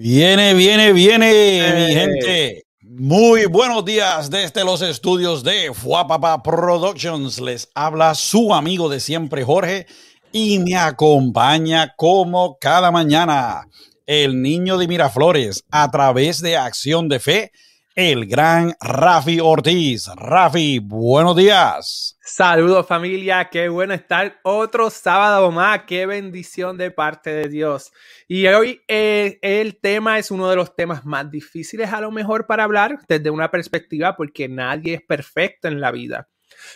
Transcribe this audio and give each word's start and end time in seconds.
Viene, 0.00 0.54
viene, 0.54 0.92
viene, 0.92 1.74
mi 1.74 1.92
gente. 1.92 2.62
Muy 2.82 3.46
buenos 3.46 3.84
días 3.84 4.30
desde 4.30 4.64
los 4.64 4.80
estudios 4.80 5.42
de 5.42 5.74
Fuapapa 5.74 6.40
Productions. 6.40 7.40
Les 7.40 7.68
habla 7.74 8.14
su 8.14 8.54
amigo 8.54 8.88
de 8.88 9.00
siempre, 9.00 9.42
Jorge, 9.42 9.88
y 10.30 10.60
me 10.60 10.76
acompaña 10.76 11.94
como 11.96 12.58
cada 12.60 12.92
mañana 12.92 13.66
el 14.06 14.40
niño 14.40 14.78
de 14.78 14.86
Miraflores 14.86 15.64
a 15.68 15.90
través 15.90 16.40
de 16.42 16.56
Acción 16.56 17.08
de 17.08 17.18
Fe 17.18 17.52
el 17.98 18.26
gran 18.26 18.76
Rafi 18.80 19.40
Ortiz. 19.40 20.08
Rafi, 20.14 20.78
buenos 20.78 21.34
días. 21.34 22.16
Saludos 22.20 22.86
familia, 22.86 23.48
qué 23.50 23.68
bueno 23.68 23.92
estar 23.92 24.38
otro 24.44 24.88
sábado 24.88 25.50
más, 25.50 25.82
qué 25.82 26.06
bendición 26.06 26.78
de 26.78 26.92
parte 26.92 27.30
de 27.30 27.48
Dios. 27.48 27.90
Y 28.28 28.46
hoy 28.46 28.82
eh, 28.86 29.40
el 29.42 29.80
tema 29.80 30.16
es 30.20 30.30
uno 30.30 30.48
de 30.48 30.54
los 30.54 30.76
temas 30.76 31.04
más 31.04 31.28
difíciles 31.28 31.92
a 31.92 32.00
lo 32.00 32.12
mejor 32.12 32.46
para 32.46 32.62
hablar 32.62 33.00
desde 33.08 33.30
una 33.30 33.50
perspectiva 33.50 34.14
porque 34.16 34.48
nadie 34.48 34.94
es 34.94 35.02
perfecto 35.02 35.66
en 35.66 35.80
la 35.80 35.90
vida. 35.90 36.28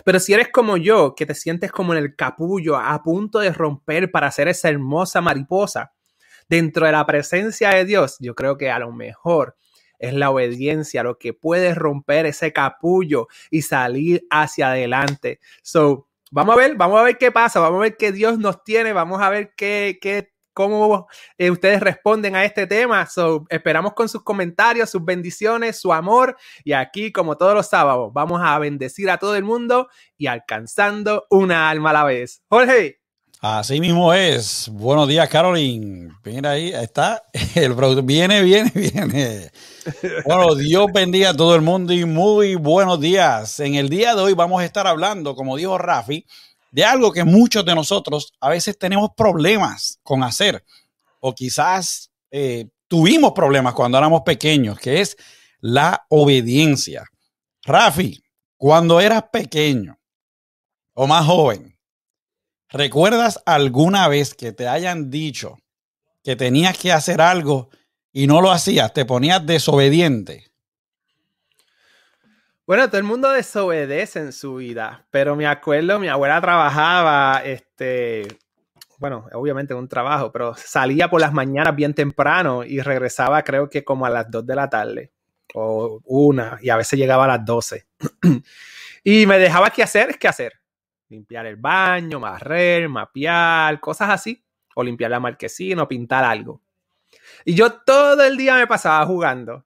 Pero 0.05 0.19
si 0.19 0.35
eres 0.35 0.49
como 0.49 0.77
yo, 0.77 1.15
que 1.15 1.25
te 1.25 1.37
sientes 1.37 1.71
como 1.71 1.93
en 1.93 2.01
el 2.01 2.17
capullo 2.17 2.77
a 2.77 3.01
punto 3.01 3.39
de 3.39 3.53
romper 3.53 4.11
para 4.11 4.29
ser 4.33 4.49
esa 4.49 4.71
hermosa 4.71 5.21
mariposa 5.21 5.93
dentro 6.49 6.85
de 6.85 6.91
la 6.91 7.07
presencia 7.07 7.71
de 7.71 7.85
Dios, 7.85 8.17
yo 8.19 8.35
creo 8.35 8.59
que 8.59 8.73
a 8.73 8.81
lo 8.81 8.91
mejor 8.91 9.55
es 10.03 10.13
la 10.13 10.31
obediencia, 10.31 11.03
lo 11.03 11.19
que 11.19 11.33
puede 11.33 11.75
romper 11.75 12.27
ese 12.27 12.53
capullo 12.53 13.29
y 13.51 13.63
salir 13.63 14.27
hacia 14.31 14.71
adelante. 14.71 15.41
So, 15.63 16.09
vamos 16.31 16.55
a 16.55 16.59
ver, 16.59 16.77
vamos 16.77 17.01
a 17.01 17.05
ver 17.05 17.17
qué 17.17 17.31
pasa, 17.31 17.61
vamos 17.61 17.79
a 17.79 17.83
ver 17.83 17.97
qué 17.97 18.13
Dios 18.13 18.39
nos 18.39 18.63
tiene, 18.65 18.93
vamos 18.93 19.23
a 19.23 19.31
ver 19.31 19.55
qué, 19.57 19.99
qué 20.03 20.33
cómo 20.53 21.07
eh, 21.39 21.51
ustedes 21.51 21.81
responden 21.81 22.37
a 22.37 22.45
este 22.45 22.67
tema. 22.67 23.07
So, 23.07 23.47
esperamos 23.49 23.95
con 23.95 24.09
sus 24.09 24.23
comentarios, 24.23 24.91
sus 24.91 25.05
bendiciones, 25.05 25.81
su 25.81 25.93
amor. 25.93 26.37
Y 26.65 26.73
aquí, 26.73 27.13
como 27.13 27.37
todos 27.37 27.55
los 27.55 27.69
sábados, 27.69 28.13
vamos 28.13 28.41
a 28.43 28.59
bendecir 28.59 29.09
a 29.09 29.19
todo 29.19 29.37
el 29.37 29.45
mundo 29.45 29.89
y 30.19 30.27
alcanzando 30.27 31.27
una 31.31 31.71
alma 31.71 31.91
a 31.91 31.95
la 31.95 32.05
vez. 32.05 32.43
Jorge. 32.49 33.02
Así 33.45 33.81
mismo 33.81 34.15
es. 34.15 34.69
Buenos 34.69 35.09
días, 35.09 35.29
Caroline. 35.29 36.13
Mira 36.25 36.53
ahí, 36.53 36.69
está 36.69 37.25
el 37.57 37.75
producto. 37.75 38.05
Viene, 38.05 38.41
viene, 38.41 38.71
viene. 38.75 39.51
Bueno, 40.25 40.55
Dios 40.55 40.87
bendiga 40.95 41.31
a 41.31 41.37
todo 41.37 41.57
el 41.57 41.61
mundo 41.61 41.93
y 41.93 42.05
muy 42.05 42.55
buenos 42.55 43.01
días. 43.01 43.59
En 43.59 43.75
el 43.75 43.89
día 43.89 44.15
de 44.15 44.23
hoy 44.23 44.35
vamos 44.35 44.63
a 44.63 44.65
estar 44.65 44.87
hablando, 44.87 45.35
como 45.35 45.57
dijo 45.57 45.77
Rafi, 45.77 46.25
de 46.71 46.85
algo 46.85 47.11
que 47.11 47.25
muchos 47.25 47.65
de 47.65 47.75
nosotros 47.75 48.33
a 48.39 48.49
veces 48.49 48.79
tenemos 48.79 49.11
problemas 49.17 49.99
con 50.05 50.23
hacer 50.23 50.65
o 51.19 51.35
quizás 51.35 52.13
eh, 52.31 52.69
tuvimos 52.87 53.33
problemas 53.33 53.75
cuando 53.75 53.99
éramos 53.99 54.23
pequeños, 54.23 54.79
que 54.79 55.01
es 55.01 55.17
la 55.59 56.07
obediencia. 56.11 57.11
Rafi, 57.65 58.23
cuando 58.57 59.01
eras 59.01 59.25
pequeño 59.33 59.99
o 60.95 61.09
más 61.09 61.27
joven, 61.27 61.72
¿Recuerdas 62.73 63.43
alguna 63.45 64.09
vez 64.09 64.35
que 64.35 64.53
te 64.53 64.67
hayan 64.67 65.11
dicho 65.11 65.59
que 66.25 66.37
tenías 66.37 66.79
que 66.79 66.91
hacer 66.91 67.21
algo 67.21 67.69
y 68.13 68.27
no 68.27 68.41
lo 68.41 68.51
hacías? 68.51 68.95
Te 68.95 69.05
ponías 69.05 69.45
desobediente. 69.45 70.47
Bueno, 72.67 72.87
todo 72.89 72.97
el 72.97 73.05
mundo 73.05 73.31
desobedece 73.31 74.21
en 74.21 74.33
su 74.33 74.55
vida, 74.55 75.05
pero 75.11 75.37
me 75.37 75.47
acuerdo, 75.47 75.99
mi 75.99 76.09
abuela 76.09 76.41
trabajaba, 76.41 77.43
este, 77.45 78.39
bueno, 78.97 79.27
obviamente 79.35 79.75
en 79.75 79.81
un 79.81 79.89
trabajo, 79.89 80.33
pero 80.33 80.55
salía 80.55 81.11
por 81.11 81.21
las 81.21 81.35
mañanas 81.35 81.77
bien 81.77 81.93
temprano 81.93 82.65
y 82.65 82.81
regresaba 82.81 83.43
creo 83.43 83.69
que 83.69 83.85
como 83.85 84.07
a 84.07 84.11
las 84.11 84.31
2 84.31 84.47
de 84.47 84.55
la 84.55 84.71
tarde 84.71 85.13
o 85.53 86.01
una, 86.05 86.59
y 86.63 86.71
a 86.71 86.77
veces 86.77 86.99
llegaba 86.99 87.25
a 87.25 87.37
las 87.37 87.45
12. 87.45 87.87
y 89.05 89.27
me 89.27 89.39
dejaba 89.39 89.69
qué 89.69 89.83
hacer, 89.83 90.19
qué 90.19 90.29
hacer 90.29 90.62
limpiar 91.13 91.47
el 91.47 91.57
baño, 91.57 92.19
barrer, 92.19 92.89
mapear, 92.89 93.79
cosas 93.81 94.11
así, 94.11 94.43
o 94.75 94.83
limpiar 94.83 95.11
la 95.11 95.21
marquesina 95.21 95.83
o 95.83 95.89
pintar 95.89 96.25
algo. 96.25 96.63
Y 97.45 97.55
yo 97.55 97.73
todo 97.73 98.25
el 98.25 98.37
día 98.37 98.57
me 98.57 98.67
pasaba 98.67 99.05
jugando. 99.07 99.65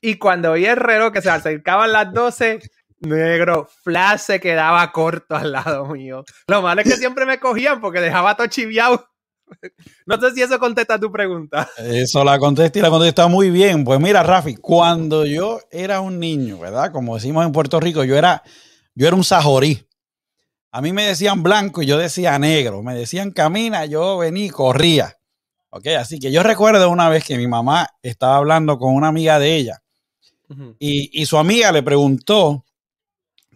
Y 0.00 0.16
cuando 0.16 0.52
vi 0.52 0.66
el 0.66 0.76
reloj 0.76 1.12
que 1.12 1.22
se 1.22 1.30
acercaban 1.30 1.92
las 1.92 2.12
12, 2.12 2.60
negro, 3.00 3.68
Flash 3.82 4.20
se 4.20 4.40
quedaba 4.40 4.90
corto 4.92 5.36
al 5.36 5.52
lado 5.52 5.86
mío. 5.86 6.24
Lo 6.48 6.62
malo 6.62 6.80
es 6.80 6.88
que 6.88 6.96
siempre 6.96 7.24
me 7.24 7.38
cogían 7.38 7.80
porque 7.80 8.00
dejaba 8.00 8.36
todo 8.36 8.46
chiviado. 8.48 9.08
No 10.04 10.20
sé 10.20 10.32
si 10.32 10.42
eso 10.42 10.58
contesta 10.58 10.98
tu 10.98 11.10
pregunta. 11.10 11.68
Eso 11.78 12.22
la 12.22 12.38
contesta 12.38 12.78
y 12.78 12.82
la 12.82 12.90
contesta 12.90 13.28
muy 13.28 13.50
bien. 13.50 13.84
Pues 13.84 13.98
mira, 13.98 14.22
Rafi, 14.22 14.56
cuando 14.56 15.24
yo 15.24 15.60
era 15.70 16.00
un 16.00 16.18
niño, 16.18 16.58
¿verdad? 16.58 16.92
Como 16.92 17.14
decimos 17.14 17.46
en 17.46 17.52
Puerto 17.52 17.80
Rico, 17.80 18.04
yo 18.04 18.16
era, 18.16 18.42
yo 18.94 19.06
era 19.06 19.16
un 19.16 19.24
sajorí. 19.24 19.87
A 20.78 20.80
mí 20.80 20.92
me 20.92 21.06
decían 21.06 21.42
blanco 21.42 21.82
y 21.82 21.86
yo 21.86 21.98
decía 21.98 22.38
negro. 22.38 22.84
Me 22.84 22.94
decían 22.94 23.32
camina, 23.32 23.84
yo 23.86 24.18
venía 24.18 24.46
y 24.46 24.48
corría. 24.48 25.16
Ok, 25.70 25.88
así 25.98 26.20
que 26.20 26.30
yo 26.30 26.44
recuerdo 26.44 26.88
una 26.88 27.08
vez 27.08 27.24
que 27.24 27.36
mi 27.36 27.48
mamá 27.48 27.88
estaba 28.00 28.36
hablando 28.36 28.78
con 28.78 28.94
una 28.94 29.08
amiga 29.08 29.40
de 29.40 29.56
ella 29.56 29.82
y, 30.78 31.26
su 31.26 31.36
amiga 31.36 31.72
le 31.72 31.82
preguntó 31.82 32.64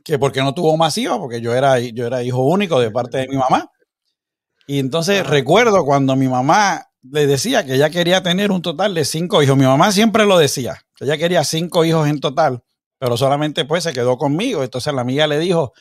que 0.03 0.19
por 0.19 0.33
qué 0.33 0.43
no 0.43 0.53
tuvo 0.53 0.77
más 0.77 0.99
hijos, 0.99 1.17
porque 1.19 1.41
yo 1.41 1.55
era, 1.55 1.79
yo 1.79 2.09
era 2.09 2.25
hijo 2.25 2.43
único 2.43 2.81
de 2.81 2.91
parte 2.91 3.19
de 3.19 3.29
mi 3.29 3.37
mamá. 3.37 3.71
Y 4.67 4.81
entonces 4.81 5.25
recuerdo 5.25 5.85
cuando 5.85 6.17
mi 6.17 6.27
mamá 6.27 6.89
le 7.03 7.29
decía 7.29 7.65
que 7.65 7.75
ella 7.77 7.89
quería 7.89 8.25
tener 8.25 8.51
un 8.51 8.63
total 8.63 8.97
de 8.97 9.05
cinco 9.05 9.45
hijos. 9.45 9.57
Mi 9.57 9.67
mamá 9.67 9.93
siempre 9.93 10.27
lo 10.27 10.39
decía, 10.39 10.83
que 10.97 11.05
ella 11.05 11.17
quería 11.17 11.45
cinco 11.45 11.85
hijos 11.85 12.09
en 12.09 12.19
total, 12.19 12.65
pero 12.99 13.17
solamente 13.17 13.65
pues 13.65 13.85
se 13.85 13.93
quedó 13.93 14.19
conmigo. 14.19 14.65
Entonces 14.65 14.93
la 14.93 15.03
amiga 15.03 15.29
le 15.29 15.39
dijo, 15.39 15.73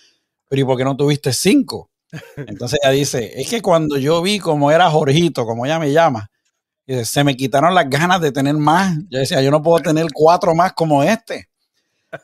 pero 0.51 0.63
¿y 0.63 0.66
por 0.66 0.78
qué 0.78 0.84
no 0.84 0.97
tuviste 0.97 1.31
cinco? 1.31 1.89
Entonces 2.35 2.78
ella 2.84 2.91
dice, 2.91 3.39
es 3.39 3.50
que 3.50 3.62
cuando 3.62 3.95
yo 3.95 4.22
vi 4.22 4.38
cómo 4.38 4.69
era 4.69 4.91
Jorgito, 4.91 5.45
como 5.45 5.66
ella 5.66 5.79
me 5.79 5.94
llama, 5.94 6.29
se 7.06 7.23
me 7.23 7.38
quitaron 7.38 7.73
las 7.73 7.89
ganas 7.89 8.19
de 8.19 8.34
tener 8.34 8.56
más. 8.56 8.97
Yo 9.09 9.19
decía, 9.19 9.41
yo 9.41 9.50
no 9.50 9.63
puedo 9.63 9.81
tener 9.81 10.07
cuatro 10.13 10.53
más 10.53 10.73
como 10.73 11.03
este. 11.03 11.47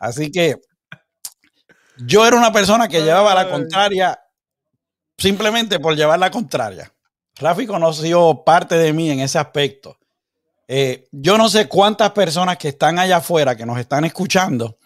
Así 0.01 0.29
que 0.29 0.57
yo 1.99 2.27
era 2.27 2.35
una 2.35 2.51
persona 2.51 2.89
que 2.89 3.01
llevaba 3.01 3.33
la 3.33 3.49
contraria 3.49 4.19
simplemente 5.17 5.79
por 5.79 5.95
llevar 5.95 6.19
la 6.19 6.29
contraria. 6.29 6.93
Rafi 7.37 7.65
conoció 7.65 8.43
parte 8.43 8.75
de 8.75 8.91
mí 8.91 9.09
en 9.09 9.21
ese 9.21 9.39
aspecto. 9.39 9.97
Eh, 10.67 11.07
yo 11.13 11.37
no 11.37 11.47
sé 11.47 11.69
cuántas 11.69 12.11
personas 12.11 12.57
que 12.57 12.67
están 12.67 12.99
allá 12.99 13.17
afuera, 13.17 13.55
que 13.55 13.65
nos 13.65 13.79
están 13.79 14.03
escuchando, 14.03 14.77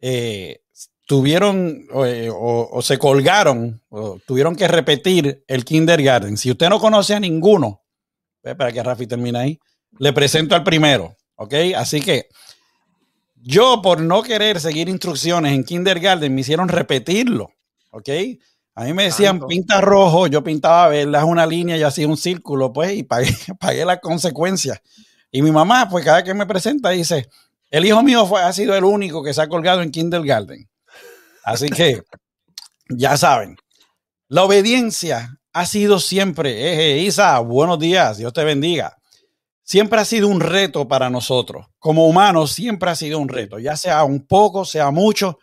eh, 0.00 0.61
tuvieron 1.12 1.84
eh, 2.06 2.30
o, 2.34 2.80
se 2.80 2.96
colgaron 2.96 3.82
o 3.90 4.18
tuvieron 4.26 4.56
que 4.56 4.66
repetir 4.66 5.44
el 5.46 5.62
kindergarten. 5.62 6.38
Si 6.38 6.50
usted 6.50 6.70
no 6.70 6.80
conoce 6.80 7.14
a 7.14 7.20
ninguno, 7.20 7.82
para 8.42 8.72
que 8.72 8.82
Rafi 8.82 9.06
termine 9.06 9.38
ahí, 9.38 9.60
le 9.98 10.14
presento 10.14 10.54
al 10.54 10.64
primero, 10.64 11.14
¿ok? 11.34 11.52
Así 11.76 12.00
que 12.00 12.28
yo 13.34 13.82
por 13.82 14.00
no 14.00 14.22
querer 14.22 14.58
seguir 14.58 14.88
instrucciones 14.88 15.52
en 15.52 15.64
kindergarten 15.64 16.34
me 16.34 16.40
hicieron 16.40 16.68
repetirlo, 16.68 17.50
¿ok? 17.90 18.08
A 18.74 18.84
mí 18.84 18.94
me 18.94 19.02
decían 19.02 19.38
pinta 19.46 19.82
rojo, 19.82 20.28
yo 20.28 20.42
pintaba 20.42 20.88
una 21.26 21.44
línea 21.44 21.76
y 21.76 21.82
hacía 21.82 22.08
un 22.08 22.16
círculo, 22.16 22.72
pues, 22.72 22.94
y 22.94 23.02
pagué, 23.02 23.36
pagué 23.60 23.84
las 23.84 24.00
consecuencias. 24.00 24.80
Y 25.30 25.42
mi 25.42 25.50
mamá, 25.50 25.90
pues 25.90 26.06
cada 26.06 26.16
vez 26.16 26.24
que 26.24 26.32
me 26.32 26.46
presenta, 26.46 26.88
dice, 26.88 27.28
el 27.70 27.84
hijo 27.84 28.02
mío 28.02 28.24
fue, 28.24 28.40
ha 28.40 28.52
sido 28.54 28.74
el 28.74 28.84
único 28.84 29.22
que 29.22 29.34
se 29.34 29.42
ha 29.42 29.48
colgado 29.48 29.82
en 29.82 29.90
kindergarten. 29.90 30.71
Así 31.44 31.68
que, 31.68 32.02
ya 32.88 33.16
saben, 33.16 33.56
la 34.28 34.44
obediencia 34.44 35.38
ha 35.52 35.66
sido 35.66 35.98
siempre, 35.98 36.94
eh, 36.94 36.98
Isa, 37.02 37.38
buenos 37.40 37.78
días, 37.78 38.18
Dios 38.18 38.32
te 38.32 38.44
bendiga. 38.44 38.96
Siempre 39.62 40.00
ha 40.00 40.04
sido 40.04 40.28
un 40.28 40.40
reto 40.40 40.88
para 40.88 41.10
nosotros. 41.10 41.66
Como 41.78 42.06
humanos, 42.06 42.52
siempre 42.52 42.90
ha 42.90 42.94
sido 42.94 43.18
un 43.18 43.28
reto, 43.28 43.58
ya 43.58 43.76
sea 43.76 44.04
un 44.04 44.26
poco, 44.26 44.64
sea 44.64 44.90
mucho, 44.90 45.38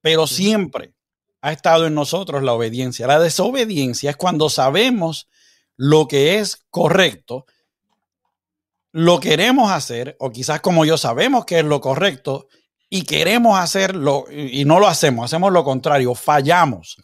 pero 0.00 0.26
siempre 0.26 0.94
ha 1.42 1.52
estado 1.52 1.86
en 1.86 1.94
nosotros 1.94 2.42
la 2.42 2.52
obediencia. 2.52 3.06
La 3.06 3.18
desobediencia 3.18 4.10
es 4.10 4.16
cuando 4.16 4.48
sabemos 4.50 5.28
lo 5.76 6.08
que 6.08 6.38
es 6.38 6.64
correcto, 6.70 7.46
lo 8.92 9.20
queremos 9.20 9.70
hacer, 9.70 10.16
o 10.18 10.30
quizás 10.30 10.60
como 10.60 10.84
yo 10.84 10.98
sabemos 10.98 11.44
que 11.44 11.60
es 11.60 11.64
lo 11.64 11.80
correcto, 11.80 12.48
y 12.90 13.02
queremos 13.02 13.58
hacerlo 13.58 14.26
y 14.30 14.64
no 14.64 14.80
lo 14.80 14.88
hacemos, 14.88 15.24
hacemos 15.24 15.52
lo 15.52 15.62
contrario, 15.62 16.14
fallamos. 16.14 16.96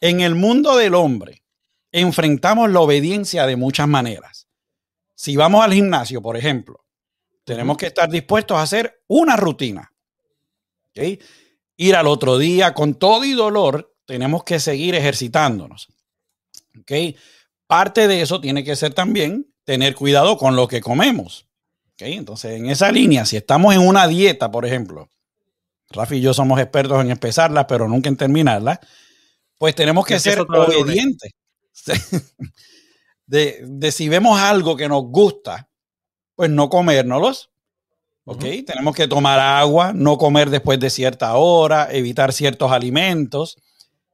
En 0.00 0.20
el 0.20 0.34
mundo 0.34 0.76
del 0.76 0.94
hombre 0.94 1.42
enfrentamos 1.92 2.70
la 2.70 2.80
obediencia 2.80 3.46
de 3.46 3.56
muchas 3.56 3.86
maneras. 3.86 4.48
Si 5.14 5.36
vamos 5.36 5.64
al 5.64 5.72
gimnasio, 5.72 6.20
por 6.20 6.36
ejemplo, 6.36 6.84
tenemos 7.44 7.76
que 7.76 7.86
estar 7.86 8.10
dispuestos 8.10 8.58
a 8.58 8.62
hacer 8.62 9.02
una 9.06 9.36
rutina. 9.36 9.92
Ir 11.76 11.96
al 11.96 12.08
otro 12.08 12.36
día 12.36 12.74
con 12.74 12.94
todo 12.94 13.24
y 13.24 13.32
dolor, 13.32 13.94
tenemos 14.06 14.42
que 14.42 14.58
seguir 14.58 14.96
ejercitándonos. 14.96 15.88
Parte 17.68 18.08
de 18.08 18.20
eso 18.20 18.40
tiene 18.40 18.64
que 18.64 18.76
ser 18.76 18.92
también 18.92 19.54
tener 19.64 19.94
cuidado 19.94 20.36
con 20.36 20.56
lo 20.56 20.66
que 20.66 20.80
comemos. 20.80 21.46
Entonces, 21.98 22.52
en 22.52 22.66
esa 22.66 22.90
línea, 22.90 23.24
si 23.24 23.36
estamos 23.36 23.74
en 23.74 23.80
una 23.80 24.08
dieta, 24.08 24.50
por 24.50 24.66
ejemplo, 24.66 25.10
Rafi 25.90 26.16
y 26.16 26.20
yo 26.20 26.34
somos 26.34 26.60
expertos 26.60 27.00
en 27.00 27.10
empezarla, 27.10 27.66
pero 27.66 27.88
nunca 27.88 28.08
en 28.08 28.16
terminarla, 28.16 28.80
pues 29.58 29.74
tenemos 29.74 30.04
que 30.04 30.18
ser 30.18 30.40
obedientes. 30.40 31.32
De, 33.26 33.64
de, 33.66 33.90
si 33.90 34.10
vemos 34.10 34.38
algo 34.38 34.76
que 34.76 34.86
nos 34.86 35.04
gusta, 35.04 35.70
pues 36.36 36.50
no 36.50 36.68
comérnoslos. 36.68 37.50
¿Ok? 38.26 38.44
Tenemos 38.66 38.94
que 38.94 39.08
tomar 39.08 39.40
agua, 39.40 39.94
no 39.94 40.18
comer 40.18 40.50
después 40.50 40.78
de 40.78 40.90
cierta 40.90 41.34
hora, 41.36 41.88
evitar 41.90 42.34
ciertos 42.34 42.70
alimentos. 42.70 43.56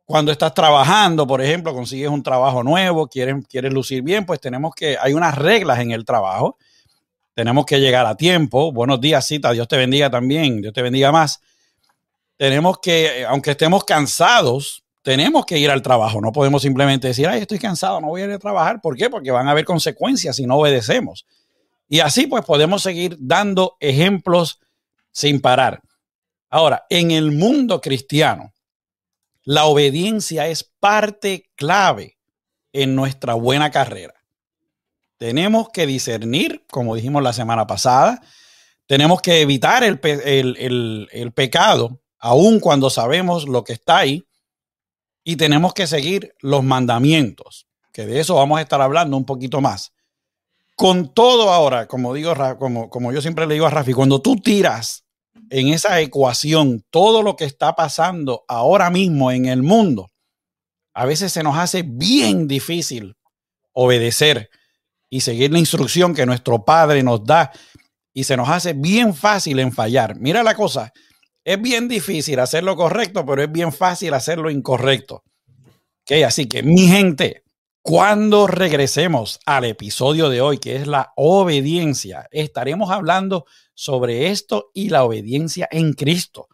Cuando 0.05 0.31
estás 0.31 0.55
trabajando, 0.55 1.27
por 1.27 1.43
ejemplo, 1.43 1.75
consigues 1.75 2.09
un 2.09 2.23
trabajo 2.23 2.63
nuevo, 2.63 3.09
quieres, 3.09 3.45
quieres 3.49 3.73
lucir 3.73 4.03
bien, 4.03 4.25
pues 4.27 4.41
tenemos 4.41 4.77
que, 4.77 4.97
hay 4.97 5.13
unas 5.13 5.37
reglas 5.37 5.81
en 5.81 5.91
el 5.91 6.05
trabajo. 6.05 6.57
Tenemos 7.35 7.67
que 7.67 7.81
llegar 7.81 8.07
a 8.07 8.17
tiempo. 8.17 8.73
Buenos 8.73 9.01
días, 9.01 9.27
cita. 9.27 9.53
Dios 9.53 9.69
te 9.69 9.77
bendiga 9.77 10.11
también. 10.11 10.61
Dios 10.61 10.73
te 10.73 10.83
bendiga 10.83 11.13
más 11.13 11.41
tenemos 12.41 12.79
que, 12.79 13.27
aunque 13.27 13.51
estemos 13.51 13.85
cansados, 13.85 14.83
tenemos 15.03 15.45
que 15.45 15.59
ir 15.59 15.71
al 15.71 15.83
trabajo. 15.83 16.23
No 16.23 16.33
podemos 16.33 16.63
simplemente 16.63 17.09
decir, 17.09 17.29
ay, 17.29 17.43
estoy 17.43 17.59
cansado, 17.59 18.01
no 18.01 18.07
voy 18.07 18.23
a 18.23 18.25
ir 18.25 18.31
a 18.31 18.39
trabajar. 18.39 18.81
¿Por 18.81 18.97
qué? 18.97 19.11
Porque 19.11 19.31
van 19.31 19.47
a 19.47 19.51
haber 19.51 19.67
consecuencias 19.67 20.37
si 20.37 20.47
no 20.47 20.57
obedecemos. 20.57 21.27
Y 21.87 22.01
así 22.01 22.27
pues 22.27 22.43
podemos 22.47 22.83
seguir 22.83 23.19
dando 23.21 23.77
ejemplos 23.79 24.59
sin 25.13 25.43
parar. 25.43 25.83
Ahora, 26.49 26.87
en 26.89 27.11
el 27.11 27.31
mundo 27.31 27.83
cristiano, 27.83 28.55
la 29.45 29.67
obediencia 29.67 30.49
es 30.49 30.65
parte 30.65 31.51
clave 31.57 32.17
en 32.73 32.95
nuestra 32.95 33.35
buena 33.35 33.71
carrera. 33.71 34.15
Tenemos 35.21 35.69
que 35.69 35.85
discernir, 35.85 36.65
como 36.71 36.95
dijimos 36.95 37.23
la 37.23 37.35
semana 37.35 37.67
pasada, 37.67 38.23
tenemos 38.87 39.21
que 39.21 39.43
evitar 39.43 39.85
el, 39.85 40.01
el, 40.03 41.09
el 41.13 41.33
pecado 41.33 42.01
aun 42.19 42.59
cuando 42.59 42.89
sabemos 42.89 43.47
lo 43.47 43.63
que 43.63 43.75
está 43.75 43.99
ahí, 43.99 44.25
y 45.23 45.37
tenemos 45.37 45.75
que 45.75 45.87
seguir 45.87 46.35
los 46.41 46.65
mandamientos, 46.65 47.67
que 47.93 48.07
de 48.07 48.21
eso 48.21 48.37
vamos 48.37 48.59
a 48.59 48.63
estar 48.63 48.81
hablando 48.81 49.15
un 49.19 49.27
poquito 49.27 49.61
más. 49.61 49.93
Con 50.75 51.13
todo 51.13 51.53
ahora, 51.53 51.87
como 51.87 52.15
digo, 52.15 52.33
como, 52.59 52.89
como 52.89 53.13
yo 53.13 53.21
siempre 53.21 53.47
le 53.47 53.53
digo 53.53 53.67
a 53.67 53.71
Rafi, 53.71 53.93
cuando 53.93 54.23
tú 54.23 54.37
tiras 54.37 55.05
en 55.51 55.69
esa 55.69 56.01
ecuación 56.01 56.83
todo 56.89 57.23
lo 57.23 57.37
que 57.37 57.45
está 57.45 57.77
pasando 57.77 58.47
ahora 58.49 58.89
mismo 58.89 59.31
en 59.31 59.45
el 59.45 59.63
mundo, 59.63 60.11
a 60.95 61.05
veces 61.05 61.31
se 61.31 61.43
nos 61.43 61.59
hace 61.59 61.83
bien 61.83 62.49
difícil 62.49 63.17
obedecer 63.73 64.49
y 65.11 65.21
seguir 65.21 65.53
la 65.53 65.59
instrucción 65.59 66.15
que 66.15 66.25
nuestro 66.25 66.65
Padre 66.65 67.03
nos 67.03 67.25
da 67.25 67.51
y 68.15 68.25
se 68.25 68.37
nos 68.37 68.49
hace 68.49 68.73
bien 68.73 69.13
fácil 69.13 69.59
en 69.59 69.73
fallar. 69.73 70.19
Mira 70.19 70.43
la 70.43 70.55
cosa, 70.55 70.93
es 71.45 71.61
bien 71.61 71.89
difícil 71.89 72.39
hacerlo 72.39 72.77
correcto, 72.77 73.27
pero 73.27 73.43
es 73.43 73.51
bien 73.51 73.73
fácil 73.73 74.15
hacerlo 74.15 74.51
incorrecto. 74.51 75.25
Okay, 76.03 76.23
así 76.23 76.47
que 76.47 76.63
mi 76.63 76.87
gente, 76.87 77.45
cuando 77.83 78.47
regresemos 78.47 79.41
al 79.47 79.65
episodio 79.65 80.29
de 80.29 80.41
hoy, 80.41 80.59
que 80.59 80.77
es 80.77 80.87
la 80.87 81.13
obediencia, 81.17 82.29
estaremos 82.31 82.91
hablando 82.91 83.47
sobre 83.75 84.31
esto 84.31 84.71
y 84.75 84.91
la 84.91 85.05
obediencia 85.05 85.69
en 85.71 85.93
Cristo. 85.93 86.49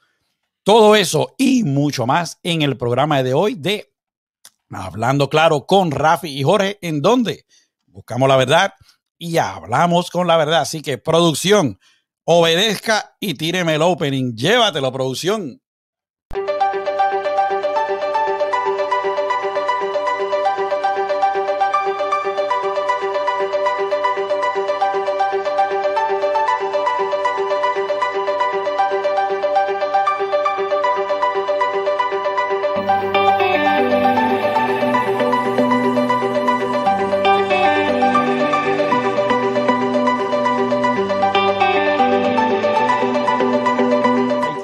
Todo 0.63 0.97
eso 0.97 1.35
y 1.39 1.63
mucho 1.63 2.07
más 2.07 2.39
en 2.43 2.63
el 2.63 2.77
programa 2.77 3.23
de 3.23 3.35
hoy 3.35 3.55
de 3.55 3.93
Hablando 4.71 5.31
Claro 5.31 5.67
con 5.67 5.91
Rafi 5.91 6.29
y 6.29 6.43
Jorge, 6.43 6.79
en 6.83 7.03
donde 7.03 7.47
buscamos 7.97 8.29
la 8.29 8.37
verdad 8.37 8.75
y 9.19 9.39
hablamos 9.39 10.11
con 10.11 10.27
la 10.27 10.37
verdad. 10.37 10.61
Así 10.61 10.83
que 10.83 10.99
producción 10.99 11.81
obedezca 12.25 13.17
y 13.21 13.35
tíreme 13.35 13.75
el 13.75 13.83
opening. 13.83 14.35
Llévatelo, 14.35 14.93
producción. 14.93 15.61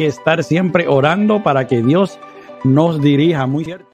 Estar 0.07 0.43
siempre 0.45 0.89
orando 0.89 1.43
para 1.43 1.67
que 1.67 1.83
Dios 1.83 2.19
nos 2.65 3.01
dirija. 3.01 3.47
Muy 3.47 3.65
cierto. 3.65 3.93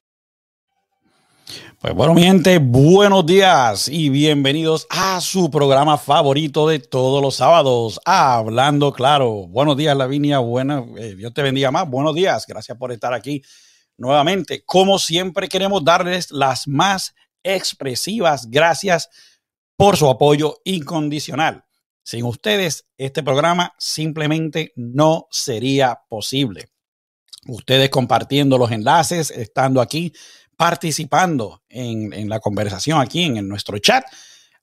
Pues 1.81 1.95
bueno, 1.95 2.13
mi 2.13 2.25
gente, 2.25 2.59
buenos 2.59 3.25
días 3.25 3.89
y 3.89 4.09
bienvenidos 4.09 4.89
a 4.91 5.21
su 5.21 5.49
programa 5.49 5.97
favorito 5.97 6.67
de 6.67 6.81
todos 6.81 7.23
los 7.23 7.37
sábados, 7.37 8.01
Hablando 8.05 8.93
Claro. 8.93 9.47
Buenos 9.47 9.77
días, 9.77 9.97
Lavinia. 9.97 10.41
Bueno, 10.41 10.89
eh, 10.99 11.15
Dios 11.15 11.33
te 11.33 11.43
bendiga 11.43 11.71
más. 11.71 11.89
Buenos 11.89 12.17
días. 12.17 12.45
Gracias 12.49 12.77
por 12.77 12.91
estar 12.91 13.15
aquí 13.15 13.45
nuevamente. 13.97 14.65
Como 14.65 14.99
siempre, 14.99 15.47
queremos 15.47 15.85
darles 15.85 16.33
las 16.33 16.67
más 16.67 17.15
expresivas 17.45 18.51
gracias 18.51 19.09
por 19.77 19.97
su 19.97 20.09
apoyo 20.09 20.57
incondicional. 20.65 21.65
Sin 22.09 22.25
ustedes, 22.25 22.87
este 22.97 23.23
programa 23.23 23.75
simplemente 23.77 24.73
no 24.77 25.27
sería 25.31 26.05
posible. 26.09 26.71
Ustedes 27.47 27.91
compartiendo 27.91 28.57
los 28.57 28.73
enlaces, 28.73 29.31
estando 29.31 29.83
aquí, 29.83 30.15
participando 30.57 31.61
en, 31.69 32.31
la 32.31 32.41
conversación 32.41 32.99
aquí 32.99 33.25
en, 33.25 33.47
nuestro 33.47 33.79
chat, 33.79 34.07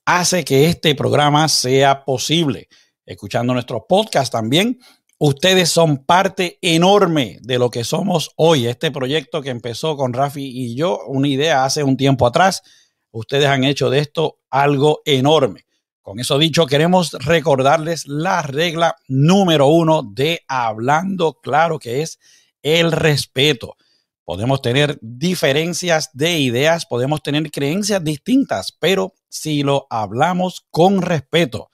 hace 0.05 0.43
que 0.43 0.65
este 0.65 0.95
programa 0.95 1.47
sea 1.47 2.03
posible. 2.03 2.67
Escuchando 3.05 3.53
nuestro 3.53 3.85
podcast 3.87 4.31
también, 4.31 4.79
ustedes 5.19 5.69
son 5.69 6.03
parte 6.03 6.57
enorme 6.63 7.37
de 7.43 7.59
lo 7.59 7.69
que 7.69 7.83
somos 7.83 8.31
hoy. 8.37 8.65
Este 8.65 8.89
proyecto 8.89 9.43
que 9.43 9.51
empezó 9.51 9.95
con 9.95 10.13
Rafi 10.13 10.43
y 10.43 10.75
yo, 10.75 11.01
una 11.05 11.27
idea 11.27 11.63
hace 11.63 11.83
un 11.83 11.95
tiempo 11.95 12.25
atrás, 12.25 12.63
ustedes 13.11 13.45
han 13.45 13.63
hecho 13.63 13.91
de 13.91 13.99
esto 13.99 14.39
algo 14.49 15.03
enorme. 15.05 15.65
Con 16.05 16.19
eso 16.19 16.37
dicho, 16.37 16.67
queremos 16.67 17.13
recordarles 17.13 18.05
la 18.05 18.43
regla 18.43 18.95
número 19.07 19.65
uno 19.65 20.03
de 20.03 20.41
Hablando 20.47 21.39
Claro, 21.41 21.79
que 21.79 22.03
es 22.03 22.19
el 22.61 22.91
respeto. 22.91 23.75
Podemos 24.23 24.61
tener 24.61 24.99
diferencias 25.01 26.11
de 26.13 26.37
ideas, 26.37 26.85
podemos 26.85 27.23
tener 27.23 27.49
creencias 27.49 28.03
distintas, 28.03 28.71
pero 28.71 29.15
si 29.29 29.63
lo 29.63 29.87
hablamos 29.89 30.67
con 30.69 31.01
respeto, 31.01 31.71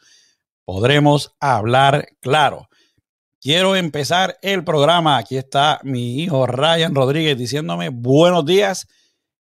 podremos 0.63 1.35
hablar 1.41 2.07
claro. 2.21 2.69
Quiero 3.41 3.75
empezar 3.75 4.37
el 4.41 4.63
programa. 4.63 5.17
Aquí 5.17 5.35
está 5.35 5.81
mi 5.83 6.21
hijo 6.23 6.47
Ryan 6.47 6.95
Rodríguez 6.95 7.37
diciéndome 7.37 7.89
buenos 7.89 8.45
días 8.45 8.87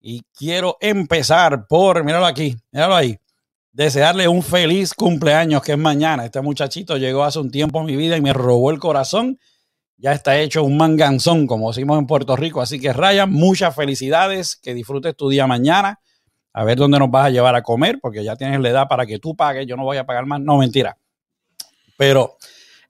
y 0.00 0.22
quiero 0.36 0.76
empezar 0.80 1.68
por, 1.68 2.02
míralo 2.02 2.26
aquí, 2.26 2.56
míralo 2.72 2.96
ahí 2.96 3.21
desearle 3.72 4.28
un 4.28 4.42
feliz 4.42 4.94
cumpleaños 4.94 5.62
que 5.62 5.72
es 5.72 5.78
mañana. 5.78 6.24
Este 6.24 6.40
muchachito 6.40 6.96
llegó 6.96 7.24
hace 7.24 7.38
un 7.38 7.50
tiempo 7.50 7.80
a 7.80 7.84
mi 7.84 7.96
vida 7.96 8.16
y 8.16 8.20
me 8.20 8.32
robó 8.32 8.70
el 8.70 8.78
corazón. 8.78 9.38
Ya 9.96 10.12
está 10.12 10.38
hecho 10.38 10.62
un 10.64 10.76
manganzón, 10.76 11.46
como 11.46 11.70
decimos 11.70 11.98
en 11.98 12.06
Puerto 12.06 12.36
Rico. 12.36 12.60
Así 12.60 12.80
que 12.80 12.92
Ryan, 12.92 13.30
muchas 13.30 13.74
felicidades, 13.74 14.56
que 14.56 14.74
disfrutes 14.74 15.16
tu 15.16 15.28
día 15.28 15.46
mañana. 15.46 16.00
A 16.52 16.64
ver 16.64 16.76
dónde 16.76 16.98
nos 16.98 17.10
vas 17.10 17.26
a 17.26 17.30
llevar 17.30 17.54
a 17.54 17.62
comer, 17.62 17.98
porque 18.02 18.22
ya 18.22 18.36
tienes 18.36 18.60
la 18.60 18.68
edad 18.68 18.88
para 18.88 19.06
que 19.06 19.18
tú 19.18 19.34
pagues. 19.34 19.66
Yo 19.66 19.76
no 19.76 19.84
voy 19.84 19.96
a 19.96 20.04
pagar 20.04 20.26
más. 20.26 20.40
No, 20.40 20.58
mentira. 20.58 20.98
Pero 21.96 22.36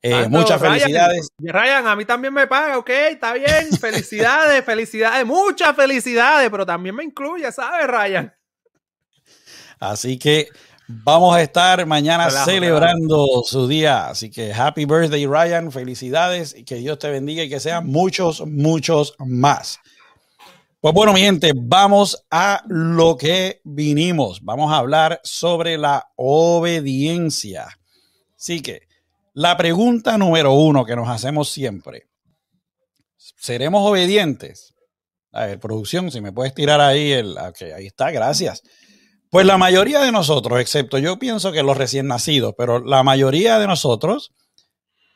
eh, 0.00 0.26
muchas 0.28 0.60
felicidades. 0.60 1.28
Ryan, 1.38 1.86
a 1.86 1.94
mí 1.94 2.04
también 2.04 2.34
me 2.34 2.48
paga, 2.48 2.76
ok, 2.78 2.90
está 2.90 3.34
bien. 3.34 3.70
Felicidades, 3.80 4.64
felicidades, 4.64 5.24
muchas 5.24 5.76
felicidades, 5.76 6.50
pero 6.50 6.66
también 6.66 6.96
me 6.96 7.04
incluye, 7.04 7.52
¿sabes, 7.52 7.86
Ryan? 7.86 8.34
Así 9.78 10.18
que 10.18 10.48
Vamos 10.88 11.34
a 11.34 11.42
estar 11.42 11.86
mañana 11.86 12.30
celebrando 12.30 13.42
su 13.44 13.68
día. 13.68 14.08
Así 14.08 14.30
que 14.30 14.52
happy 14.52 14.84
birthday, 14.84 15.26
Ryan. 15.26 15.70
Felicidades 15.70 16.54
y 16.56 16.64
que 16.64 16.76
Dios 16.76 16.98
te 16.98 17.10
bendiga 17.10 17.42
y 17.42 17.48
que 17.48 17.60
sean 17.60 17.86
muchos, 17.86 18.44
muchos 18.46 19.14
más. 19.18 19.78
Pues 20.80 20.94
bueno, 20.94 21.12
mi 21.12 21.20
gente, 21.20 21.52
vamos 21.54 22.24
a 22.30 22.64
lo 22.66 23.16
que 23.16 23.60
vinimos. 23.62 24.42
Vamos 24.42 24.72
a 24.72 24.78
hablar 24.78 25.20
sobre 25.22 25.78
la 25.78 26.08
obediencia. 26.16 27.68
Así 28.36 28.60
que 28.60 28.88
la 29.34 29.56
pregunta 29.56 30.18
número 30.18 30.52
uno 30.52 30.84
que 30.84 30.96
nos 30.96 31.08
hacemos 31.08 31.48
siempre: 31.48 32.08
¿seremos 33.16 33.88
obedientes? 33.88 34.74
A 35.30 35.46
ver, 35.46 35.60
producción, 35.60 36.10
si 36.10 36.20
me 36.20 36.32
puedes 36.32 36.52
tirar 36.52 36.80
ahí 36.80 37.12
el. 37.12 37.38
Ok, 37.38 37.62
ahí 37.76 37.86
está, 37.86 38.10
gracias. 38.10 38.62
Pues 39.32 39.46
la 39.46 39.56
mayoría 39.56 40.00
de 40.00 40.12
nosotros, 40.12 40.60
excepto 40.60 40.98
yo 40.98 41.18
pienso 41.18 41.52
que 41.52 41.62
los 41.62 41.74
recién 41.74 42.06
nacidos, 42.06 42.52
pero 42.54 42.84
la 42.84 43.02
mayoría 43.02 43.58
de 43.58 43.66
nosotros, 43.66 44.30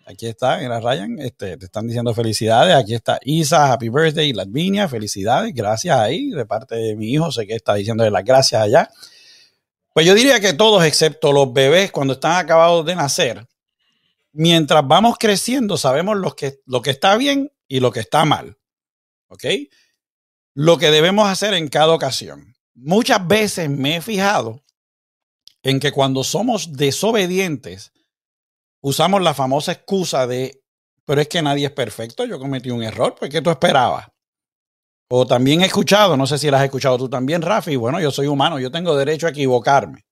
aquí 0.07 0.27
está, 0.27 0.57
mira 0.57 0.81
Ryan, 0.81 1.19
este, 1.19 1.59
te 1.59 1.67
están 1.67 1.87
diciendo 1.87 2.15
felicidades, 2.15 2.75
aquí 2.75 2.95
está 2.95 3.21
Isa, 3.25 3.71
happy 3.71 3.91
birthday, 3.91 4.33
Latvinia, 4.33 4.89
felicidades, 4.89 5.53
gracias 5.53 5.99
ahí, 5.99 6.31
de 6.31 6.47
parte 6.47 6.77
de 6.77 6.97
mi 6.97 7.13
hijo, 7.13 7.31
sé 7.31 7.47
que 7.47 7.57
está 7.57 7.75
diciendo 7.75 8.09
las 8.09 8.25
gracias 8.25 8.63
allá. 8.63 8.91
Pues 9.93 10.07
yo 10.07 10.15
diría 10.15 10.41
que 10.41 10.55
todos, 10.55 10.83
excepto 10.87 11.31
los 11.31 11.53
bebés, 11.53 11.93
cuando 11.93 12.15
están 12.15 12.43
acabados 12.43 12.87
de 12.87 12.97
nacer, 12.97 13.47
mientras 14.33 14.83
vamos 14.89 15.19
creciendo, 15.21 15.77
sabemos 15.77 16.17
lo 16.17 16.35
que, 16.35 16.61
lo 16.65 16.81
que 16.81 16.89
está 16.89 17.19
bien 17.19 17.53
y 17.69 17.81
lo 17.81 17.93
que 17.93 18.01
está 18.01 18.25
mal. 18.25 18.57
¿Ok? 19.29 19.45
Lo 20.55 20.79
que 20.79 20.91
debemos 20.91 21.29
hacer 21.29 21.53
en 21.53 21.69
cada 21.69 21.93
ocasión 21.93 22.56
muchas 22.77 23.27
veces 23.27 23.69
me 23.69 23.97
he 23.97 24.01
fijado 24.01 24.63
en 25.63 25.81
que 25.81 25.91
cuando 25.91 26.23
somos 26.23 26.75
desobedientes, 26.75 27.93
usamos 28.81 29.21
la 29.23 29.35
famosa 29.35 29.73
excusa 29.73 30.27
de, 30.27 30.63
pero 31.05 31.21
es 31.21 31.29
que 31.29 31.43
nadie 31.43 31.67
es 31.67 31.73
perfecto, 31.73 32.25
yo 32.25 32.39
cometí 32.39 32.71
un 32.71 32.83
error, 32.83 33.17
pues 33.19 33.31
¿qué 33.31 33.43
tú 33.43 33.51
esperabas? 33.51 34.07
O 35.09 35.27
también 35.27 35.63
he 35.63 35.67
escuchado, 35.67 36.17
no 36.17 36.27
sé 36.27 36.39
si 36.39 36.51
la 36.51 36.59
has 36.59 36.65
escuchado 36.65 36.99
tú 36.99 37.09
también, 37.09 37.43
Rafi, 37.43 37.77
bueno, 37.77 38.01
yo 38.01 38.11
soy 38.11 38.27
humano, 38.27 38.59
yo 38.59 38.71
tengo 38.71 38.97
derecho 38.97 39.27
a 39.27 39.31
equivocarme. 39.31 40.05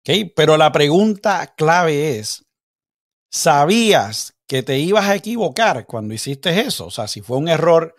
¿Okay? 0.00 0.24
Pero 0.24 0.56
la 0.56 0.72
pregunta 0.72 1.54
clave 1.56 2.18
es, 2.18 2.46
¿sabías 3.30 4.34
que 4.46 4.62
te 4.62 4.78
ibas 4.78 5.06
a 5.06 5.14
equivocar 5.14 5.86
cuando 5.86 6.14
hiciste 6.14 6.60
eso? 6.60 6.86
O 6.86 6.90
sea, 6.90 7.08
si 7.08 7.20
fue 7.20 7.38
un 7.38 7.48
error 7.48 7.94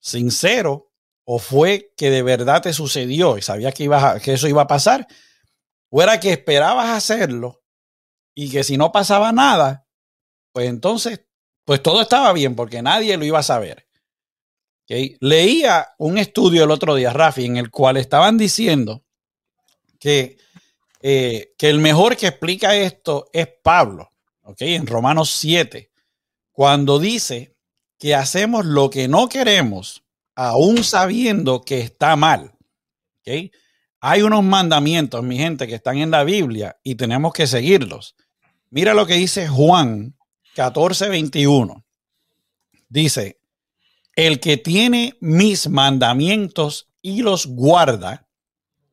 sincero, 0.00 0.89
¿O 1.24 1.38
fue 1.38 1.92
que 1.96 2.10
de 2.10 2.22
verdad 2.22 2.62
te 2.62 2.72
sucedió 2.72 3.38
y 3.38 3.42
sabías 3.42 3.74
que, 3.74 3.88
que 4.22 4.32
eso 4.32 4.48
iba 4.48 4.62
a 4.62 4.66
pasar? 4.66 5.06
¿O 5.90 6.02
era 6.02 6.18
que 6.20 6.32
esperabas 6.32 6.88
hacerlo 6.88 7.62
y 8.34 8.50
que 8.50 8.64
si 8.64 8.76
no 8.76 8.92
pasaba 8.92 9.32
nada, 9.32 9.86
pues 10.52 10.68
entonces, 10.68 11.26
pues 11.64 11.82
todo 11.82 12.00
estaba 12.00 12.32
bien 12.32 12.56
porque 12.56 12.82
nadie 12.82 13.16
lo 13.16 13.24
iba 13.24 13.38
a 13.38 13.44
saber? 13.44 13.86
Leía 15.20 15.88
un 15.98 16.18
estudio 16.18 16.64
el 16.64 16.70
otro 16.72 16.96
día, 16.96 17.12
Rafi, 17.12 17.44
en 17.44 17.56
el 17.56 17.70
cual 17.70 17.96
estaban 17.96 18.36
diciendo 18.36 19.04
que, 20.00 20.36
eh, 21.00 21.52
que 21.56 21.68
el 21.68 21.78
mejor 21.78 22.16
que 22.16 22.26
explica 22.26 22.74
esto 22.74 23.28
es 23.32 23.46
Pablo, 23.62 24.10
en 24.58 24.86
Romanos 24.86 25.30
7, 25.30 25.92
cuando 26.50 26.98
dice 26.98 27.56
que 27.98 28.14
hacemos 28.14 28.64
lo 28.64 28.90
que 28.90 29.06
no 29.06 29.28
queremos 29.28 30.02
aún 30.42 30.84
sabiendo 30.84 31.60
que 31.60 31.80
está 31.80 32.16
mal. 32.16 32.54
Hay 34.00 34.22
unos 34.22 34.42
mandamientos, 34.42 35.22
mi 35.22 35.36
gente, 35.36 35.66
que 35.66 35.74
están 35.74 35.98
en 35.98 36.10
la 36.10 36.24
Biblia 36.24 36.78
y 36.82 36.94
tenemos 36.94 37.34
que 37.34 37.46
seguirlos. 37.46 38.16
Mira 38.70 38.94
lo 38.94 39.06
que 39.06 39.14
dice 39.14 39.48
Juan 39.48 40.16
14, 40.54 41.10
21. 41.10 41.84
Dice, 42.88 43.38
el 44.16 44.40
que 44.40 44.56
tiene 44.56 45.14
mis 45.20 45.68
mandamientos 45.68 46.88
y 47.02 47.20
los 47.20 47.46
guarda, 47.46 48.26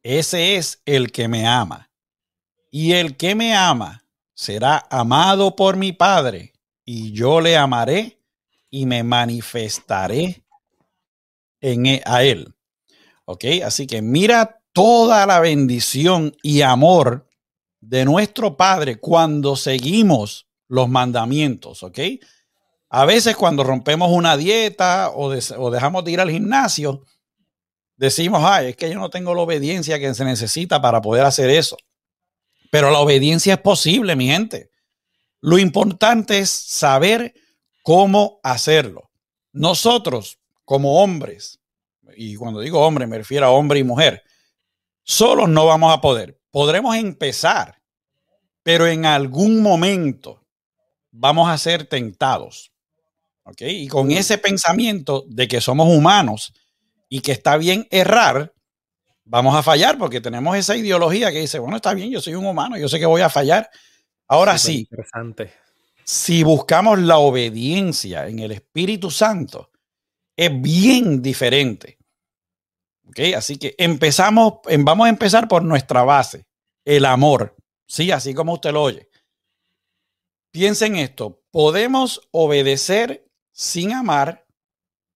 ese 0.03 0.57
es 0.57 0.81
el 0.85 1.13
que 1.13 1.29
me 1.29 1.47
ama. 1.47 1.89
Y 2.71 2.91
el 2.91 3.15
que 3.15 3.35
me 3.35 3.55
ama 3.55 4.03
será 4.33 4.85
amado 4.89 5.55
por 5.55 5.77
mi 5.77 5.93
Padre, 5.93 6.51
y 6.83 7.13
yo 7.13 7.39
le 7.39 7.55
amaré 7.55 8.19
y 8.69 8.85
me 8.85 9.03
manifestaré 9.03 10.43
en, 11.61 11.85
e, 11.85 12.01
a 12.05 12.23
Él. 12.23 12.53
¿Ok? 13.25 13.45
Así 13.65 13.87
que 13.87 14.01
mira 14.01 14.61
toda 14.73 15.25
la 15.25 15.39
bendición 15.39 16.35
y 16.43 16.61
amor 16.61 17.27
de 17.81 18.05
nuestro 18.05 18.57
Padre 18.57 18.99
cuando 18.99 19.55
seguimos 19.55 20.47
los 20.67 20.89
mandamientos. 20.89 21.83
¿Ok? 21.83 21.99
A 22.89 23.05
veces 23.05 23.35
cuando 23.35 23.63
rompemos 23.63 24.11
una 24.11 24.37
dieta 24.37 25.09
o, 25.09 25.33
o 25.33 25.71
dejamos 25.71 26.03
de 26.05 26.11
ir 26.11 26.19
al 26.21 26.31
gimnasio, 26.31 27.03
decimos, 27.97 28.41
ay, 28.43 28.67
es 28.67 28.75
que 28.75 28.89
yo 28.89 28.99
no 28.99 29.09
tengo 29.09 29.35
la 29.35 29.41
obediencia 29.41 29.99
que 29.99 30.13
se 30.13 30.23
necesita 30.23 30.81
para 30.81 31.01
poder 31.01 31.25
hacer 31.25 31.49
eso. 31.49 31.77
Pero 32.71 32.91
la 32.91 32.99
obediencia 32.99 33.55
es 33.55 33.61
posible, 33.61 34.15
mi 34.15 34.27
gente. 34.27 34.69
Lo 35.41 35.57
importante 35.57 36.39
es 36.39 36.49
saber 36.49 37.33
cómo 37.83 38.39
hacerlo. 38.43 39.09
Nosotros 39.51 40.39
como 40.67 41.01
hombres, 41.01 41.61
y 42.17 42.35
cuando 42.35 42.59
digo 42.59 42.85
hombre 42.85 43.07
me 43.07 43.17
refiero 43.17 43.45
a 43.45 43.51
hombre 43.51 43.79
y 43.79 43.85
mujer, 43.85 44.21
solos 45.01 45.47
no 45.47 45.65
vamos 45.65 45.93
a 45.93 46.01
poder. 46.01 46.41
Podremos 46.51 46.93
empezar, 46.97 47.81
pero 48.63 48.85
en 48.85 49.05
algún 49.05 49.61
momento 49.61 50.45
vamos 51.09 51.49
a 51.49 51.57
ser 51.57 51.85
tentados. 51.85 52.73
¿Ok? 53.43 53.61
Y 53.61 53.87
con 53.87 54.11
ese 54.11 54.37
pensamiento 54.39 55.23
de 55.29 55.47
que 55.47 55.61
somos 55.61 55.87
humanos 55.87 56.53
y 57.07 57.21
que 57.21 57.31
está 57.31 57.55
bien 57.55 57.87
errar, 57.89 58.53
vamos 59.23 59.55
a 59.55 59.63
fallar 59.63 59.97
porque 59.97 60.19
tenemos 60.19 60.57
esa 60.57 60.75
ideología 60.75 61.31
que 61.31 61.39
dice, 61.39 61.59
bueno, 61.59 61.77
está 61.77 61.93
bien, 61.93 62.11
yo 62.11 62.19
soy 62.19 62.35
un 62.35 62.45
humano, 62.45 62.77
yo 62.77 62.89
sé 62.89 62.99
que 62.99 63.05
voy 63.05 63.21
a 63.21 63.29
fallar. 63.29 63.69
Ahora 64.27 64.57
sí, 64.57 64.79
interesante. 64.79 65.53
si 66.03 66.43
buscamos 66.43 66.99
la 66.99 67.19
obediencia 67.19 68.27
en 68.27 68.39
el 68.39 68.51
Espíritu 68.51 69.09
Santo, 69.09 69.71
es 70.37 70.61
bien 70.61 71.21
diferente. 71.21 71.97
¿Ok? 73.07 73.19
Así 73.35 73.57
que 73.57 73.75
empezamos, 73.77 74.59
vamos 74.79 75.07
a 75.07 75.09
empezar 75.09 75.47
por 75.47 75.63
nuestra 75.63 76.03
base, 76.03 76.45
el 76.85 77.05
amor. 77.05 77.55
Sí, 77.87 78.11
así 78.11 78.33
como 78.33 78.53
usted 78.53 78.71
lo 78.71 78.83
oye. 78.83 79.09
Piensen 80.51 80.95
esto, 80.95 81.41
podemos 81.51 82.27
obedecer 82.31 83.27
sin 83.51 83.93
amar, 83.93 84.45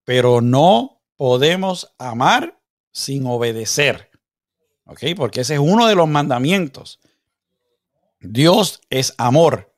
pero 0.04 0.42
no 0.42 1.02
podemos 1.16 1.94
amar 1.98 2.60
sin 2.92 3.26
obedecer. 3.28 4.10
¿Ok? 4.86 5.04
Porque 5.16 5.42
ese 5.42 5.54
es 5.56 5.60
uno 5.60 5.88
de 5.88 5.96
los 5.96 6.08
mandamientos. 6.08 7.00
Dios 8.20 8.82
es 8.90 9.14
amor. 9.18 9.74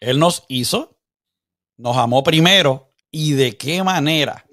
Él 0.00 0.18
nos 0.18 0.44
hizo, 0.48 0.98
nos 1.76 1.96
amó 1.96 2.22
primero 2.22 2.92
y 3.10 3.32
de 3.32 3.56
qué 3.56 3.82
manera. 3.82 4.46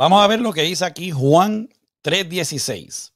Vamos 0.00 0.24
a 0.24 0.26
ver 0.28 0.40
lo 0.40 0.54
que 0.54 0.62
dice 0.62 0.86
aquí 0.86 1.10
Juan 1.10 1.68
3:16. 2.02 3.12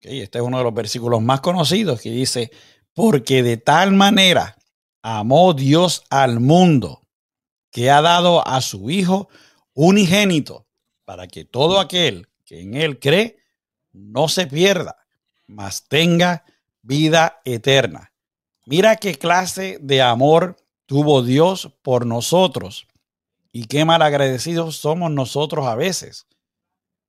este 0.00 0.38
es 0.38 0.42
uno 0.42 0.56
de 0.56 0.64
los 0.64 0.72
versículos 0.72 1.20
más 1.20 1.42
conocidos 1.42 2.00
que 2.00 2.10
dice, 2.10 2.50
porque 2.94 3.42
de 3.42 3.58
tal 3.58 3.92
manera 3.92 4.56
amó 5.02 5.52
Dios 5.52 6.04
al 6.08 6.40
mundo 6.40 7.02
que 7.70 7.90
ha 7.90 8.00
dado 8.00 8.48
a 8.48 8.62
su 8.62 8.88
Hijo 8.88 9.28
unigénito 9.74 10.66
para 11.04 11.28
que 11.28 11.44
todo 11.44 11.80
aquel 11.80 12.28
que 12.46 12.62
en 12.62 12.72
él 12.72 12.98
cree 12.98 13.36
no 13.92 14.28
se 14.28 14.46
pierda, 14.46 14.96
mas 15.46 15.86
tenga 15.86 16.46
vida 16.80 17.42
eterna. 17.44 18.14
Mira 18.64 18.96
qué 18.96 19.16
clase 19.16 19.76
de 19.82 20.00
amor 20.00 20.56
tuvo 20.86 21.22
Dios 21.22 21.76
por 21.82 22.06
nosotros 22.06 22.87
y 23.58 23.64
qué 23.64 23.84
mal 23.84 24.02
agradecidos 24.02 24.76
somos 24.76 25.10
nosotros 25.10 25.66
a 25.66 25.74
veces. 25.74 26.28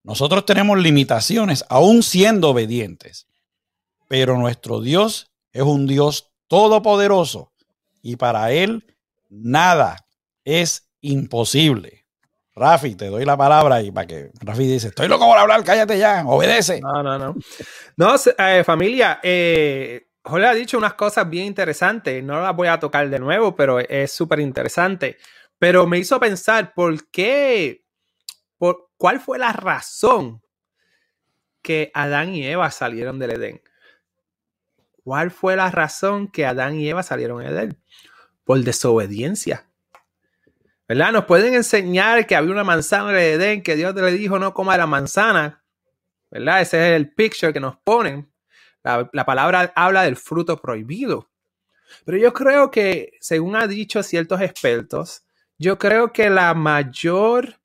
Nosotros 0.03 0.47
tenemos 0.47 0.79
limitaciones, 0.79 1.63
aún 1.69 2.01
siendo 2.01 2.49
obedientes. 2.49 3.27
Pero 4.07 4.35
nuestro 4.35 4.81
Dios 4.81 5.29
es 5.51 5.61
un 5.61 5.85
Dios 5.85 6.31
todopoderoso 6.47 7.51
y 8.01 8.15
para 8.15 8.51
Él 8.51 8.83
nada 9.29 10.07
es 10.43 10.89
imposible. 11.01 12.07
Rafi, 12.55 12.95
te 12.95 13.09
doy 13.09 13.25
la 13.25 13.37
palabra 13.37 13.83
y 13.83 13.91
para 13.91 14.07
que 14.07 14.31
Rafi 14.41 14.65
dice, 14.65 14.87
estoy 14.87 15.07
loco 15.07 15.27
por 15.27 15.37
hablar, 15.37 15.63
cállate 15.63 15.99
ya, 15.99 16.23
obedece. 16.25 16.81
No, 16.81 17.03
no, 17.03 17.19
no. 17.19 17.35
No, 17.95 18.15
eh, 18.39 18.63
familia, 18.63 19.19
eh, 19.21 20.07
Jorge 20.23 20.47
ha 20.47 20.53
dicho 20.55 20.79
unas 20.79 20.95
cosas 20.95 21.29
bien 21.29 21.45
interesantes, 21.45 22.23
no 22.23 22.41
las 22.41 22.55
voy 22.55 22.69
a 22.69 22.79
tocar 22.79 23.07
de 23.07 23.19
nuevo, 23.19 23.55
pero 23.55 23.79
es 23.79 24.11
súper 24.11 24.39
interesante. 24.39 25.17
Pero 25.59 25.85
me 25.85 25.99
hizo 25.99 26.19
pensar, 26.19 26.73
¿por 26.73 27.09
qué? 27.09 27.85
Por, 28.57 28.89
¿Cuál 28.97 29.19
fue 29.19 29.37
la 29.37 29.53
razón 29.53 30.41
que 31.61 31.91
Adán 31.93 32.33
y 32.33 32.45
Eva 32.47 32.71
salieron 32.71 33.19
del 33.19 33.31
Edén? 33.31 33.61
¿Cuál 35.03 35.31
fue 35.31 35.55
la 35.55 35.69
razón 35.69 36.29
que 36.31 36.45
Adán 36.45 36.75
y 36.75 36.89
Eva 36.89 37.03
salieron 37.03 37.43
del 37.43 37.53
Edén? 37.53 37.83
Por 38.45 38.59
desobediencia. 38.59 39.69
¿Verdad? 40.87 41.11
Nos 41.11 41.25
pueden 41.25 41.53
enseñar 41.53 42.25
que 42.25 42.35
había 42.35 42.51
una 42.51 42.63
manzana 42.63 43.11
en 43.11 43.15
el 43.17 43.41
Edén, 43.41 43.61
que 43.61 43.75
Dios 43.75 43.93
le 43.93 44.11
dijo 44.11 44.39
no 44.39 44.53
coma 44.53 44.77
la 44.77 44.87
manzana. 44.87 45.63
¿Verdad? 46.31 46.61
Ese 46.61 46.89
es 46.89 46.95
el 46.95 47.13
picture 47.13 47.53
que 47.53 47.59
nos 47.59 47.77
ponen. 47.77 48.31
La, 48.81 49.09
la 49.13 49.25
palabra 49.25 49.71
habla 49.75 50.03
del 50.03 50.15
fruto 50.15 50.59
prohibido. 50.61 51.29
Pero 52.05 52.17
yo 52.17 52.33
creo 52.33 52.71
que, 52.71 53.13
según 53.19 53.55
han 53.55 53.69
dicho 53.69 54.01
ciertos 54.03 54.41
expertos, 54.41 55.23
yo 55.59 55.77
creo 55.77 56.13
que 56.13 56.29
la 56.29 56.53
mayor 56.53 57.59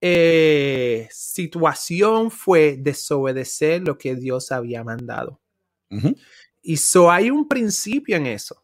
eh, 0.00 1.08
situación 1.10 2.30
fue 2.30 2.76
desobedecer 2.78 3.82
lo 3.82 3.98
que 3.98 4.14
Dios 4.14 4.52
había 4.52 4.84
mandado. 4.84 5.40
Y 6.62 6.76
so 6.76 7.10
hay 7.10 7.30
un 7.30 7.48
principio 7.48 8.16
en 8.16 8.26
eso, 8.26 8.62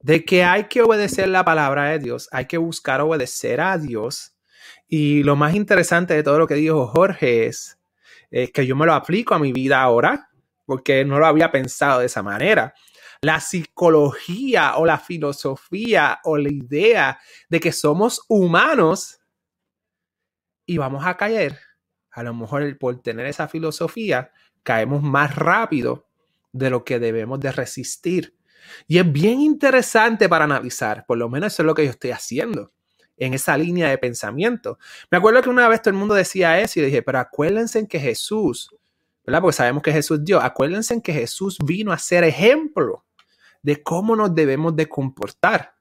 de 0.00 0.24
que 0.24 0.44
hay 0.44 0.64
que 0.64 0.82
obedecer 0.82 1.28
la 1.28 1.44
palabra 1.44 1.90
de 1.90 1.98
Dios, 1.98 2.28
hay 2.30 2.46
que 2.46 2.56
buscar 2.56 3.00
obedecer 3.00 3.60
a 3.60 3.76
Dios. 3.76 4.34
Y 4.86 5.24
lo 5.24 5.34
más 5.34 5.54
interesante 5.54 6.14
de 6.14 6.22
todo 6.22 6.38
lo 6.38 6.46
que 6.46 6.54
dijo 6.54 6.86
Jorge 6.86 7.46
es 7.46 7.76
que 8.30 8.66
yo 8.66 8.76
me 8.76 8.86
lo 8.86 8.94
aplico 8.94 9.34
a 9.34 9.40
mi 9.40 9.52
vida 9.52 9.82
ahora, 9.82 10.28
porque 10.64 11.04
no 11.04 11.18
lo 11.18 11.26
había 11.26 11.50
pensado 11.50 11.98
de 11.98 12.06
esa 12.06 12.22
manera. 12.22 12.74
La 13.24 13.40
psicología 13.40 14.76
o 14.76 14.84
la 14.84 14.98
filosofía 14.98 16.20
o 16.24 16.36
la 16.36 16.52
idea 16.52 17.18
de 17.48 17.58
que 17.58 17.72
somos 17.72 18.22
humanos 18.28 19.18
y 20.66 20.76
vamos 20.76 21.06
a 21.06 21.16
caer, 21.16 21.58
a 22.10 22.22
lo 22.22 22.34
mejor 22.34 22.76
por 22.76 23.00
tener 23.00 23.24
esa 23.24 23.48
filosofía, 23.48 24.30
caemos 24.62 25.02
más 25.02 25.34
rápido 25.36 26.06
de 26.52 26.68
lo 26.68 26.84
que 26.84 26.98
debemos 26.98 27.40
de 27.40 27.50
resistir. 27.50 28.36
Y 28.86 28.98
es 28.98 29.10
bien 29.10 29.40
interesante 29.40 30.28
para 30.28 30.44
analizar, 30.44 31.06
por 31.06 31.16
lo 31.16 31.30
menos 31.30 31.54
eso 31.54 31.62
es 31.62 31.66
lo 31.66 31.74
que 31.74 31.84
yo 31.86 31.92
estoy 31.92 32.10
haciendo 32.10 32.72
en 33.16 33.32
esa 33.32 33.56
línea 33.56 33.88
de 33.88 33.96
pensamiento. 33.96 34.78
Me 35.10 35.16
acuerdo 35.16 35.40
que 35.40 35.48
una 35.48 35.66
vez 35.66 35.80
todo 35.80 35.92
el 35.92 35.98
mundo 35.98 36.14
decía 36.14 36.60
eso 36.60 36.78
y 36.78 36.82
dije, 36.82 37.00
pero 37.00 37.20
acuérdense 37.20 37.78
en 37.78 37.86
que 37.86 37.98
Jesús, 37.98 38.76
¿verdad? 39.24 39.40
Porque 39.40 39.56
sabemos 39.56 39.82
que 39.82 39.92
Jesús 39.92 40.18
es 40.18 40.24
Dios, 40.26 40.44
acuérdense 40.44 40.92
en 40.92 41.00
que 41.00 41.14
Jesús 41.14 41.56
vino 41.64 41.90
a 41.90 41.96
ser 41.96 42.22
ejemplo 42.24 43.02
de 43.64 43.82
cómo 43.82 44.14
nos 44.14 44.34
debemos 44.34 44.76
de 44.76 44.88
comportar. 44.88 45.74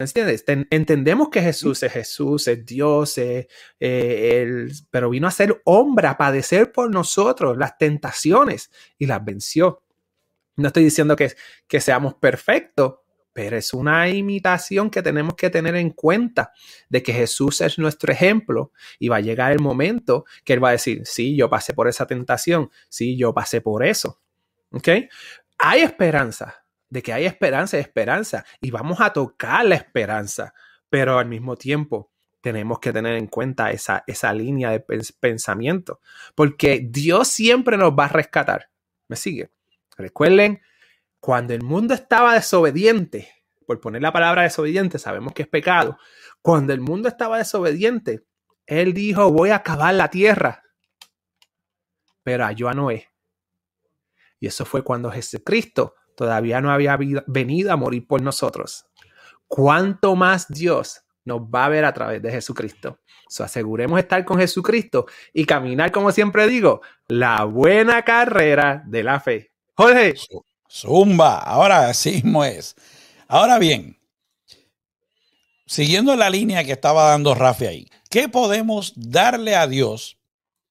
¿Entiendes? 0.00 0.44
entendemos 0.70 1.28
que 1.28 1.42
Jesús 1.42 1.82
es 1.82 1.92
Jesús, 1.92 2.46
es 2.46 2.64
Dios, 2.64 3.18
eh, 3.18 3.48
pero 4.90 5.10
vino 5.10 5.26
a 5.26 5.32
ser 5.32 5.60
hombre, 5.64 6.06
a 6.06 6.16
padecer 6.16 6.70
por 6.70 6.88
nosotros 6.88 7.58
las 7.58 7.76
tentaciones 7.78 8.70
y 8.96 9.06
las 9.06 9.24
venció. 9.24 9.82
No 10.54 10.68
estoy 10.68 10.84
diciendo 10.84 11.16
que, 11.16 11.32
que 11.66 11.80
seamos 11.80 12.14
perfectos, 12.14 13.00
pero 13.32 13.56
es 13.56 13.74
una 13.74 14.08
imitación 14.08 14.88
que 14.88 15.02
tenemos 15.02 15.34
que 15.34 15.50
tener 15.50 15.74
en 15.74 15.90
cuenta 15.90 16.52
de 16.88 17.02
que 17.02 17.12
Jesús 17.12 17.60
es 17.60 17.76
nuestro 17.76 18.12
ejemplo 18.12 18.72
y 19.00 19.08
va 19.08 19.16
a 19.16 19.20
llegar 19.20 19.50
el 19.50 19.60
momento 19.60 20.24
que 20.44 20.52
Él 20.52 20.62
va 20.62 20.68
a 20.68 20.72
decir, 20.72 21.02
sí, 21.04 21.36
yo 21.36 21.50
pasé 21.50 21.74
por 21.74 21.88
esa 21.88 22.06
tentación, 22.06 22.70
sí, 22.88 23.16
yo 23.16 23.34
pasé 23.34 23.60
por 23.60 23.84
eso. 23.84 24.20
¿Ok? 24.70 24.88
Hay 25.58 25.80
esperanza, 25.80 26.64
de 26.90 27.02
que 27.02 27.12
hay 27.12 27.26
esperanza 27.26 27.76
y 27.76 27.80
esperanza 27.80 28.44
y 28.60 28.70
vamos 28.70 29.00
a 29.00 29.12
tocar 29.12 29.64
la 29.64 29.74
esperanza, 29.74 30.54
pero 30.88 31.18
al 31.18 31.26
mismo 31.26 31.56
tiempo 31.56 32.10
tenemos 32.40 32.78
que 32.78 32.92
tener 32.92 33.14
en 33.14 33.26
cuenta 33.26 33.70
esa, 33.70 34.04
esa 34.06 34.32
línea 34.32 34.70
de 34.70 34.80
pensamiento, 35.20 36.00
porque 36.34 36.86
Dios 36.88 37.28
siempre 37.28 37.76
nos 37.76 37.92
va 37.92 38.06
a 38.06 38.08
rescatar. 38.08 38.70
¿Me 39.08 39.16
sigue? 39.16 39.50
Recuerden, 39.96 40.62
cuando 41.20 41.52
el 41.52 41.62
mundo 41.62 41.94
estaba 41.94 42.34
desobediente, 42.34 43.28
por 43.66 43.80
poner 43.80 44.00
la 44.00 44.12
palabra 44.12 44.42
desobediente, 44.42 44.98
sabemos 44.98 45.34
que 45.34 45.42
es 45.42 45.48
pecado, 45.48 45.98
cuando 46.40 46.72
el 46.72 46.80
mundo 46.80 47.08
estaba 47.08 47.38
desobediente, 47.38 48.24
Él 48.66 48.94
dijo, 48.94 49.30
voy 49.32 49.50
a 49.50 49.56
acabar 49.56 49.92
la 49.94 50.08
tierra, 50.08 50.62
pero 52.22 52.44
halló 52.44 52.68
a 52.68 52.74
Noé. 52.74 53.08
Y 54.40 54.46
eso 54.46 54.64
fue 54.64 54.84
cuando 54.84 55.10
Jesucristo 55.10 55.94
todavía 56.18 56.60
no 56.60 56.72
había 56.72 56.98
venido 57.28 57.72
a 57.72 57.76
morir 57.76 58.04
por 58.04 58.20
nosotros. 58.20 58.86
¿Cuánto 59.46 60.16
más 60.16 60.48
Dios 60.48 61.02
nos 61.24 61.42
va 61.42 61.66
a 61.66 61.68
ver 61.68 61.84
a 61.84 61.94
través 61.94 62.20
de 62.20 62.32
Jesucristo? 62.32 62.98
So, 63.28 63.44
aseguremos 63.44 64.00
estar 64.00 64.24
con 64.24 64.40
Jesucristo 64.40 65.06
y 65.32 65.44
caminar, 65.44 65.92
como 65.92 66.10
siempre 66.10 66.48
digo, 66.48 66.80
la 67.06 67.44
buena 67.44 68.02
carrera 68.02 68.82
de 68.84 69.04
la 69.04 69.20
fe. 69.20 69.52
Jorge. 69.76 70.16
Zumba, 70.68 71.38
ahora 71.38 71.94
sí 71.94 72.20
es. 72.46 72.74
Ahora 73.28 73.60
bien, 73.60 73.96
siguiendo 75.66 76.16
la 76.16 76.30
línea 76.30 76.64
que 76.64 76.72
estaba 76.72 77.10
dando 77.10 77.36
Rafi 77.36 77.66
ahí, 77.66 77.90
¿qué 78.10 78.28
podemos 78.28 78.92
darle 78.96 79.54
a 79.54 79.68
Dios 79.68 80.18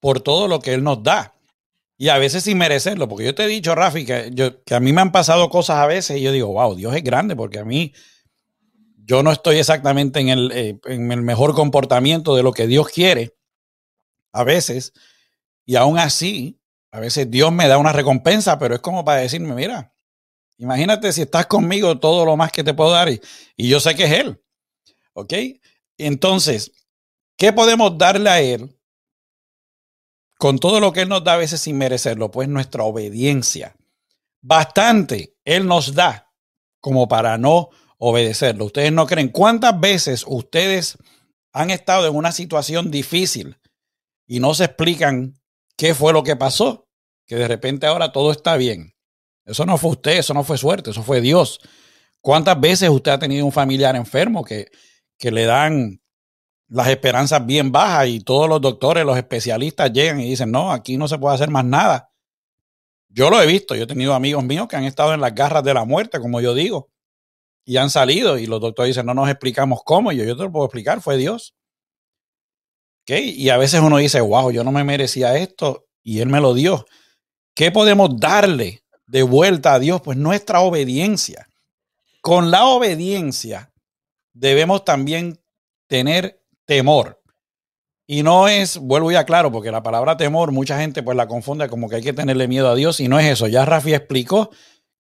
por 0.01 0.19
todo 0.19 0.49
lo 0.49 0.60
que 0.60 0.73
Él 0.73 0.83
nos 0.83 1.01
da? 1.03 1.37
Y 1.97 2.10
a 2.10 2.17
veces 2.19 2.43
sin 2.43 2.60
merecerlo, 2.60 3.07
porque 3.07 3.25
yo 3.25 3.33
te 3.33 3.43
he 3.43 3.47
dicho, 3.47 3.73
Rafi, 3.73 4.05
que, 4.05 4.29
yo, 4.31 4.63
que 4.63 4.75
a 4.75 4.79
mí 4.79 4.93
me 4.93 5.01
han 5.01 5.12
pasado 5.12 5.49
cosas 5.49 5.77
a 5.77 5.88
veces 5.88 6.17
y 6.17 6.21
yo 6.21 6.31
digo, 6.31 6.47
wow, 6.53 6.75
Dios 6.75 6.95
es 6.95 7.03
grande, 7.03 7.36
porque 7.36 7.57
a 7.57 7.65
mí 7.65 7.93
yo 8.97 9.23
no 9.23 9.31
estoy 9.31 9.57
exactamente 9.57 10.19
en 10.19 10.29
el, 10.29 10.51
eh, 10.53 10.79
en 10.86 11.12
el 11.12 11.21
mejor 11.23 11.55
comportamiento 11.55 12.36
de 12.36 12.43
lo 12.43 12.51
que 12.53 12.67
Dios 12.67 12.89
quiere 12.89 13.36
a 14.31 14.43
veces. 14.43 14.93
Y 15.65 15.75
aún 15.75 15.97
así, 15.97 16.60
a 16.91 16.99
veces 16.99 17.31
Dios 17.31 17.51
me 17.51 17.67
da 17.67 17.79
una 17.79 17.93
recompensa, 17.93 18.60
pero 18.60 18.75
es 18.75 18.81
como 18.81 19.03
para 19.03 19.21
decirme, 19.21 19.55
mira, 19.55 19.91
imagínate 20.57 21.12
si 21.12 21.23
estás 21.23 21.47
conmigo 21.47 21.99
todo 21.99 22.25
lo 22.25 22.38
más 22.38 22.51
que 22.51 22.63
te 22.63 22.75
puedo 22.75 22.91
dar 22.91 23.10
y, 23.10 23.19
y 23.55 23.69
yo 23.69 23.79
sé 23.79 23.95
que 23.95 24.03
es 24.03 24.12
Él. 24.12 24.39
¿Ok? 25.13 25.33
Entonces, 25.97 26.71
¿qué 27.38 27.51
podemos 27.51 27.97
darle 27.97 28.29
a 28.29 28.39
Él 28.39 28.76
con 30.38 30.60
todo 30.60 30.80
lo 30.80 30.93
que 30.93 31.02
Él 31.02 31.10
nos 31.10 31.23
da 31.23 31.34
a 31.34 31.38
veces 31.38 31.62
sin 31.62 31.78
merecerlo, 31.78 32.32
pues 32.32 32.47
nuestra 32.47 32.84
obediencia. 32.84 33.76
Bastante 34.41 35.36
Él 35.45 35.67
nos 35.67 35.93
da 35.93 36.32
como 36.80 37.08
para 37.08 37.38
no 37.38 37.69
obedecerlo. 37.97 38.65
Ustedes 38.65 38.91
no 38.91 39.08
creen 39.08 39.30
cuántas 39.30 39.80
veces 39.80 40.23
ustedes 40.28 40.97
han 41.52 41.71
estado 41.71 42.08
en 42.08 42.15
una 42.15 42.32
situación 42.32 42.91
difícil 42.91 43.58
y 44.28 44.39
no 44.39 44.54
se 44.54 44.65
explican 44.65 45.39
qué 45.76 45.95
fue 45.95 46.13
lo 46.13 46.23
que 46.23 46.36
pasó, 46.36 46.88
que 47.26 47.36
de 47.36 47.47
repente 47.47 47.88
ahora 47.88 48.12
todo 48.12 48.32
está 48.32 48.58
bien. 48.58 48.93
Eso 49.45 49.65
no 49.65 49.78
fue 49.78 49.91
usted, 49.91 50.17
eso 50.17 50.34
no 50.34 50.43
fue 50.43 50.58
suerte, 50.58 50.91
eso 50.91 51.04
fue 51.04 51.21
Dios. 51.21 51.60
¿Cuántas 52.21 52.60
veces 52.60 52.89
usted 52.89 53.12
ha 53.12 53.19
tenido 53.19 53.45
un 53.45 53.52
familiar 53.52 53.95
enfermo 53.95 54.43
que, 54.43 54.69
que 55.17 55.32
le 55.32 55.45
dan 55.45 56.02
las 56.69 56.88
esperanzas 56.88 57.45
bien 57.45 57.71
bajas 57.71 58.08
y 58.08 58.19
todos 58.19 58.49
los 58.49 58.62
doctores, 58.62 59.06
los 59.06 59.17
especialistas 59.17 59.91
llegan 59.91 60.19
y 60.19 60.30
dicen, 60.30 60.51
no, 60.51 60.71
aquí 60.71 60.97
no 60.97 61.08
se 61.08 61.17
puede 61.17 61.36
hacer 61.36 61.49
más 61.49 61.65
nada. 61.65 62.12
Yo 63.10 63.30
lo 63.30 63.41
he 63.41 63.47
visto, 63.47 63.75
yo 63.75 63.84
he 63.84 63.88
tenido 63.88 64.13
amigos 64.13 64.43
míos 64.43 64.67
que 64.67 64.75
han 64.75 64.84
estado 64.84 65.13
en 65.13 65.21
las 65.21 65.34
garras 65.34 65.63
de 65.63 65.73
la 65.73 65.86
muerte, 65.86 66.19
como 66.19 66.41
yo 66.41 66.53
digo, 66.53 66.89
y 67.65 67.77
han 67.77 67.89
salido 67.89 68.38
y 68.38 68.45
los 68.45 68.60
doctores 68.60 68.89
dicen, 68.89 69.06
no 69.06 69.13
nos 69.13 69.30
explicamos 69.30 69.80
cómo, 69.84 70.12
y 70.12 70.17
yo, 70.17 70.23
yo 70.23 70.36
te 70.36 70.43
lo 70.43 70.51
puedo 70.51 70.65
explicar, 70.65 71.01
fue 71.01 71.17
Dios. 71.17 71.56
¿Okay? 73.03 73.30
Y 73.30 73.49
a 73.49 73.58
veces 73.58 73.80
uno 73.80 73.97
dice, 73.97 74.19
wow, 74.19 74.51
yo 74.51 74.63
no 74.63 74.71
me 74.71 74.84
merecía 74.84 75.38
esto 75.38 75.88
y 76.03 76.19
Él 76.19 76.27
me 76.27 76.41
lo 76.41 76.53
dio. 76.53 76.86
¿Qué 77.53 77.71
podemos 77.71 78.19
darle 78.19 78.84
de 79.08 79.23
vuelta 79.23 79.73
a 79.73 79.80
Dios? 79.80 80.01
Pues 80.01 80.17
nuestra 80.17 80.60
obediencia. 80.60 81.47
Con 82.21 82.51
la 82.51 82.65
obediencia 82.65 83.71
debemos 84.34 84.84
también 84.84 85.41
tener 85.88 86.43
temor. 86.67 87.19
Y 88.06 88.23
no 88.23 88.47
es, 88.47 88.77
vuelvo 88.77 89.12
ya 89.12 89.25
claro, 89.25 89.51
porque 89.51 89.71
la 89.71 89.84
palabra 89.84 90.15
temor 90.15 90.51
mucha 90.51 90.80
gente 90.80 91.01
pues 91.01 91.17
la 91.17 91.27
confunde 91.27 91.67
como 91.67 91.89
que 91.89 91.97
hay 91.97 92.03
que 92.03 92.13
tenerle 92.13 92.47
miedo 92.47 92.69
a 92.69 92.75
Dios 92.75 92.99
y 92.99 93.08
no 93.08 93.19
es 93.19 93.25
eso. 93.25 93.47
Ya 93.47 93.65
Rafi 93.65 93.93
explicó 93.93 94.51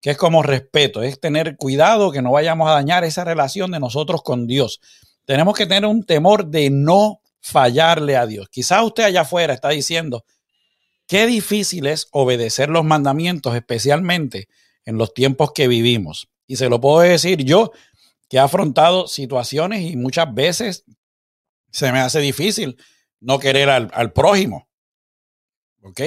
que 0.01 0.11
es 0.11 0.17
como 0.17 0.43
respeto, 0.43 1.03
es 1.03 1.19
tener 1.19 1.55
cuidado 1.55 2.11
que 2.11 2.21
no 2.21 2.31
vayamos 2.31 2.67
a 2.67 2.73
dañar 2.73 3.03
esa 3.03 3.23
relación 3.23 3.71
de 3.71 3.79
nosotros 3.79 4.23
con 4.23 4.47
Dios. 4.47 4.81
Tenemos 5.25 5.55
que 5.55 5.65
tener 5.65 5.85
un 5.85 6.03
temor 6.03 6.47
de 6.47 6.69
no 6.69 7.21
fallarle 7.39 8.17
a 8.17 8.25
Dios. 8.25 8.49
Quizás 8.49 8.83
usted 8.83 9.03
allá 9.03 9.21
afuera 9.21 9.53
está 9.53 9.69
diciendo, 9.69 10.25
qué 11.07 11.27
difícil 11.27 11.87
es 11.87 12.07
obedecer 12.11 12.69
los 12.69 12.83
mandamientos, 12.83 13.55
especialmente 13.55 14.47
en 14.85 14.97
los 14.97 15.13
tiempos 15.13 15.51
que 15.53 15.67
vivimos. 15.67 16.27
Y 16.45 16.57
se 16.57 16.69
lo 16.69 16.79
puedo 16.81 16.99
decir 16.99 17.43
yo, 17.43 17.71
que 18.29 18.37
he 18.37 18.39
afrontado 18.41 19.07
situaciones 19.07 19.81
y 19.81 19.95
muchas 19.95 20.33
veces 20.33 20.83
se 21.77 21.91
me 21.91 21.99
hace 21.99 22.19
difícil 22.19 22.75
no 23.19 23.37
querer 23.37 23.69
al, 23.69 24.11
prójimo. 24.11 24.67
¿Ok? 25.83 26.01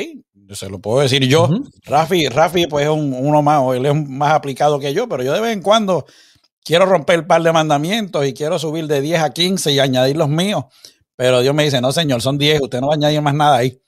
Se 0.52 0.68
lo 0.68 0.80
puedo 0.80 1.00
decir 1.00 1.24
yo. 1.28 1.48
Rafi, 1.84 2.28
Rafi, 2.28 2.66
pues 2.66 2.86
es 2.86 2.90
uno 2.90 3.40
más, 3.40 3.76
él 3.76 3.86
es 3.86 3.94
más 3.94 4.32
aplicado 4.32 4.80
que 4.80 4.92
yo, 4.92 5.08
pero 5.08 5.22
yo 5.22 5.32
de 5.32 5.40
vez 5.40 5.52
en 5.52 5.62
cuando 5.62 6.06
quiero 6.64 6.86
romper 6.86 7.20
el 7.20 7.26
par 7.26 7.42
de 7.42 7.52
mandamientos 7.52 8.26
y 8.26 8.34
quiero 8.34 8.58
subir 8.58 8.88
de 8.88 9.00
10 9.00 9.20
a 9.20 9.30
15 9.30 9.70
y 9.70 9.78
añadir 9.78 10.16
los 10.16 10.28
míos. 10.28 10.64
Pero 11.14 11.40
Dios 11.40 11.54
me 11.54 11.62
dice, 11.62 11.80
no, 11.80 11.92
señor, 11.92 12.20
son 12.20 12.36
10, 12.36 12.62
usted 12.62 12.80
no 12.80 12.88
va 12.88 12.94
a 12.94 12.96
añadir 12.96 13.22
más 13.22 13.34
nada 13.34 13.58
ahí. 13.58 13.80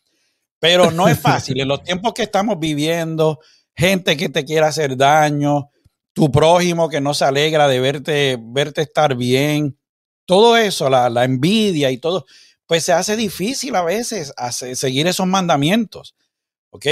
Pero 0.61 0.93
no 0.93 1.09
es 1.09 1.19
fácil. 1.19 1.61
en 1.61 1.67
los 1.67 1.83
tiempos 1.83 2.13
que 2.15 2.23
estamos 2.23 2.61
viviendo, 2.61 3.41
gente 3.75 4.17
que 4.17 4.29
te 4.29 4.45
quiere 4.45 4.67
hacer 4.67 4.97
daño, 4.97 5.69
tu 6.13 6.31
prójimo 6.31 6.89
que 6.89 7.01
no 7.01 7.13
se 7.13 7.25
alegra 7.25 7.67
de 7.67 7.81
verte, 7.81 8.39
verte 8.41 8.83
estar 8.83 9.17
bien, 9.17 9.77
todo 10.25 10.57
eso, 10.57 10.89
la, 10.89 11.25
envidia 11.25 11.91
y 11.91 11.99
todo, 11.99 12.27
pues 12.67 12.85
se 12.85 12.93
hace 12.93 13.17
difícil 13.17 13.75
a 13.77 13.83
veces 13.83 14.33
seguir 14.75 15.07
esos 15.07 15.27
mandamientos. 15.27 16.15
¿Ok? 16.71 16.87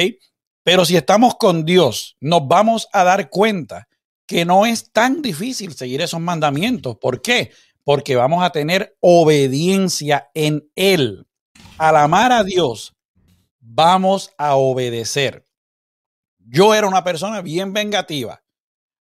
Pero 0.62 0.84
si 0.84 0.96
estamos 0.96 1.36
con 1.36 1.64
Dios, 1.64 2.16
nos 2.20 2.46
vamos 2.46 2.88
a 2.92 3.02
dar 3.04 3.30
cuenta 3.30 3.88
que 4.26 4.44
no 4.44 4.66
es 4.66 4.92
tan 4.92 5.22
difícil 5.22 5.74
seguir 5.74 6.02
esos 6.02 6.20
mandamientos. 6.20 6.96
¿Por 6.98 7.22
qué? 7.22 7.50
porque 7.84 8.16
vamos 8.16 8.42
a 8.44 8.50
tener 8.50 8.96
obediencia 9.00 10.30
en 10.34 10.70
Él. 10.76 11.26
Al 11.78 11.96
amar 11.96 12.30
a 12.32 12.44
Dios, 12.44 12.94
vamos 13.58 14.32
a 14.38 14.54
obedecer. 14.54 15.46
Yo 16.38 16.74
era 16.74 16.86
una 16.86 17.04
persona 17.04 17.40
bien 17.42 17.72
vengativa 17.72 18.42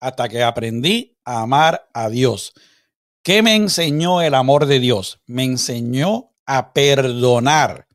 hasta 0.01 0.29
que 0.29 0.43
aprendí 0.43 1.17
a 1.25 1.43
amar 1.43 1.89
a 1.93 2.09
Dios. 2.09 2.55
¿Qué 3.23 3.41
me 3.43 3.55
enseñó 3.55 4.21
el 4.21 4.35
amor 4.35 4.67
de 4.67 4.81
Dios? 4.81 5.21
Me 5.27 5.45
enseñó 5.45 6.33
a 6.45 6.73
perdonar, 6.73 7.87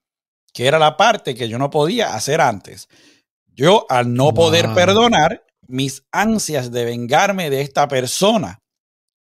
que 0.53 0.67
era 0.67 0.79
la 0.79 0.95
parte 0.95 1.35
que 1.35 1.49
yo 1.49 1.57
no 1.57 1.69
podía 1.69 2.15
hacer 2.15 2.39
antes. 2.39 2.87
Yo, 3.47 3.85
al 3.89 4.13
no 4.13 4.33
poder 4.33 4.73
perdonar, 4.73 5.43
mis 5.67 6.05
ansias 6.13 6.71
de 6.71 6.85
vengarme 6.85 7.49
de 7.49 7.59
esta 7.59 7.89
persona, 7.89 8.61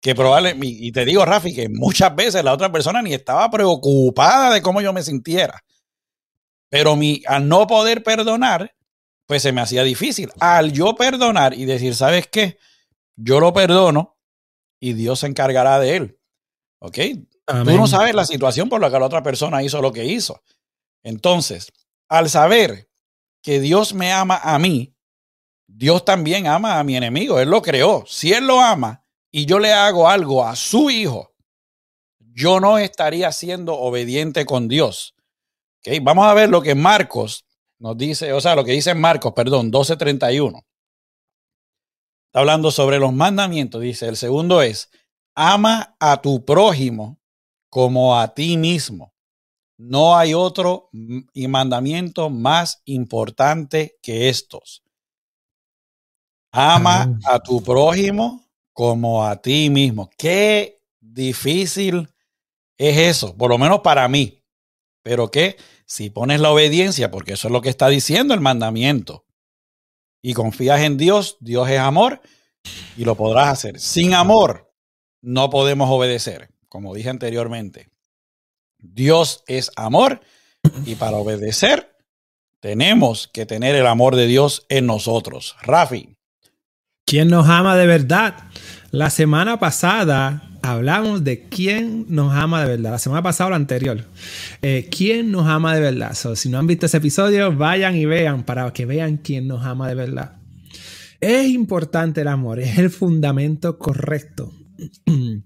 que 0.03 0.14
probablemente, 0.14 0.67
y 0.67 0.93
te 0.93 1.07
digo, 1.07 1.25
Rafi, 1.25 1.55
que 1.55 1.71
muchas 1.71 2.14
veces 2.14 2.45
la 2.45 2.53
otra 2.53 2.71
persona 2.71 3.01
ni 3.01 3.14
estaba 3.14 3.51
preocupada 3.51 4.53
de 4.53 4.61
cómo 4.61 4.83
yo 4.83 4.93
me 4.93 5.03
sintiera. 5.03 5.64
Pero 6.69 6.97
mi, 6.97 7.23
al 7.27 7.49
no 7.49 7.67
poder 7.67 8.03
perdonar, 8.03 8.75
pues 9.27 9.40
se 9.40 9.53
me 9.53 9.62
hacía 9.62 9.83
difícil. 9.83 10.31
Al 10.38 10.73
yo 10.73 10.95
perdonar 10.97 11.55
y 11.55 11.64
decir, 11.64 11.95
¿sabes 11.95 12.27
qué? 12.27 12.59
Yo 13.17 13.40
lo 13.40 13.55
perdono 13.55 14.19
y 14.85 14.92
Dios 14.92 15.20
se 15.20 15.27
encargará 15.27 15.81
de 15.81 15.97
él. 15.97 16.18
¿Ok? 16.79 16.99
Tú 17.47 17.70
no 17.73 17.87
sabes 17.87 18.14
la 18.14 18.27
situación 18.27 18.68
por 18.68 18.83
la 18.83 18.90
que 18.90 18.99
la 18.99 19.07
otra 19.07 19.23
persona 19.23 19.62
hizo 19.62 19.81
lo 19.81 19.92
que 19.92 20.05
hizo. 20.05 20.42
Entonces, 21.03 21.73
al 22.11 22.29
saber 22.29 22.90
que 23.42 23.61
Dios 23.61 23.94
me 23.94 24.12
ama 24.12 24.38
a 24.42 24.59
mí, 24.59 24.94
Dios 25.66 26.05
también 26.05 26.47
ama 26.47 26.79
a 26.79 26.85
mi 26.85 26.97
enemigo. 26.97 27.40
Él 27.40 27.49
lo 27.49 27.62
creó. 27.62 28.05
Si 28.07 28.35
Él 28.35 28.47
lo 28.47 28.61
ama 28.61 29.07
y 29.31 29.47
yo 29.47 29.59
le 29.59 29.73
hago 29.73 30.07
algo 30.07 30.44
a 30.44 30.55
su 30.55 30.90
hijo, 30.90 31.35
yo 32.18 32.61
no 32.61 32.77
estaría 32.77 33.33
siendo 33.33 33.79
obediente 33.79 34.44
con 34.44 34.68
Dios. 34.68 35.14
¿Okay? 35.79 36.01
Vamos 36.01 36.27
a 36.27 36.35
ver 36.35 36.51
lo 36.51 36.61
que 36.61 36.75
Marcos 36.75 37.47
nos 37.79 37.97
dice, 37.97 38.35
o 38.35 38.40
sea, 38.42 38.55
lo 38.55 38.66
que 38.66 38.73
dice 38.73 38.94
Marcos, 38.94 39.33
perdón, 39.33 39.73
12:31. 39.73 40.62
Está 42.35 42.40
hablando 42.40 42.73
sobre 42.73 42.99
los 42.99 43.12
mandamientos. 43.12 43.81
Dice, 43.81 44.09
el 44.09 44.16
segundo 44.16 44.61
es, 44.61 44.90
ama 45.37 45.94
a 46.01 46.20
tu 46.20 46.44
prójimo 46.44 47.20
como 47.70 48.18
a 48.18 48.35
ti 48.35 48.57
mismo. 48.57 49.14
No 49.79 50.16
hay 50.16 50.35
otro 50.35 50.90
mandamiento 51.37 52.31
más 52.31 52.83
importante 52.87 54.01
que 54.03 54.29
estos. 54.29 54.83
Ama 56.51 57.20
a 57.25 57.38
tu 57.38 57.62
prójimo 57.62 58.44
como 58.73 59.25
a 59.25 59.40
ti 59.40 59.70
mismo. 59.70 60.11
Qué 60.18 60.83
difícil 61.01 62.09
es 62.77 62.99
eso, 62.99 63.37
por 63.37 63.49
lo 63.49 63.59
menos 63.59 63.79
para 63.79 64.09
mí. 64.09 64.42
Pero 65.05 65.31
que 65.31 65.57
si 65.87 66.11
pones 66.11 66.40
la 66.40 66.51
obediencia, 66.51 67.12
porque 67.12 67.35
eso 67.35 67.47
es 67.47 67.53
lo 67.53 67.61
que 67.61 67.68
está 67.68 67.87
diciendo 67.87 68.35
el 68.35 68.40
mandamiento, 68.40 69.25
y 70.27 70.33
confías 70.33 70.81
en 70.81 70.97
Dios, 70.97 71.37
Dios 71.41 71.69
es 71.69 71.79
amor, 71.79 72.23
y 72.97 73.05
lo 73.05 73.15
podrás 73.15 73.49
hacer. 73.49 73.79
Sin 73.79 74.15
amor, 74.15 74.73
no 75.21 75.51
podemos 75.51 75.91
obedecer, 75.91 76.49
como 76.71 76.95
dije 76.95 77.11
anteriormente. 77.11 77.91
Dios 78.79 79.45
es 79.47 79.71
amor, 79.77 80.23
y 80.87 80.95
para 80.95 81.19
obedecer, 81.19 81.95
tenemos 82.61 83.29
que 83.29 83.45
tener 83.45 83.75
el 83.75 83.87
amor 83.87 84.17
de 84.17 84.27
Dios 84.27 84.65
en 84.71 84.87
nosotros. 84.87 85.57
Rafi. 85.61 86.17
¿Quién 87.05 87.29
nos 87.29 87.47
ama 87.51 87.77
de 87.77 87.87
verdad? 87.87 88.35
La 88.93 89.11
semana 89.11 89.59
pasada 89.59 90.54
hablamos 90.64 91.24
de 91.24 91.42
quién 91.42 92.07
nos 92.09 92.33
ama 92.33 92.62
de 92.62 92.77
verdad. 92.77 92.92
La 92.92 92.98
semana 92.98 93.22
pasada 93.22 93.48
o 93.48 93.50
la 93.50 93.57
anterior. 93.57 94.05
Eh, 94.62 94.88
¿Quién 94.90 95.31
nos 95.31 95.46
ama 95.46 95.74
de 95.74 95.81
verdad? 95.81 96.14
si 96.14 96.48
no 96.48 96.59
han 96.59 96.66
visto 96.66 96.87
ese 96.87 96.96
episodio, 96.96 97.55
vayan 97.55 97.94
y 97.96 98.07
vean 98.07 98.44
para 98.44 98.72
que 98.72 98.87
vean 98.87 99.18
quién 99.18 99.46
nos 99.46 99.64
ama 99.64 99.88
de 99.88 99.94
verdad. 99.94 100.38
Es 101.20 101.48
importante 101.48 102.22
el 102.22 102.29
amor, 102.29 102.61
es 102.61 102.79
el 102.79 102.90
fundamento 102.90 103.79
correcto. 103.79 104.53
en 105.07 105.42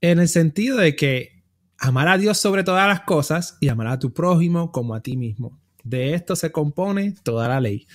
el 0.00 0.28
sentido 0.28 0.76
de 0.76 0.96
que 0.96 1.44
amar 1.78 2.08
a 2.08 2.18
Dios 2.18 2.38
sobre 2.38 2.62
todas 2.62 2.86
las 2.86 3.00
cosas 3.00 3.56
y 3.60 3.68
amar 3.68 3.86
a 3.86 3.98
tu 3.98 4.12
prójimo 4.12 4.70
como 4.70 4.94
a 4.94 5.02
ti 5.02 5.16
mismo. 5.16 5.60
De 5.82 6.14
esto 6.14 6.36
se 6.36 6.52
compone 6.52 7.14
toda 7.22 7.48
la 7.48 7.60
ley. 7.60 7.86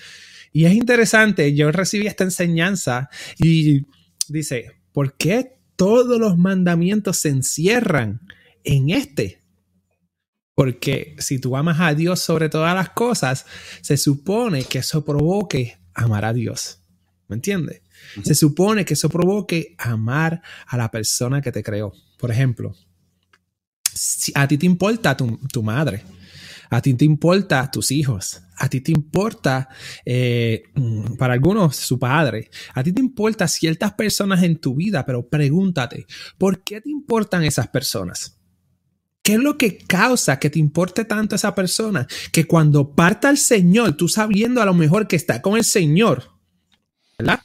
Y 0.52 0.65
es 0.65 0.74
interesante, 0.74 1.54
yo 1.54 1.72
recibí 1.72 2.08
esta 2.08 2.24
enseñanza 2.24 3.10
y 3.38 3.86
dice, 4.28 4.72
¿por 4.91 5.15
qué 5.15 5.57
todos 5.78 6.20
los 6.20 6.38
mandamientos 6.38 7.18
se 7.18 7.30
encierran 7.30 8.22
en 8.66 8.90
este? 8.90 9.42
Porque 10.54 11.16
si 11.20 11.40
tú 11.40 11.56
amas 11.56 11.80
a 11.80 11.94
Dios 11.94 12.20
sobre 12.20 12.50
todas 12.50 12.76
las 12.76 12.90
cosas, 12.90 13.46
se 13.82 13.96
supone 13.96 14.63
que 14.63 14.80
eso 14.80 15.06
provoque 15.06 15.78
amar 15.94 16.26
a 16.26 16.34
Dios. 16.34 16.80
¿Me 17.28 17.36
entiendes? 17.36 17.82
Se 18.24 18.34
supone 18.34 18.84
que 18.84 18.96
eso 18.96 19.10
provoque 19.10 19.76
amar 19.78 20.42
a 20.66 20.78
la 20.78 20.90
persona 20.90 21.42
que 21.42 21.52
te 21.52 21.62
creó. 21.62 21.94
Por 22.18 22.32
ejemplo, 22.32 22.76
si 23.94 24.32
a 24.34 24.48
ti 24.48 24.58
te 24.58 24.66
importa 24.66 25.16
tu, 25.16 25.38
tu 25.52 25.62
madre, 25.62 26.04
a 26.70 26.82
ti 26.82 26.94
te 26.94 27.06
importa 27.06 27.70
tus 27.72 27.92
hijos, 27.92 28.42
a 28.58 28.70
ti 28.70 28.82
te 28.82 28.92
importa, 28.92 29.70
eh, 30.06 30.64
para 31.18 31.34
algunos, 31.34 31.76
su 31.76 32.00
padre, 32.00 32.50
a 32.74 32.84
ti 32.84 32.92
te 32.92 33.02
importa 33.02 33.48
ciertas 33.48 33.94
personas 33.94 34.44
en 34.44 34.58
tu 34.58 34.76
vida, 34.76 35.06
pero 35.06 35.28
pregúntate, 35.28 36.06
¿por 36.38 36.64
qué 36.64 36.82
te 36.82 36.90
importan 36.90 37.44
esas 37.44 37.68
personas? 37.68 38.38
¿Qué 39.22 39.34
es 39.34 39.40
lo 39.40 39.58
que 39.58 39.78
causa 39.78 40.40
que 40.40 40.50
te 40.50 40.58
importe 40.58 41.04
tanto 41.04 41.36
esa 41.36 41.54
persona? 41.54 42.08
Que 42.32 42.46
cuando 42.46 42.96
parta 42.96 43.30
el 43.30 43.38
Señor, 43.38 43.98
tú 43.98 44.08
sabiendo 44.08 44.62
a 44.62 44.66
lo 44.66 44.74
mejor 44.74 45.08
que 45.08 45.18
está 45.18 45.42
con 45.42 45.58
el 45.58 45.66
Señor, 45.66 46.32
¿verdad? 47.20 47.42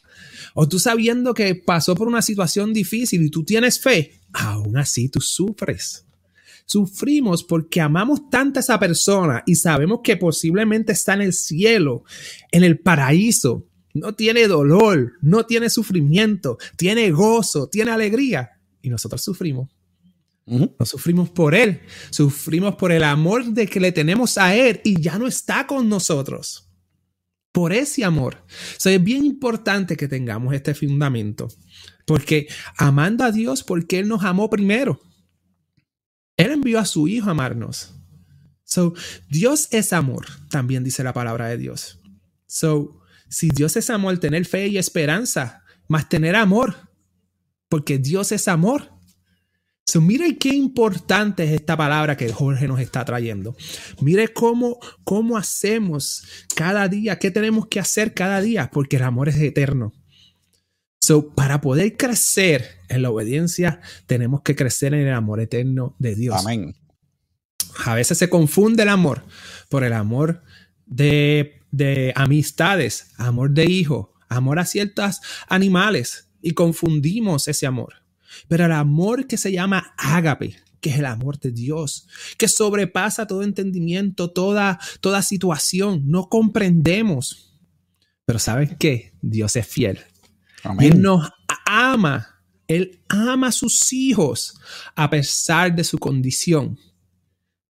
O 0.54 0.68
tú 0.68 0.78
sabiendo 0.78 1.34
que 1.34 1.54
pasó 1.56 1.94
por 1.94 2.06
una 2.06 2.22
situación 2.22 2.72
difícil 2.72 3.22
y 3.24 3.30
tú 3.30 3.44
tienes 3.44 3.80
fe, 3.80 4.20
aún 4.32 4.76
así 4.76 5.08
tú 5.08 5.20
sufres. 5.20 6.06
Sufrimos 6.66 7.44
porque 7.44 7.80
amamos 7.80 8.30
tanto 8.30 8.58
a 8.58 8.62
esa 8.62 8.78
persona 8.78 9.42
y 9.46 9.56
sabemos 9.56 10.00
que 10.02 10.16
posiblemente 10.16 10.92
está 10.92 11.14
en 11.14 11.22
el 11.22 11.32
cielo, 11.32 12.04
en 12.50 12.64
el 12.64 12.78
paraíso. 12.78 13.66
No 13.94 14.14
tiene 14.14 14.48
dolor, 14.48 15.12
no 15.20 15.44
tiene 15.44 15.68
sufrimiento, 15.68 16.56
tiene 16.76 17.10
gozo, 17.10 17.68
tiene 17.68 17.90
alegría. 17.90 18.50
Y 18.80 18.88
nosotros 18.88 19.22
sufrimos. 19.22 19.68
No 20.44 20.74
sufrimos 20.84 21.30
por 21.30 21.54
Él, 21.54 21.80
sufrimos 22.10 22.74
por 22.74 22.90
el 22.90 23.04
amor 23.04 23.44
de 23.44 23.66
que 23.66 23.78
le 23.78 23.92
tenemos 23.92 24.38
a 24.38 24.56
Él 24.56 24.80
y 24.82 25.00
ya 25.00 25.18
no 25.18 25.28
está 25.28 25.66
con 25.66 25.88
nosotros. 25.88 26.68
Por 27.52 27.72
ese 27.72 28.04
amor. 28.04 28.44
es 28.84 29.04
bien 29.04 29.24
importante 29.24 29.96
que 29.96 30.08
tengamos 30.08 30.54
este 30.54 30.74
fundamento, 30.74 31.48
porque 32.06 32.48
amando 32.76 33.24
a 33.24 33.30
Dios, 33.30 33.62
porque 33.62 34.00
Él 34.00 34.08
nos 34.08 34.24
amó 34.24 34.50
primero. 34.50 35.00
Él 36.36 36.50
envió 36.50 36.78
a 36.78 36.84
su 36.84 37.08
Hijo 37.08 37.28
a 37.28 37.32
amarnos. 37.32 37.94
So, 38.64 38.94
Dios 39.28 39.68
es 39.70 39.92
amor, 39.92 40.26
también 40.48 40.82
dice 40.82 41.04
la 41.04 41.12
palabra 41.12 41.48
de 41.48 41.58
Dios. 41.58 42.00
So, 42.46 43.02
si 43.28 43.48
Dios 43.48 43.76
es 43.76 43.90
amor, 43.90 44.18
tener 44.18 44.46
fe 44.46 44.68
y 44.68 44.78
esperanza, 44.78 45.62
más 45.88 46.08
tener 46.08 46.36
amor, 46.36 46.76
porque 47.68 47.98
Dios 47.98 48.32
es 48.32 48.48
amor. 48.48 48.90
So, 49.84 50.00
mire 50.00 50.38
qué 50.38 50.50
importante 50.50 51.44
es 51.44 51.50
esta 51.50 51.76
palabra 51.76 52.16
que 52.16 52.32
Jorge 52.32 52.66
nos 52.66 52.80
está 52.80 53.04
trayendo. 53.04 53.56
Mire 54.00 54.32
cómo, 54.32 54.78
cómo 55.04 55.36
hacemos 55.36 56.24
cada 56.54 56.88
día, 56.88 57.18
qué 57.18 57.30
tenemos 57.30 57.66
que 57.66 57.80
hacer 57.80 58.14
cada 58.14 58.40
día, 58.40 58.70
porque 58.72 58.96
el 58.96 59.02
amor 59.02 59.28
es 59.28 59.36
eterno. 59.36 59.92
So, 61.04 61.30
para 61.30 61.60
poder 61.60 61.96
crecer 61.96 62.78
en 62.88 63.02
la 63.02 63.10
obediencia, 63.10 63.80
tenemos 64.06 64.42
que 64.42 64.54
crecer 64.54 64.94
en 64.94 65.08
el 65.08 65.14
amor 65.14 65.40
eterno 65.40 65.96
de 65.98 66.14
Dios. 66.14 66.36
Amén. 66.38 66.76
A 67.84 67.96
veces 67.96 68.18
se 68.18 68.30
confunde 68.30 68.84
el 68.84 68.88
amor 68.88 69.24
por 69.68 69.82
el 69.82 69.94
amor 69.94 70.44
de, 70.86 71.60
de 71.72 72.12
amistades, 72.14 73.08
amor 73.16 73.50
de 73.50 73.64
hijo, 73.64 74.14
amor 74.28 74.60
a 74.60 74.64
ciertos 74.64 75.20
animales 75.48 76.28
y 76.40 76.52
confundimos 76.52 77.48
ese 77.48 77.66
amor. 77.66 77.94
Pero 78.46 78.66
el 78.66 78.72
amor 78.72 79.26
que 79.26 79.38
se 79.38 79.50
llama 79.50 79.94
ágape, 79.98 80.54
que 80.80 80.90
es 80.90 80.98
el 81.00 81.06
amor 81.06 81.40
de 81.40 81.50
Dios, 81.50 82.06
que 82.38 82.46
sobrepasa 82.46 83.26
todo 83.26 83.42
entendimiento, 83.42 84.30
toda, 84.30 84.78
toda 85.00 85.22
situación, 85.22 86.04
no 86.06 86.28
comprendemos. 86.28 87.58
Pero 88.24 88.38
¿saben 88.38 88.76
qué? 88.78 89.14
Dios 89.20 89.56
es 89.56 89.66
fiel 89.66 89.98
él 90.80 91.00
nos 91.00 91.30
ama. 91.66 92.28
Él 92.68 93.00
ama 93.08 93.48
a 93.48 93.52
sus 93.52 93.92
hijos 93.92 94.58
a 94.94 95.10
pesar 95.10 95.74
de 95.74 95.84
su 95.84 95.98
condición. 95.98 96.78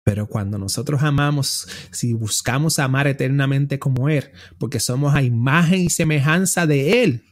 Pero 0.09 0.27
cuando 0.27 0.57
nosotros 0.57 1.03
amamos, 1.03 1.69
si 1.91 2.15
buscamos 2.15 2.79
amar 2.79 3.07
eternamente 3.07 3.79
como 3.79 4.09
Él, 4.09 4.31
porque 4.59 4.81
somos 4.81 5.15
a 5.15 5.23
imagen 5.23 5.83
y 5.83 5.91
semejanza 5.91 6.67
de 6.67 7.03
Él, 7.03 7.25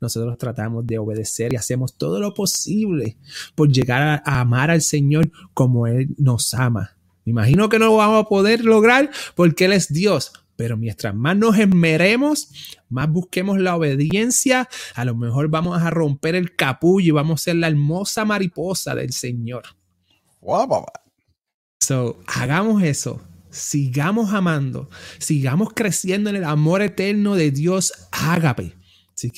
nosotros 0.00 0.38
tratamos 0.38 0.86
de 0.86 0.98
obedecer 0.98 1.52
y 1.52 1.56
hacemos 1.56 1.98
todo 1.98 2.20
lo 2.20 2.32
posible 2.32 3.16
por 3.54 3.70
llegar 3.70 4.22
a, 4.24 4.40
amar 4.40 4.70
al 4.70 4.80
Señor 4.80 5.30
como 5.54 5.86
Él 5.88 6.14
nos 6.18 6.54
ama. 6.54 6.96
Imagino 7.24 7.68
que 7.68 7.78
no 7.78 7.86
lo 7.86 7.96
vamos 7.96 8.24
a 8.24 8.28
poder 8.28 8.64
lograr 8.64 9.10
porque 9.34 9.64
Él 9.64 9.72
es 9.72 9.92
Dios, 9.92 10.32
pero 10.60 10.76
mientras 10.76 11.14
más 11.14 11.38
nos 11.38 11.58
esmeremos, 11.58 12.50
más 12.90 13.10
busquemos 13.10 13.58
la 13.58 13.76
obediencia, 13.76 14.68
a 14.94 15.06
lo 15.06 15.16
mejor 15.16 15.48
vamos 15.48 15.80
a 15.80 15.88
romper 15.88 16.34
el 16.34 16.54
capullo 16.54 17.06
y 17.06 17.10
vamos 17.12 17.40
a 17.40 17.44
ser 17.44 17.56
la 17.56 17.68
hermosa 17.68 18.26
mariposa 18.26 18.94
del 18.94 19.14
Señor. 19.14 19.62
Wow, 20.42 20.84
So, 21.80 22.20
hagamos 22.26 22.82
eso. 22.82 23.22
Sigamos 23.48 24.34
amando, 24.34 24.90
sigamos 25.18 25.70
creciendo 25.74 26.28
en 26.28 26.36
el 26.36 26.44
amor 26.44 26.82
eterno 26.82 27.36
de 27.36 27.52
Dios 27.52 27.94
ágape. 28.12 28.76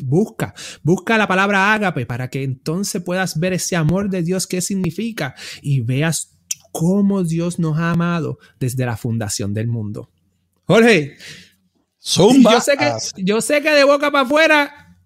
Busca, 0.02 0.54
busca 0.82 1.18
la 1.18 1.28
palabra 1.28 1.72
ágape 1.72 2.04
para 2.04 2.30
que 2.30 2.42
entonces 2.42 3.00
puedas 3.00 3.38
ver 3.38 3.52
ese 3.52 3.76
amor 3.76 4.10
de 4.10 4.24
Dios, 4.24 4.48
qué 4.48 4.60
significa, 4.60 5.36
y 5.62 5.82
veas 5.82 6.36
cómo 6.72 7.22
Dios 7.22 7.60
nos 7.60 7.78
ha 7.78 7.92
amado 7.92 8.40
desde 8.58 8.86
la 8.86 8.96
fundación 8.96 9.54
del 9.54 9.68
mundo. 9.68 10.11
Jorge, 10.72 11.18
Zumba. 12.02 12.54
Yo 12.54 12.60
sé, 12.62 12.76
que, 12.78 12.92
yo 13.16 13.40
sé 13.42 13.60
que 13.60 13.70
de 13.72 13.84
boca 13.84 14.10
para 14.10 14.24
afuera 14.24 14.96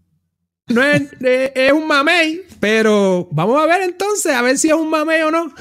no 0.68 0.80
es, 0.80 1.02
es, 1.20 1.72
un 1.72 1.88
mamey, 1.88 2.42
pero 2.60 3.26
vamos 3.32 3.60
a 3.60 3.66
ver 3.66 3.82
entonces, 3.82 4.32
a 4.32 4.42
ver 4.42 4.58
si 4.58 4.68
es 4.68 4.74
un 4.74 4.88
mamey 4.88 5.22
o 5.22 5.32
no. 5.32 5.52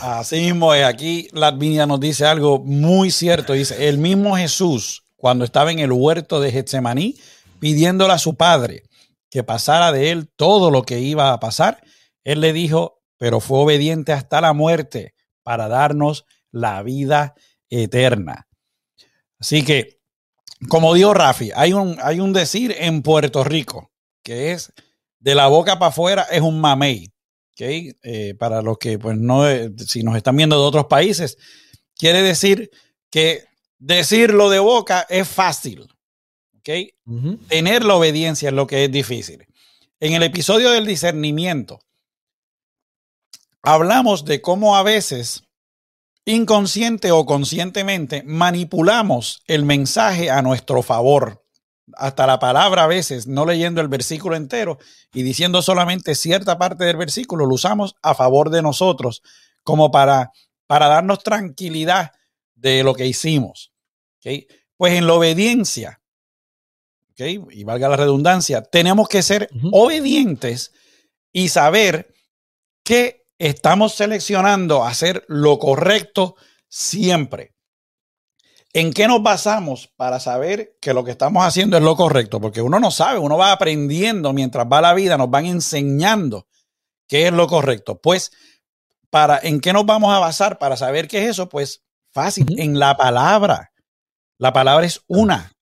Así 0.00 0.40
mismo 0.40 0.74
es. 0.74 0.84
Aquí 0.84 1.28
Latvinia 1.32 1.86
nos 1.86 2.00
dice 2.00 2.26
algo 2.26 2.58
muy 2.58 3.12
cierto. 3.12 3.52
Dice, 3.52 3.88
el 3.88 3.98
mismo 3.98 4.36
Jesús, 4.36 5.04
cuando 5.14 5.44
estaba 5.44 5.70
en 5.70 5.78
el 5.78 5.92
huerto 5.92 6.40
de 6.40 6.50
Getsemaní, 6.50 7.14
pidiéndole 7.60 8.14
a 8.14 8.18
su 8.18 8.34
padre 8.34 8.82
que 9.30 9.44
pasara 9.44 9.92
de 9.92 10.10
él 10.10 10.28
todo 10.34 10.72
lo 10.72 10.82
que 10.82 10.98
iba 10.98 11.32
a 11.32 11.38
pasar, 11.38 11.80
él 12.24 12.40
le 12.40 12.52
dijo, 12.52 13.02
pero 13.18 13.38
fue 13.38 13.60
obediente 13.60 14.12
hasta 14.12 14.40
la 14.40 14.52
muerte 14.52 15.14
para 15.44 15.68
darnos 15.68 16.24
la 16.50 16.82
vida 16.82 17.36
eterna. 17.70 18.47
Así 19.38 19.64
que, 19.64 20.00
como 20.68 20.94
dijo 20.94 21.14
Rafi, 21.14 21.50
hay 21.54 21.72
un, 21.72 21.98
hay 22.02 22.20
un 22.20 22.32
decir 22.32 22.74
en 22.78 23.02
Puerto 23.02 23.44
Rico 23.44 23.90
que 24.22 24.52
es 24.52 24.72
de 25.20 25.34
la 25.34 25.46
boca 25.46 25.78
para 25.78 25.88
afuera 25.88 26.26
es 26.30 26.42
un 26.42 26.60
mamey. 26.60 27.12
¿okay? 27.52 27.92
Eh, 28.02 28.34
para 28.34 28.62
los 28.62 28.78
que, 28.78 28.98
pues, 28.98 29.16
no, 29.16 29.48
eh, 29.48 29.70
si 29.86 30.02
nos 30.02 30.16
están 30.16 30.36
viendo 30.36 30.56
de 30.56 30.66
otros 30.66 30.86
países, 30.86 31.38
quiere 31.96 32.22
decir 32.22 32.70
que 33.10 33.44
decirlo 33.78 34.50
de 34.50 34.58
boca 34.58 35.06
es 35.08 35.26
fácil. 35.26 35.88
¿okay? 36.58 36.92
Uh 37.06 37.14
-huh. 37.14 37.48
Tener 37.48 37.84
la 37.84 37.94
obediencia 37.94 38.50
es 38.50 38.54
lo 38.54 38.66
que 38.66 38.84
es 38.84 38.92
difícil. 38.92 39.46
En 40.00 40.12
el 40.12 40.22
episodio 40.22 40.70
del 40.70 40.86
discernimiento, 40.86 41.80
hablamos 43.62 44.24
de 44.24 44.40
cómo 44.40 44.76
a 44.76 44.82
veces 44.82 45.47
inconsciente 46.28 47.10
o 47.10 47.24
conscientemente 47.24 48.22
manipulamos 48.22 49.42
el 49.46 49.64
mensaje 49.64 50.30
a 50.30 50.42
nuestro 50.42 50.82
favor. 50.82 51.42
Hasta 51.94 52.26
la 52.26 52.38
palabra 52.38 52.84
a 52.84 52.86
veces, 52.86 53.26
no 53.26 53.46
leyendo 53.46 53.80
el 53.80 53.88
versículo 53.88 54.36
entero 54.36 54.78
y 55.14 55.22
diciendo 55.22 55.62
solamente 55.62 56.14
cierta 56.14 56.58
parte 56.58 56.84
del 56.84 56.98
versículo, 56.98 57.46
lo 57.46 57.54
usamos 57.54 57.96
a 58.02 58.14
favor 58.14 58.50
de 58.50 58.60
nosotros, 58.60 59.22
como 59.64 59.90
para, 59.90 60.30
para 60.66 60.88
darnos 60.88 61.22
tranquilidad 61.22 62.12
de 62.54 62.84
lo 62.84 62.94
que 62.94 63.06
hicimos. 63.06 63.72
¿okay? 64.18 64.46
Pues 64.76 64.92
en 64.94 65.06
la 65.06 65.14
obediencia, 65.14 66.02
¿okay? 67.12 67.40
y 67.52 67.64
valga 67.64 67.88
la 67.88 67.96
redundancia, 67.96 68.60
tenemos 68.62 69.08
que 69.08 69.22
ser 69.22 69.48
uh 69.50 69.56
-huh. 69.56 69.70
obedientes 69.72 70.72
y 71.32 71.48
saber 71.48 72.14
que 72.84 73.24
estamos 73.38 73.94
seleccionando 73.94 74.84
hacer 74.84 75.24
lo 75.28 75.58
correcto 75.58 76.36
siempre. 76.68 77.54
¿En 78.74 78.92
qué 78.92 79.08
nos 79.08 79.22
basamos 79.22 79.88
para 79.96 80.20
saber 80.20 80.76
que 80.80 80.92
lo 80.92 81.02
que 81.02 81.12
estamos 81.12 81.44
haciendo 81.44 81.76
es 81.76 81.82
lo 81.82 81.96
correcto? 81.96 82.40
Porque 82.40 82.60
uno 82.60 82.78
no 82.78 82.90
sabe, 82.90 83.18
uno 83.18 83.38
va 83.38 83.52
aprendiendo 83.52 84.32
mientras 84.32 84.66
va 84.70 84.80
la 84.80 84.94
vida, 84.94 85.16
nos 85.16 85.30
van 85.30 85.46
enseñando 85.46 86.46
qué 87.08 87.28
es 87.28 87.32
lo 87.32 87.46
correcto. 87.46 87.98
Pues, 88.00 88.30
para, 89.10 89.40
¿en 89.42 89.60
qué 89.60 89.72
nos 89.72 89.86
vamos 89.86 90.14
a 90.14 90.18
basar 90.18 90.58
para 90.58 90.76
saber 90.76 91.08
qué 91.08 91.24
es 91.24 91.30
eso? 91.30 91.48
Pues 91.48 91.82
fácil, 92.12 92.44
uh 92.50 92.54
-huh. 92.54 92.62
en 92.62 92.78
la 92.78 92.96
palabra. 92.96 93.72
La 94.36 94.52
palabra 94.52 94.84
es 94.84 95.00
una. 95.06 95.52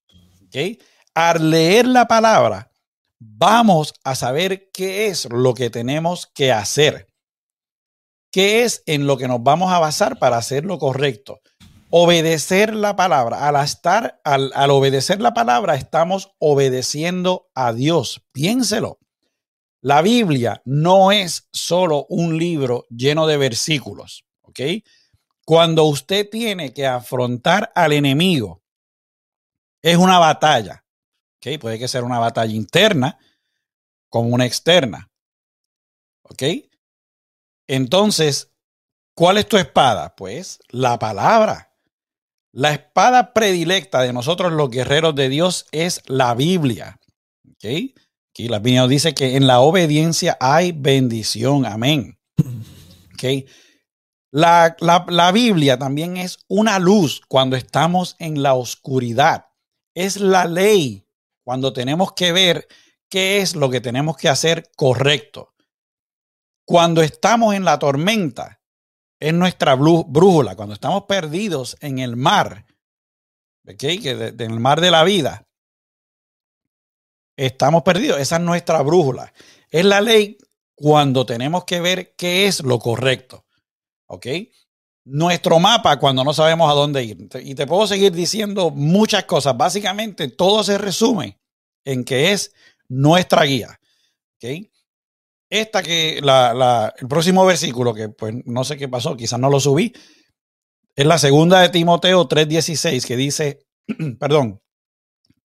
¿okay? 0.47 0.79
Al 1.15 1.51
leer 1.51 1.87
la 1.87 2.09
palabra, 2.09 2.73
vamos 3.21 3.95
a 4.03 4.17
saber 4.17 4.69
qué 4.73 5.07
es 5.07 5.29
lo 5.31 5.55
que 5.55 5.71
tenemos 5.71 6.27
que 6.27 6.53
hacer. 6.53 7.07
¿Qué 8.31 8.65
es 8.65 8.83
en 8.87 9.07
lo 9.07 9.17
que 9.17 9.29
nos 9.29 9.43
vamos 9.43 9.73
a 9.73 9.79
basar 9.79 10.19
para 10.19 10.37
hacer 10.37 10.65
lo 10.65 10.79
correcto? 10.79 11.41
Obedecer 11.91 12.75
la 12.75 12.97
palabra. 12.97 13.49
Al 13.49 13.57
estar, 13.65 14.21
al, 14.25 14.51
al 14.55 14.71
obedecer 14.71 15.21
la 15.21 15.35
palabra, 15.35 15.77
estamos 15.77 16.33
obedeciendo 16.39 17.49
a 17.55 17.73
Dios. 17.73 18.23
Piénselo. 18.33 18.99
La 19.81 20.03
Biblia 20.03 20.63
no 20.65 21.13
es 21.13 21.49
solo 21.53 22.07
un 22.09 22.37
libro 22.39 22.87
lleno 22.91 23.27
de 23.27 23.37
versículos, 23.37 24.25
¿ok? 24.43 24.61
Cuando 25.45 25.85
usted 25.85 26.29
tiene 26.29 26.75
que 26.75 26.87
afrontar 26.87 27.71
al 27.75 27.93
enemigo, 27.93 28.65
es 29.81 29.97
una 29.97 30.19
batalla, 30.19 30.85
¿ok? 31.37 31.61
Puede 31.61 31.79
que 31.79 31.87
sea 31.87 32.03
una 32.03 32.19
batalla 32.19 32.53
interna 32.53 33.17
como 34.09 34.31
una 34.31 34.45
externa, 34.45 35.09
¿ok? 36.23 36.43
Entonces, 37.69 38.53
¿cuál 39.15 39.39
es 39.39 39.49
tu 39.49 39.57
espada? 39.57 40.15
Pues 40.17 40.61
la 40.69 40.99
palabra. 40.99 41.73
La 42.53 42.73
espada 42.73 43.35
predilecta 43.35 44.01
de 44.03 44.13
nosotros 44.13 44.53
los 44.53 44.71
guerreros 44.71 45.15
de 45.15 45.29
Dios 45.29 45.67
es 45.73 46.03
la 46.07 46.35
Biblia. 46.35 47.01
¿Okay? 47.55 47.95
Aquí 48.31 48.49
la 48.49 48.61
Biblia 48.61 48.87
dice 48.87 49.15
que 49.15 49.37
en 49.37 49.47
la 49.47 49.61
obediencia 49.61 50.37
hay 50.41 50.73
bendición. 50.73 51.67
Amén. 51.67 52.19
¿Okay? 53.15 53.47
La, 54.31 54.77
la, 54.81 55.07
la 55.09 55.33
Biblia 55.33 55.79
también 55.79 56.17
es 56.17 56.39
una 56.49 56.79
luz 56.79 57.21
cuando 57.29 57.57
estamos 57.57 58.17
en 58.19 58.43
la 58.43 58.55
oscuridad. 58.55 59.47
Es 59.95 60.19
la 60.19 60.45
ley 60.45 61.07
cuando 61.45 61.73
tenemos 61.73 62.13
que 62.13 62.33
ver 62.33 62.69
qué 63.09 63.39
es 63.39 63.55
lo 63.55 63.71
que 63.71 63.81
tenemos 63.81 64.17
que 64.17 64.29
hacer 64.29 64.71
correcto. 64.77 65.55
Cuando 66.67 67.01
estamos 67.01 67.55
en 67.55 67.65
la 67.65 67.79
tormenta, 67.79 68.61
es 69.21 69.33
nuestra 69.33 69.75
brújula. 69.77 70.57
Cuando 70.57 70.75
estamos 70.75 71.05
perdidos 71.05 71.77
en 71.81 72.01
el 72.01 72.17
mar, 72.17 72.67
¿okay? 73.67 74.01
en 74.05 74.41
el 74.41 74.61
mar 74.61 74.81
de 74.81 74.91
la 74.91 75.05
vida, 75.05 75.47
estamos 77.37 77.85
perdidos. 77.85 78.21
Esa 78.21 78.37
es 78.37 78.43
nuestra 78.43 78.83
brújula. 78.83 79.33
Es 79.71 79.85
la 79.85 80.01
ley 80.01 80.39
cuando 80.75 81.25
tenemos 81.25 81.65
que 81.65 81.81
ver 81.81 82.17
qué 82.17 82.47
es 82.47 82.61
lo 82.63 82.81
correcto. 82.81 83.47
¿Ok? 84.07 84.27
Nuestro 85.05 85.61
mapa 85.61 86.01
cuando 86.01 86.25
no 86.25 86.35
sabemos 86.35 86.69
a 86.69 86.75
dónde 86.75 87.05
ir. 87.05 87.29
Y 87.45 87.55
te 87.55 87.69
puedo 87.69 87.87
seguir 87.87 88.11
diciendo 88.11 88.71
muchas 88.71 89.25
cosas. 89.25 89.57
Básicamente 89.57 90.29
todo 90.29 90.65
se 90.65 90.79
resume 90.79 91.39
en 91.85 92.05
que 92.05 92.33
es 92.33 92.53
nuestra 92.89 93.45
guía. 93.45 93.81
¿Ok? 94.35 94.69
Esta 95.49 95.83
que 95.83 96.21
la, 96.23 96.53
la, 96.55 96.95
el 96.99 97.07
próximo 97.07 97.47
versículo, 97.47 97.95
que 97.95 98.09
pues 98.09 98.35
no 98.45 98.65
sé 98.65 98.77
qué 98.77 98.89
pasó, 98.89 99.17
quizás 99.17 99.39
no 99.39 99.49
lo 99.49 99.61
subí, 99.61 99.93
es 100.97 101.07
la 101.07 101.19
segunda 101.19 101.61
de 101.61 101.69
Timoteo 101.69 102.27
3:16, 102.27 103.07
que 103.07 103.17
dice, 103.17 103.67
perdón, 104.19 104.63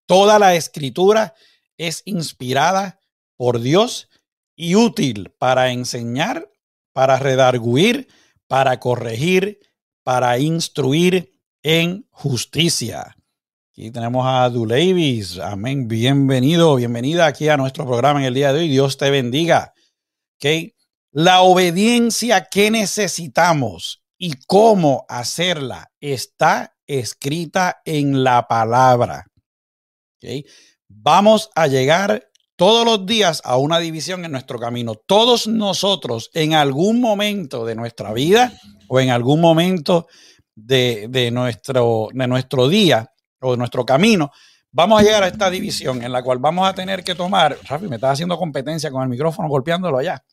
toda 0.07 0.39
la 0.39 0.55
escritura 0.55 1.35
es 1.77 2.03
inspirada 2.05 3.01
por 3.37 3.61
Dios 3.61 4.09
y 4.55 4.77
útil 4.77 5.33
para 5.39 5.73
enseñar, 5.73 6.51
para 6.93 7.19
redarguir, 7.19 8.09
para 8.47 8.79
corregir, 8.79 9.59
para 10.03 10.39
instruir 10.39 11.33
en 11.63 12.07
justicia. 12.11 13.17
Aquí 13.73 13.91
tenemos 13.91 14.27
a 14.27 14.49
Duleivis. 14.51 15.39
Amén. 15.39 15.89
Bienvenido, 15.89 16.77
bienvenida 16.77 17.27
aquí 17.27 17.49
a 17.49 17.57
nuestro 17.57 17.87
programa 17.87 18.21
en 18.21 18.27
el 18.27 18.35
día 18.35 18.53
de 18.53 18.61
hoy. 18.61 18.69
Dios 18.69 18.97
te 18.99 19.11
bendiga. 19.11 19.75
¿Okay? 20.41 20.75
La 21.13 21.43
obediencia 21.43 22.47
que 22.51 22.71
necesitamos 22.71 24.03
y 24.17 24.33
cómo 24.47 25.05
hacerla 25.07 25.93
está 26.01 26.75
escrita 26.87 27.83
en 27.85 28.25
la 28.25 28.49
palabra. 28.49 29.27
¿Okay? 30.17 30.47
Vamos 30.89 31.51
a 31.55 31.67
llegar 31.67 32.27
todos 32.57 32.87
los 32.87 33.05
días 33.05 33.43
a 33.45 33.59
una 33.59 33.79
división 33.81 34.25
en 34.25 34.33
nuestro 34.33 34.59
camino. 34.59 34.95
Todos 34.95 35.47
nosotros 35.47 36.31
en 36.33 36.55
algún 36.55 37.03
momento 37.03 37.67
de 37.67 37.75
nuestra 37.75 38.15
vida 38.15 38.53
o 38.89 38.99
en 38.99 39.11
algún 39.11 39.43
momento 39.43 40.09
de, 40.55 41.07
de, 41.11 41.31
nuestro, 41.31 42.09
de 42.13 42.27
nuestro 42.27 42.69
día 42.69 43.13
o 43.41 43.53
de 43.53 43.59
nuestro 43.59 43.85
camino, 43.85 44.31
vamos 44.73 45.01
a 45.01 45.03
llegar 45.03 45.23
a 45.23 45.29
esta 45.29 45.51
división 45.51 46.03
en 46.03 46.13
la 46.13 46.23
cual 46.23 46.39
vamos 46.39 46.69
a 46.69 46.75
tener 46.75 47.03
que 47.05 47.15
tomar, 47.15 47.57
Rafi, 47.65 47.89
me 47.89 47.97
estás 47.97 48.13
haciendo 48.13 48.39
competencia 48.39 48.91
con 48.91 49.03
el 49.03 49.09
micrófono 49.09 49.49
golpeándolo 49.49 49.99
allá. 49.99 50.25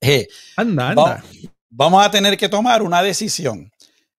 Eh, 0.00 0.26
anda, 0.56 0.90
anda. 0.90 1.24
vamos 1.68 2.04
a 2.04 2.10
tener 2.10 2.36
que 2.36 2.48
tomar 2.48 2.82
una 2.82 3.02
decisión. 3.02 3.70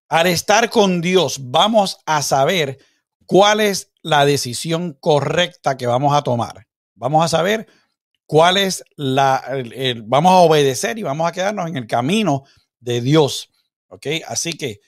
Al 0.08 0.28
estar 0.28 0.70
con 0.70 1.02
Dios, 1.02 1.40
vamos 1.42 1.98
a 2.06 2.22
saber 2.22 2.78
cuál 3.26 3.60
es 3.60 3.92
la 4.02 4.26
decisión 4.26 4.96
correcta 5.00 5.78
que 5.78 5.88
vamos 5.88 6.16
a 6.16 6.22
tomar. 6.22 6.68
Vamos 6.94 7.26
a 7.26 7.28
saber 7.28 7.68
cuál 8.26 8.58
es 8.58 8.84
la, 8.96 9.44
vamos 10.06 10.32
a 10.32 10.38
obedecer 10.38 10.98
y 11.00 11.04
vamos 11.04 11.28
a 11.28 11.32
quedarnos 11.32 11.68
en 11.68 11.78
el 11.78 11.88
camino 11.88 12.44
de 12.80 13.02
Dios. 13.02 13.50
¿Ok? 13.88 14.08
Así 14.28 14.54
que 14.54 14.80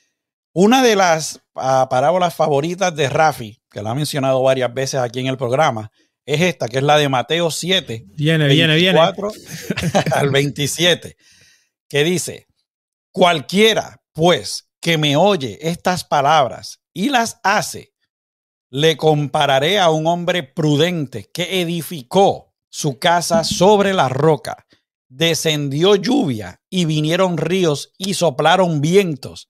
una 0.60 0.82
de 0.82 0.96
las 0.96 1.40
ah, 1.54 1.86
parábolas 1.88 2.34
favoritas 2.34 2.96
de 2.96 3.08
Rafi, 3.10 3.62
que 3.70 3.84
la 3.84 3.92
ha 3.92 3.94
mencionado 3.96 4.42
varias 4.42 4.74
veces 4.74 5.00
aquí 5.00 5.20
en 5.20 5.28
el 5.28 5.38
programa, 5.38 5.92
es 6.26 6.42
esta, 6.42 6.68
que 6.68 6.78
es 6.78 6.84
la 6.84 6.98
de 6.98 7.08
Mateo 7.10 7.52
7. 7.52 8.06
Viene, 8.16 8.48
viene, 8.48 8.76
viene. 8.76 9.00
al 10.16 10.32
27, 10.32 11.16
que 11.88 12.04
dice, 12.04 12.48
cualquiera, 13.12 14.02
pues, 14.14 14.72
que 14.82 14.98
me 14.98 15.16
oye 15.16 15.60
estas 15.62 16.04
palabras 16.04 16.80
y 16.92 17.10
las 17.10 17.40
hace, 17.44 17.94
le 18.72 18.98
compararé 18.98 19.78
a 19.78 19.92
un 19.92 20.08
hombre 20.08 20.42
prudente 20.42 21.30
que 21.32 21.62
edificó 21.62 22.56
su 22.68 22.98
casa 22.98 23.44
sobre 23.44 23.94
la 23.94 24.10
roca. 24.10 24.66
Descendió 25.08 25.96
lluvia 25.96 26.62
y 26.68 26.86
vinieron 26.86 27.38
ríos 27.38 27.94
y 28.00 28.16
soplaron 28.16 28.82
vientos 28.82 29.50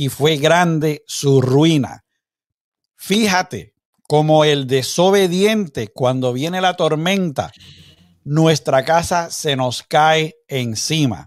y 0.00 0.08
fue 0.08 0.38
grande 0.38 1.04
su 1.06 1.42
ruina. 1.42 2.06
Fíjate 2.96 3.74
como 4.08 4.46
el 4.46 4.66
desobediente 4.66 5.88
cuando 5.88 6.32
viene 6.32 6.62
la 6.62 6.74
tormenta, 6.74 7.52
nuestra 8.24 8.82
casa 8.86 9.30
se 9.30 9.56
nos 9.56 9.82
cae 9.82 10.36
encima. 10.48 11.26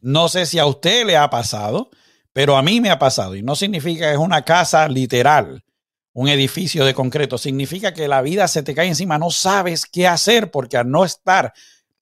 No 0.00 0.28
sé 0.28 0.46
si 0.46 0.60
a 0.60 0.66
usted 0.66 1.04
le 1.04 1.16
ha 1.16 1.28
pasado, 1.28 1.90
pero 2.32 2.56
a 2.56 2.62
mí 2.62 2.80
me 2.80 2.88
ha 2.88 3.00
pasado 3.00 3.34
y 3.34 3.42
no 3.42 3.56
significa 3.56 4.06
que 4.06 4.12
es 4.12 4.18
una 4.18 4.42
casa 4.42 4.86
literal, 4.86 5.64
un 6.12 6.28
edificio 6.28 6.84
de 6.84 6.94
concreto, 6.94 7.36
significa 7.36 7.92
que 7.92 8.06
la 8.06 8.22
vida 8.22 8.46
se 8.46 8.62
te 8.62 8.76
cae 8.76 8.86
encima, 8.86 9.18
no 9.18 9.32
sabes 9.32 9.86
qué 9.86 10.06
hacer 10.06 10.52
porque 10.52 10.76
al 10.76 10.88
no 10.88 11.04
estar 11.04 11.52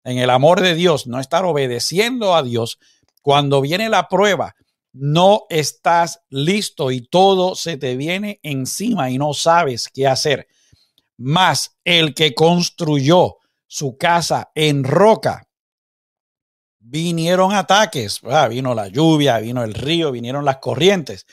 en 0.05 0.19
el 0.19 0.29
amor 0.29 0.61
de 0.61 0.75
Dios, 0.75 1.07
no 1.07 1.21
estar 1.21 1.47
obedeciendo 1.47 2.35
a 2.35 2.43
Dios, 2.43 2.79
cuando 3.23 3.63
viene 3.63 3.89
la 3.89 4.09
prueba, 4.09 4.57
no 4.93 5.43
estás 5.49 6.21
listo 6.31 6.91
y 6.91 7.03
todo 7.03 7.55
se 7.55 7.77
te 7.77 7.97
viene 7.97 8.41
encima 8.43 9.11
y 9.11 9.19
no 9.19 9.35
sabes 9.35 9.89
qué 9.89 10.07
hacer. 10.07 10.49
Más 11.17 11.77
el 11.85 12.15
que 12.15 12.35
construyó 12.35 13.37
su 13.67 13.97
casa 13.97 14.51
en 14.55 14.85
roca 14.85 15.47
vinieron 16.81 17.53
ataques, 17.53 18.21
ah, 18.25 18.49
vino 18.49 18.75
la 18.75 18.89
lluvia, 18.89 19.39
vino 19.39 19.63
el 19.63 19.75
río, 19.75 20.11
vinieron 20.11 20.45
las 20.45 20.59
corrientes, 20.59 21.27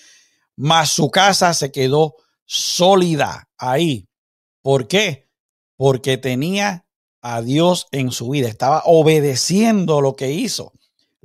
mas 0.56 0.90
su 0.90 1.10
casa 1.10 1.54
se 1.54 1.72
quedó 1.72 2.16
sólida 2.46 3.50
ahí. 3.58 4.08
¿Por 4.62 4.88
qué? 4.88 5.30
Porque 5.76 6.18
tenía 6.18 6.86
a 7.22 7.42
Dios 7.42 7.88
en 7.92 8.12
su 8.12 8.30
vida, 8.30 8.48
estaba 8.48 8.84
obedeciendo 8.86 10.02
lo 10.02 10.16
que 10.16 10.32
hizo. 10.32 10.74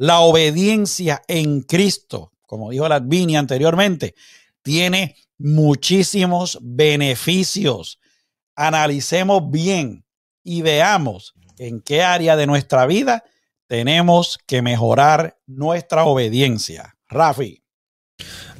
La 0.03 0.19
obediencia 0.19 1.23
en 1.29 1.61
Cristo, 1.61 2.33
como 2.49 2.71
dijo 2.71 2.89
Ladvini 2.89 3.37
anteriormente, 3.37 4.17
tiene 4.61 5.15
muchísimos 5.39 6.59
beneficios. 6.61 8.01
Analicemos 8.57 9.49
bien 9.49 10.05
y 10.43 10.63
veamos 10.63 11.35
en 11.57 11.81
qué 11.81 12.03
área 12.03 12.35
de 12.35 12.49
nuestra 12.49 12.85
vida 12.87 13.23
tenemos 13.69 14.41
que 14.45 14.61
mejorar 14.61 15.39
nuestra 15.47 16.03
obediencia. 16.03 16.97
Rafi. 17.09 17.62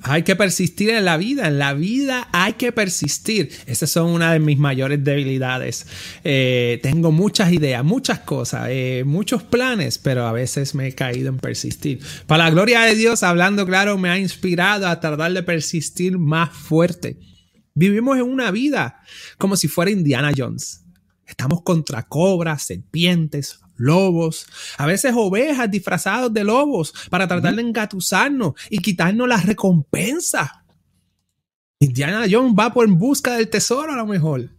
Hay 0.05 0.25
que 0.25 0.35
persistir 0.35 0.91
en 0.91 1.05
la 1.05 1.17
vida, 1.17 1.47
en 1.47 1.59
la 1.59 1.75
vida 1.75 2.29
hay 2.33 2.55
que 2.55 2.73
persistir. 2.73 3.51
Esas 3.67 3.91
son 3.91 4.11
una 4.11 4.33
de 4.33 4.41
mis 4.41 4.59
mayores 4.59 5.05
debilidades. 5.05 5.87
Eh, 6.25 6.81
tengo 6.83 7.13
muchas 7.13 7.53
ideas, 7.53 7.85
muchas 7.85 8.19
cosas, 8.21 8.67
eh, 8.71 9.05
muchos 9.07 9.45
planes, 9.45 9.99
pero 9.99 10.27
a 10.27 10.33
veces 10.33 10.75
me 10.75 10.89
he 10.89 10.95
caído 10.95 11.29
en 11.29 11.39
persistir. 11.39 12.01
Para 12.27 12.45
la 12.45 12.51
gloria 12.51 12.81
de 12.81 12.97
Dios, 12.97 13.23
hablando 13.23 13.65
claro, 13.65 13.97
me 13.97 14.11
ha 14.11 14.19
inspirado 14.19 14.89
a 14.89 14.99
tratar 14.99 15.33
de 15.33 15.43
persistir 15.45 16.19
más 16.19 16.51
fuerte. 16.51 17.19
Vivimos 17.75 18.17
en 18.17 18.25
una 18.25 18.51
vida 18.51 19.01
como 19.39 19.57
si 19.57 19.69
fuera 19.69 19.91
Indiana 19.91 20.33
Jones. 20.37 20.85
Estamos 21.27 21.63
contra 21.63 22.03
cobras, 22.03 22.65
serpientes, 22.65 23.61
lobos, 23.77 24.47
a 24.79 24.87
veces 24.87 25.13
ovejas 25.15 25.71
disfrazados 25.71 26.33
de 26.33 26.45
lobos 26.45 26.93
para 27.11 27.27
tratar 27.27 27.55
de 27.55 27.63
engatusarnos 27.63 28.55
y 28.71 28.79
quitarnos 28.79 29.29
la 29.29 29.39
recompensa. 29.39 30.65
Indiana 31.79 32.27
Jones 32.31 32.55
va 32.59 32.73
por 32.73 32.87
en 32.87 32.97
busca 32.97 33.37
del 33.37 33.49
tesoro 33.49 33.93
a 33.93 33.97
lo 33.97 34.07
mejor. 34.07 34.51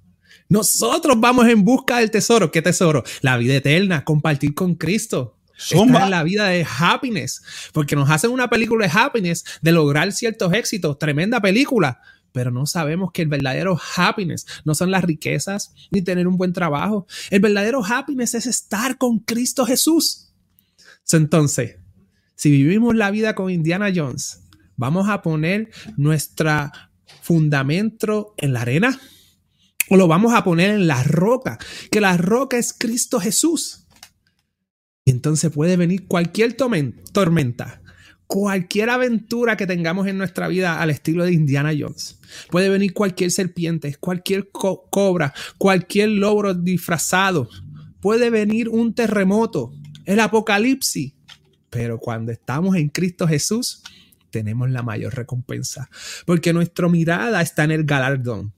Nosotros 0.49 1.19
vamos 1.19 1.47
en 1.47 1.63
busca 1.63 1.99
del 1.99 2.11
tesoro. 2.11 2.51
¿Qué 2.51 2.61
tesoro? 2.61 3.03
La 3.21 3.37
vida 3.37 3.55
eterna, 3.55 4.03
compartir 4.03 4.53
con 4.53 4.75
Cristo. 4.75 5.39
Estar 5.57 6.03
en 6.03 6.11
la 6.11 6.23
vida 6.23 6.47
de 6.47 6.67
happiness. 6.79 7.41
Porque 7.71 7.95
nos 7.95 8.09
hacen 8.09 8.31
una 8.31 8.49
película 8.49 8.85
de 8.85 8.91
happiness, 8.93 9.45
de 9.61 9.71
lograr 9.71 10.11
ciertos 10.11 10.51
éxitos. 10.53 10.99
Tremenda 10.99 11.39
película 11.39 12.01
pero 12.33 12.51
no 12.51 12.65
sabemos 12.65 13.11
que 13.13 13.21
el 13.21 13.29
verdadero 13.29 13.79
happiness 13.95 14.45
no 14.65 14.75
son 14.75 14.91
las 14.91 15.05
riquezas 15.05 15.73
ni 15.91 16.01
tener 16.01 16.27
un 16.27 16.35
buen 16.35 16.51
trabajo. 16.51 17.07
El 17.29 17.39
verdadero 17.39 17.85
happiness 17.85 18.33
es 18.33 18.47
estar 18.47 18.97
con 18.97 19.19
Cristo 19.19 19.65
Jesús. 19.65 20.33
Entonces, 21.11 21.77
si 22.35 22.51
vivimos 22.51 22.95
la 22.95 23.11
vida 23.11 23.35
con 23.35 23.49
Indiana 23.49 23.91
Jones, 23.95 24.41
vamos 24.75 25.07
a 25.07 25.21
poner 25.21 25.69
nuestro 25.95 26.71
fundamento 27.21 28.33
en 28.37 28.53
la 28.53 28.61
arena 28.61 28.99
o 29.89 29.95
lo 29.95 30.07
vamos 30.07 30.33
a 30.33 30.43
poner 30.43 30.71
en 30.71 30.87
la 30.87 31.03
roca, 31.03 31.59
que 31.91 32.01
la 32.01 32.17
roca 32.17 32.57
es 32.57 32.73
Cristo 32.73 33.19
Jesús. 33.19 33.85
Entonces 35.05 35.51
puede 35.51 35.77
venir 35.77 36.07
cualquier 36.07 36.53
tormenta, 36.53 37.82
cualquier 38.33 38.89
aventura 38.89 39.55
que 39.55 39.67
tengamos 39.67 40.07
en 40.07 40.17
nuestra 40.17 40.47
vida 40.47 40.81
al 40.81 40.89
estilo 40.89 41.23
de 41.23 41.33
Indiana 41.33 41.71
Jones. 41.77 42.19
Puede 42.49 42.67
venir 42.67 42.91
cualquier 42.91 43.29
serpiente, 43.29 43.95
cualquier 43.99 44.49
cobra, 44.49 45.35
cualquier 45.59 46.09
logro 46.09 46.55
disfrazado. 46.55 47.47
Puede 48.01 48.31
venir 48.31 48.69
un 48.69 48.95
terremoto, 48.95 49.71
el 50.05 50.19
apocalipsis. 50.19 51.13
Pero 51.69 51.99
cuando 51.99 52.31
estamos 52.31 52.75
en 52.75 52.89
Cristo 52.89 53.27
Jesús, 53.27 53.83
tenemos 54.31 54.67
la 54.71 54.81
mayor 54.81 55.13
recompensa. 55.13 55.91
Porque 56.25 56.53
nuestra 56.53 56.89
mirada 56.89 57.39
está 57.39 57.65
en 57.65 57.71
el 57.71 57.83
galardón. 57.83 58.51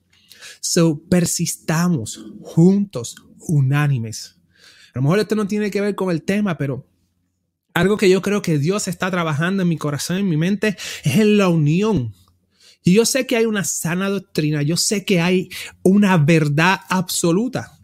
So, 0.62 1.04
persistamos 1.10 2.28
juntos, 2.44 3.18
unánimes. 3.40 4.38
A 4.94 5.00
lo 5.00 5.02
mejor 5.02 5.20
esto 5.20 5.36
no 5.36 5.48
tiene 5.48 5.70
que 5.70 5.82
ver 5.82 5.96
con 5.96 6.12
el 6.12 6.22
tema, 6.22 6.58
pero 6.58 6.88
algo 7.76 7.98
que 7.98 8.10
yo 8.10 8.22
creo 8.22 8.42
que 8.42 8.58
Dios 8.58 8.88
está 8.88 9.12
trabajando 9.12 9.62
en 9.62 9.70
mi 9.70 9.78
corazón, 9.78 10.18
en 10.18 10.30
mi 10.30 10.38
mente, 10.38 10.78
es 11.04 11.18
en 11.18 11.38
la 11.38 11.50
unión. 11.50 12.16
Y 12.84 12.94
yo 12.94 13.06
sé 13.06 13.28
que 13.28 13.36
hay 13.36 13.46
una 13.46 13.66
sana 13.66 14.10
doctrina, 14.10 14.62
yo 14.62 14.78
sé 14.78 15.04
que 15.04 15.20
hay 15.20 15.50
una 15.84 16.18
verdad 16.18 16.80
absoluta, 16.90 17.78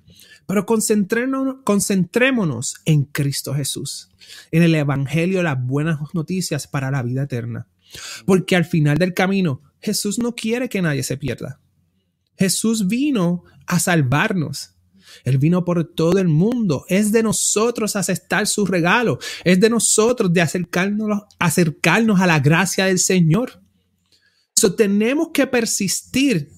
pero 0.47 0.65
concentrémonos, 0.65 1.57
concentrémonos 1.65 2.75
en 2.85 3.03
Cristo 3.03 3.53
Jesús, 3.53 4.09
en 4.51 4.63
el 4.63 4.73
Evangelio, 4.75 5.43
las 5.43 5.61
buenas 5.61 5.99
noticias 6.13 6.67
para 6.67 6.89
la 6.89 7.03
vida 7.03 7.23
eterna. 7.23 7.67
Porque 8.25 8.55
al 8.55 8.63
final 8.63 8.97
del 8.97 9.13
camino, 9.13 9.61
Jesús 9.81 10.19
no 10.19 10.35
quiere 10.35 10.69
que 10.69 10.81
nadie 10.81 11.03
se 11.03 11.17
pierda. 11.17 11.59
Jesús 12.37 12.87
vino 12.87 13.43
a 13.67 13.79
salvarnos. 13.79 14.75
Él 15.23 15.37
vino 15.37 15.65
por 15.65 15.83
todo 15.93 16.19
el 16.19 16.27
mundo. 16.27 16.85
Es 16.87 17.11
de 17.11 17.23
nosotros 17.23 17.95
aceptar 17.95 18.47
su 18.47 18.65
regalo. 18.65 19.19
Es 19.43 19.59
de 19.59 19.69
nosotros 19.69 20.31
de 20.33 20.41
acercarnos, 20.41 21.23
acercarnos 21.39 22.19
a 22.21 22.27
la 22.27 22.39
gracia 22.39 22.85
del 22.85 22.99
Señor. 22.99 23.61
So, 24.55 24.75
tenemos 24.75 25.29
que 25.33 25.47
persistir 25.47 26.49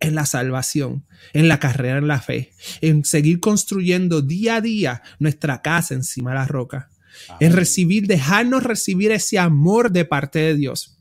en 0.00 0.14
la 0.14 0.24
salvación, 0.24 1.06
en 1.32 1.48
la 1.48 1.60
carrera 1.60 1.98
en 1.98 2.08
la 2.08 2.20
fe, 2.20 2.54
en 2.80 3.04
seguir 3.04 3.38
construyendo 3.40 4.22
día 4.22 4.56
a 4.56 4.60
día 4.60 5.02
nuestra 5.18 5.60
casa 5.60 5.94
encima 5.94 6.30
de 6.30 6.36
la 6.36 6.46
roca, 6.46 6.90
en 7.38 7.52
recibir, 7.52 8.06
dejarnos 8.06 8.62
recibir 8.62 9.12
ese 9.12 9.38
amor 9.38 9.92
de 9.92 10.06
parte 10.06 10.38
de 10.38 10.54
Dios. 10.54 10.99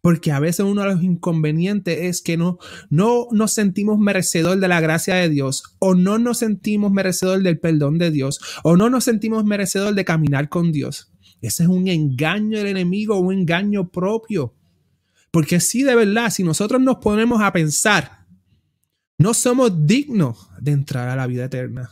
Porque 0.00 0.30
a 0.32 0.40
veces 0.40 0.64
uno 0.64 0.82
de 0.82 0.94
los 0.94 1.02
inconvenientes 1.02 1.98
es 2.00 2.22
que 2.22 2.36
no, 2.36 2.58
no 2.88 3.26
nos 3.32 3.52
sentimos 3.52 3.98
merecedor 3.98 4.58
de 4.58 4.68
la 4.68 4.80
gracia 4.80 5.16
de 5.16 5.28
Dios, 5.28 5.62
o 5.78 5.94
no 5.94 6.18
nos 6.18 6.38
sentimos 6.38 6.92
merecedor 6.92 7.42
del 7.42 7.58
perdón 7.58 7.98
de 7.98 8.10
Dios, 8.10 8.40
o 8.62 8.76
no 8.76 8.90
nos 8.90 9.04
sentimos 9.04 9.44
merecedor 9.44 9.94
de 9.94 10.04
caminar 10.04 10.48
con 10.48 10.72
Dios. 10.72 11.12
Ese 11.40 11.64
es 11.64 11.68
un 11.68 11.88
engaño 11.88 12.58
del 12.58 12.68
enemigo, 12.68 13.18
un 13.18 13.34
engaño 13.34 13.90
propio. 13.90 14.54
Porque 15.30 15.60
sí, 15.60 15.82
de 15.82 15.94
verdad, 15.94 16.30
si 16.30 16.42
nosotros 16.42 16.80
nos 16.80 16.96
ponemos 16.96 17.40
a 17.42 17.52
pensar, 17.52 18.26
no 19.18 19.34
somos 19.34 19.86
dignos 19.86 20.48
de 20.60 20.72
entrar 20.72 21.08
a 21.08 21.16
la 21.16 21.26
vida 21.26 21.44
eterna. 21.44 21.90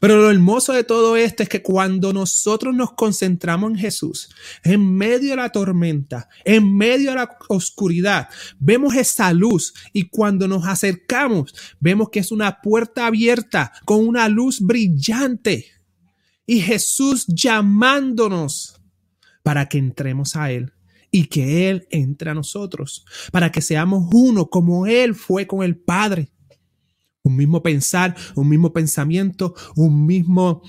Pero 0.00 0.16
lo 0.16 0.30
hermoso 0.30 0.72
de 0.72 0.84
todo 0.84 1.16
esto 1.16 1.42
es 1.42 1.48
que 1.48 1.62
cuando 1.62 2.12
nosotros 2.12 2.74
nos 2.74 2.92
concentramos 2.92 3.70
en 3.70 3.78
Jesús, 3.78 4.28
en 4.62 4.94
medio 4.94 5.30
de 5.30 5.36
la 5.36 5.50
tormenta, 5.50 6.28
en 6.44 6.76
medio 6.76 7.10
de 7.10 7.16
la 7.16 7.36
oscuridad, 7.48 8.28
vemos 8.58 8.94
esa 8.94 9.32
luz 9.32 9.74
y 9.92 10.08
cuando 10.08 10.48
nos 10.48 10.66
acercamos, 10.66 11.54
vemos 11.80 12.10
que 12.10 12.20
es 12.20 12.32
una 12.32 12.60
puerta 12.60 13.06
abierta 13.06 13.72
con 13.84 14.06
una 14.06 14.28
luz 14.28 14.60
brillante 14.60 15.66
y 16.46 16.60
Jesús 16.60 17.26
llamándonos 17.26 18.80
para 19.42 19.68
que 19.68 19.78
entremos 19.78 20.34
a 20.36 20.50
Él 20.50 20.72
y 21.10 21.26
que 21.26 21.70
Él 21.70 21.86
entre 21.90 22.30
a 22.30 22.34
nosotros, 22.34 23.04
para 23.32 23.50
que 23.50 23.60
seamos 23.60 24.08
uno 24.12 24.46
como 24.46 24.86
Él 24.86 25.14
fue 25.14 25.46
con 25.46 25.62
el 25.62 25.76
Padre 25.76 26.30
un 27.28 27.36
mismo 27.36 27.62
pensar, 27.62 28.16
un 28.34 28.48
mismo 28.48 28.72
pensamiento, 28.72 29.54
un 29.76 30.06
mismo 30.06 30.62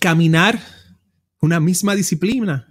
caminar, 0.00 0.62
una 1.40 1.58
misma 1.60 1.94
disciplina. 1.96 2.66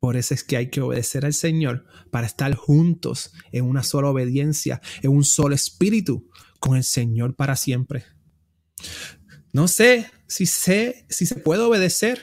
Por 0.00 0.16
eso 0.16 0.32
es 0.32 0.42
que 0.42 0.56
hay 0.56 0.70
que 0.70 0.80
obedecer 0.80 1.26
al 1.26 1.34
Señor 1.34 1.84
para 2.10 2.26
estar 2.26 2.54
juntos 2.54 3.32
en 3.52 3.64
una 3.64 3.82
sola 3.82 4.08
obediencia, 4.08 4.80
en 5.02 5.10
un 5.10 5.24
solo 5.24 5.54
espíritu 5.54 6.30
con 6.60 6.76
el 6.76 6.84
Señor 6.84 7.36
para 7.36 7.56
siempre. 7.56 8.04
No 9.52 9.68
sé 9.68 10.10
si 10.26 10.46
sé 10.46 11.04
si 11.10 11.26
se 11.26 11.36
puede 11.36 11.62
obedecer. 11.62 12.20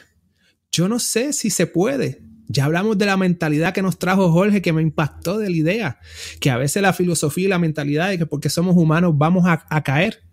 Yo 0.72 0.88
no 0.88 1.00
sé 1.00 1.32
si 1.32 1.50
se 1.50 1.68
puede. 1.68 2.25
Ya 2.48 2.66
hablamos 2.66 2.98
de 2.98 3.06
la 3.06 3.18
mentalidad 3.18 3.74
que 3.74 3.82
nos 3.82 3.98
trajo 3.98 4.32
Jorge, 4.32 4.62
que 4.62 4.74
me 4.74 4.82
impactó 4.82 5.38
de 5.38 5.50
la 5.50 5.56
idea, 5.56 6.00
que 6.40 6.52
a 6.52 6.58
veces 6.58 6.82
la 6.82 6.94
filosofía 6.94 7.46
y 7.46 7.50
la 7.50 7.60
mentalidad 7.60 8.10
de 8.10 8.18
que 8.18 8.26
porque 8.26 8.50
somos 8.50 8.76
humanos 8.76 9.14
vamos 9.16 9.46
a, 9.48 9.84
caer. 9.84 10.24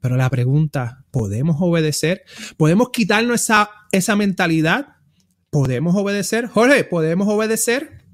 Pero 0.00 0.16
la 0.16 0.30
pregunta, 0.30 1.04
¿podemos 1.10 1.56
obedecer? 1.60 2.24
¿Podemos 2.56 2.90
quitarnos 2.90 3.42
esa, 3.42 3.70
esa 3.92 4.16
mentalidad? 4.16 4.96
¿Podemos 5.50 5.94
obedecer? 5.96 6.46
Jorge, 6.46 6.84
¿podemos 6.84 7.28
obedecer? 7.28 8.04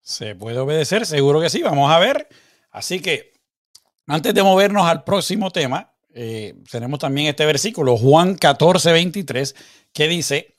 Se 0.00 0.34
puede 0.34 0.58
obedecer, 0.58 1.06
seguro 1.06 1.40
que 1.40 1.50
sí, 1.50 1.62
vamos 1.62 1.90
a 1.90 1.98
ver. 1.98 2.28
Así 2.70 3.00
que 3.00 3.32
antes 4.06 4.34
de 4.34 4.42
movernos 4.42 4.86
al 4.86 5.04
próximo 5.04 5.50
tema, 5.50 5.92
eh, 6.14 6.54
tenemos 6.70 6.98
también 6.98 7.28
este 7.28 7.46
versículo, 7.46 7.96
Juan 7.96 8.34
14, 8.34 8.92
23, 8.92 9.54
que 9.92 10.08
dice, 10.08 10.56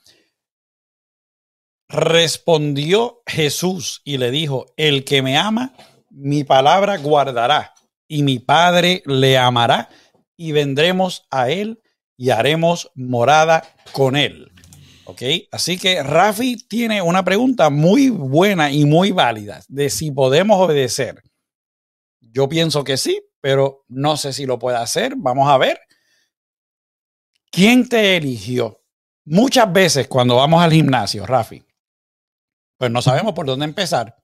Respondió 1.89 3.21
Jesús 3.25 4.01
y 4.03 4.17
le 4.17 4.31
dijo, 4.31 4.65
el 4.77 5.03
que 5.03 5.21
me 5.21 5.37
ama, 5.37 5.73
mi 6.09 6.43
palabra 6.43 6.97
guardará, 6.97 7.73
y 8.07 8.23
mi 8.23 8.39
Padre 8.39 9.03
le 9.05 9.37
amará, 9.37 9.89
y 10.37 10.51
vendremos 10.51 11.27
a 11.29 11.49
él 11.49 11.81
y 12.17 12.29
haremos 12.29 12.91
morada 12.95 13.63
con 13.91 14.15
él. 14.15 14.51
¿Ok? 15.05 15.21
Así 15.51 15.77
que 15.77 16.01
Rafi 16.01 16.57
tiene 16.67 17.01
una 17.01 17.23
pregunta 17.25 17.69
muy 17.69 18.09
buena 18.09 18.71
y 18.71 18.85
muy 18.85 19.11
válida 19.11 19.61
de 19.67 19.89
si 19.89 20.11
podemos 20.11 20.59
obedecer. 20.59 21.21
Yo 22.21 22.47
pienso 22.47 22.83
que 22.83 22.97
sí, 22.97 23.21
pero 23.41 23.83
no 23.89 24.15
sé 24.17 24.31
si 24.33 24.45
lo 24.45 24.57
puede 24.57 24.77
hacer. 24.77 25.15
Vamos 25.17 25.49
a 25.49 25.57
ver. 25.57 25.79
¿Quién 27.51 27.87
te 27.87 28.17
eligió? 28.17 28.81
Muchas 29.25 29.71
veces 29.71 30.07
cuando 30.07 30.37
vamos 30.37 30.63
al 30.63 30.71
gimnasio, 30.71 31.25
Rafi, 31.25 31.63
pues 32.83 32.91
no 32.91 33.01
sabemos 33.01 33.31
por 33.31 33.45
dónde 33.45 33.63
empezar. 33.63 34.17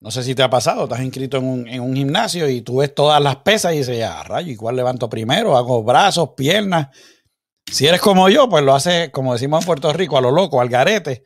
No 0.00 0.10
sé 0.10 0.24
si 0.24 0.34
te 0.34 0.42
ha 0.42 0.50
pasado, 0.50 0.82
estás 0.82 1.00
inscrito 1.02 1.36
en 1.36 1.80
un, 1.80 1.94
gimnasio 1.94 2.48
y 2.48 2.62
tú 2.62 2.78
ves 2.78 2.92
todas 2.92 3.22
las 3.22 3.36
pesas 3.36 3.74
y 3.74 3.78
dices, 3.78 3.96
ya, 3.96 4.24
rayo, 4.24 4.50
¿y 4.50 4.56
cuál 4.56 4.74
levanto 4.74 5.08
primero? 5.08 5.56
Hago 5.56 5.84
brazos, 5.84 6.30
piernas. 6.36 6.88
Si 7.64 7.86
eres 7.86 8.00
como 8.00 8.28
yo, 8.28 8.48
pues 8.48 8.64
lo 8.64 8.74
haces, 8.74 9.10
como 9.10 9.34
decimos 9.34 9.62
en 9.62 9.66
Puerto 9.66 9.92
Rico, 9.92 10.18
a 10.18 10.20
lo 10.20 10.32
loco, 10.32 10.60
al 10.60 10.68
garete. 10.68 11.22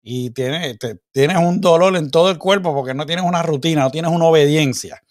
Y 0.00 0.30
tienes, 0.30 0.78
tienes 1.12 1.36
un 1.36 1.60
dolor 1.60 1.94
en 1.96 2.10
todo 2.10 2.30
el 2.30 2.38
cuerpo 2.38 2.74
porque 2.74 2.94
no 2.94 3.04
tienes 3.04 3.26
una 3.26 3.42
rutina, 3.42 3.82
no 3.82 3.90
tienes 3.90 4.10
una 4.10 4.24
obediencia. 4.24 5.02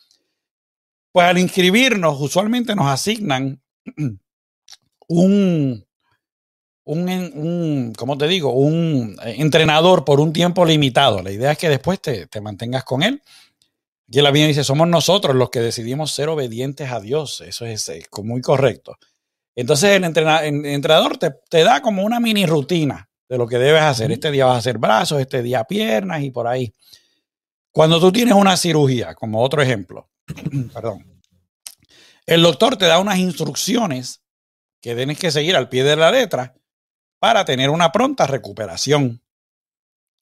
Pues 1.11 1.27
al 1.27 1.37
inscribirnos, 1.37 2.19
usualmente 2.19 2.73
nos 2.73 2.87
asignan 2.87 3.61
un, 5.07 5.86
un, 6.87 7.09
un 7.09 7.93
¿cómo 7.97 8.17
te 8.17 8.27
digo? 8.27 8.51
Un 8.51 9.17
eh, 9.23 9.35
entrenador 9.39 10.05
por 10.05 10.19
un 10.19 10.31
tiempo 10.33 10.65
limitado. 10.65 11.21
La 11.21 11.31
idea 11.31 11.51
es 11.51 11.57
que 11.57 11.69
después 11.69 12.01
te, 12.01 12.27
mantengas 12.41 12.83
con 12.83 13.03
él. 13.03 13.21
Y 14.09 14.21
la 14.21 14.31
Biblia 14.31 14.47
dice, 14.47 14.63
somos 14.63 14.87
nosotros 14.87 15.35
los 15.35 15.49
que 15.49 15.59
decidimos 15.59 16.13
ser 16.13 16.29
obedientes 16.29 16.89
a 16.89 17.01
Dios. 17.01 17.41
Eso 17.41 17.65
es, 17.65 17.91
muy 18.23 18.41
correcto. 18.41 18.97
Entonces 19.53 19.97
el, 19.97 20.03
entrenador 20.05 21.17
te, 21.17 21.31
te, 21.49 21.63
da 21.63 21.81
como 21.81 22.03
una 22.03 22.21
mini 22.21 22.45
rutina 22.45 23.09
de 23.27 23.37
lo 23.37 23.47
que 23.47 23.57
debes 23.57 23.81
hacer. 23.81 24.11
Este 24.11 24.31
día 24.31 24.45
vas 24.45 24.55
a 24.55 24.59
hacer 24.59 24.77
brazos, 24.77 25.19
este 25.19 25.41
día 25.41 25.65
piernas 25.65 26.21
y 26.21 26.31
por 26.31 26.47
ahí. 26.47 26.73
Cuando 27.71 27.99
tú 27.99 28.13
tienes 28.13 28.33
una 28.33 28.55
cirugía, 28.55 29.13
como 29.13 29.43
otro 29.43 29.61
ejemplo, 29.61 30.09
perdón, 30.73 31.21
el 32.25 32.41
doctor 32.41 32.77
te 32.77 32.85
da 32.85 32.99
unas 32.99 33.19
instrucciones 33.19 34.21
que 34.81 34.95
tienes 34.95 35.19
que 35.19 35.31
seguir 35.31 35.57
al 35.57 35.67
pie 35.67 35.83
de 35.83 35.95
la 35.97 36.11
letra 36.11 36.56
para 37.19 37.45
tener 37.45 37.69
una 37.69 37.91
pronta 37.91 38.27
recuperación. 38.27 39.21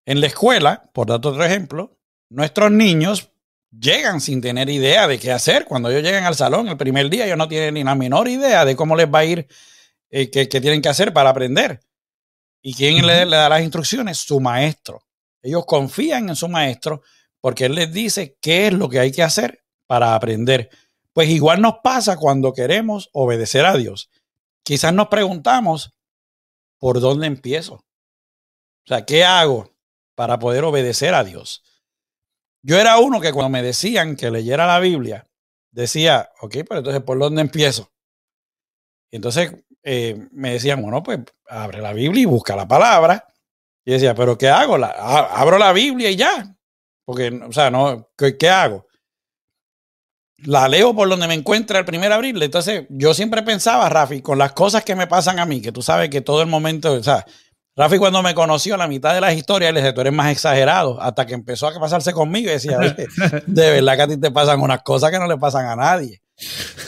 En 0.05 0.21
la 0.21 0.27
escuela, 0.27 0.89
por 0.93 1.07
dar 1.07 1.17
otro 1.17 1.43
ejemplo, 1.43 1.97
nuestros 2.29 2.71
niños 2.71 3.31
llegan 3.71 4.21
sin 4.21 4.41
tener 4.41 4.69
idea 4.69 5.07
de 5.07 5.19
qué 5.19 5.31
hacer. 5.31 5.65
Cuando 5.65 5.89
ellos 5.89 6.03
llegan 6.03 6.25
al 6.25 6.35
salón 6.35 6.67
el 6.67 6.77
primer 6.77 7.09
día, 7.09 7.25
ellos 7.25 7.37
no 7.37 7.47
tienen 7.47 7.73
ni 7.73 7.83
la 7.83 7.95
menor 7.95 8.27
idea 8.27 8.65
de 8.65 8.75
cómo 8.75 8.95
les 8.95 9.07
va 9.07 9.19
a 9.19 9.25
ir, 9.25 9.47
eh, 10.09 10.29
qué, 10.29 10.45
tienen 10.47 10.81
que 10.81 10.89
hacer 10.89 11.11
para 11.13 11.29
aprender. 11.29 11.81
¿Y 12.61 12.73
quién 12.73 13.05
le, 13.05 13.25
le 13.25 13.35
da 13.35 13.49
las 13.49 13.61
instrucciones? 13.61 14.17
Su 14.19 14.39
maestro. 14.39 15.03
Ellos 15.41 15.65
confían 15.65 16.29
en 16.29 16.35
su 16.35 16.47
maestro 16.47 17.01
porque 17.41 17.65
él 17.65 17.75
les 17.75 17.91
dice 17.91 18.37
qué 18.41 18.67
es 18.67 18.73
lo 18.73 18.89
que 18.89 18.99
hay 18.99 19.11
que 19.11 19.21
hacer 19.21 19.63
para 19.85 20.15
aprender. 20.15 20.69
Pues 21.13 21.29
igual 21.29 21.61
nos 21.61 21.75
pasa 21.83 22.17
cuando 22.17 22.53
queremos 22.53 23.09
obedecer 23.13 23.65
a 23.65 23.77
Dios. 23.77 24.09
Quizás 24.63 24.93
nos 24.93 25.07
preguntamos, 25.07 25.94
¿por 26.79 26.99
dónde 26.99 27.27
empiezo? 27.27 27.75
O 27.75 28.87
sea, 28.87 29.05
¿qué 29.05 29.23
hago 29.23 29.73
para 30.15 30.39
poder 30.39 30.63
obedecer 30.63 31.13
a 31.13 31.23
Dios? 31.23 31.63
Yo 32.61 32.79
era 32.79 32.97
uno 32.99 33.21
que 33.21 33.31
cuando 33.31 33.49
me 33.49 33.63
decían 33.63 34.15
que 34.15 34.31
leyera 34.31 34.65
la 34.65 34.79
Biblia, 34.79 35.27
decía, 35.71 36.31
ok, 36.41 36.57
pero 36.67 36.79
entonces, 36.79 37.03
¿por 37.03 37.19
dónde 37.19 37.41
empiezo? 37.41 37.91
Y 39.11 39.17
entonces 39.17 39.53
eh, 39.83 40.27
me 40.31 40.53
decían, 40.53 40.81
bueno, 40.81 41.03
pues 41.03 41.19
abre 41.47 41.81
la 41.81 41.93
Biblia 41.93 42.23
y 42.23 42.25
busca 42.25 42.55
la 42.55 42.67
palabra. 42.67 43.27
Y 43.85 43.91
decía, 43.91 44.15
¿pero 44.15 44.37
qué 44.37 44.49
hago? 44.49 44.77
La, 44.77 44.89
abro 44.89 45.59
la 45.59 45.71
Biblia 45.73 46.09
y 46.09 46.15
ya. 46.15 46.55
Porque, 47.05 47.27
o 47.29 47.51
sea, 47.51 47.69
no, 47.69 48.09
¿qué, 48.17 48.35
qué 48.35 48.49
hago? 48.49 48.87
La 50.43 50.67
leo 50.67 50.95
por 50.95 51.09
donde 51.09 51.27
me 51.27 51.33
encuentra 51.33 51.79
el 51.79 51.85
primer 51.85 52.11
abril. 52.11 52.41
Entonces, 52.41 52.85
yo 52.89 53.13
siempre 53.13 53.41
pensaba, 53.43 53.89
Rafi, 53.89 54.21
con 54.21 54.37
las 54.37 54.53
cosas 54.53 54.83
que 54.83 54.95
me 54.95 55.07
pasan 55.07 55.39
a 55.39 55.45
mí, 55.45 55.61
que 55.61 55.71
tú 55.71 55.81
sabes 55.81 56.09
que 56.09 56.21
todo 56.21 56.41
el 56.41 56.47
momento, 56.47 56.93
o 56.93 57.03
sea, 57.03 57.25
Rafi 57.77 57.97
cuando 57.97 58.23
me 58.23 58.33
conoció, 58.33 58.77
la 58.77 58.87
mitad 58.87 59.13
de 59.13 59.21
las 59.21 59.35
historias, 59.35 59.73
le 59.73 59.81
dije, 59.81 59.93
tú 59.93 60.01
eres 60.01 60.13
más 60.13 60.31
exagerado, 60.31 61.01
hasta 61.01 61.25
que 61.25 61.33
empezó 61.33 61.67
a 61.67 61.79
pasarse 61.79 62.13
conmigo 62.13 62.49
y 62.49 62.53
decía, 62.53 62.77
de 63.47 63.71
verdad 63.71 63.95
que 63.95 64.01
a 64.01 64.07
ti 64.07 64.17
te 64.17 64.31
pasan 64.31 64.61
unas 64.61 64.81
cosas 64.81 65.11
que 65.11 65.19
no 65.19 65.27
le 65.27 65.37
pasan 65.37 65.65
a 65.65 65.75
nadie. 65.75 66.21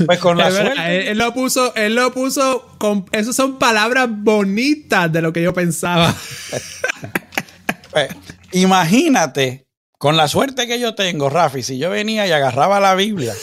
Pues 0.06 0.20
con 0.20 0.38
la 0.38 0.52
suerte. 0.52 1.12
Él, 1.12 1.18
lo 1.18 1.34
puso, 1.34 1.74
él 1.76 1.96
lo 1.96 2.14
puso 2.14 2.76
con, 2.78 3.06
esas 3.12 3.36
son 3.36 3.60
palabras 3.60 4.08
bonitas 4.10 5.12
de 5.12 5.22
lo 5.22 5.34
que 5.34 5.42
yo 5.42 5.54
pensaba. 5.54 6.14
pues, 7.92 8.10
imagínate 8.54 9.67
con 9.98 10.16
la 10.18 10.28
suerte 10.28 10.68
que 10.68 10.80
yo 10.80 10.96
tengo, 10.96 11.30
Rafi, 11.30 11.64
si 11.64 11.78
yo 11.78 11.90
venía 11.90 12.28
y 12.28 12.32
agarraba 12.32 12.80
la 12.80 12.94
Biblia 12.96 13.34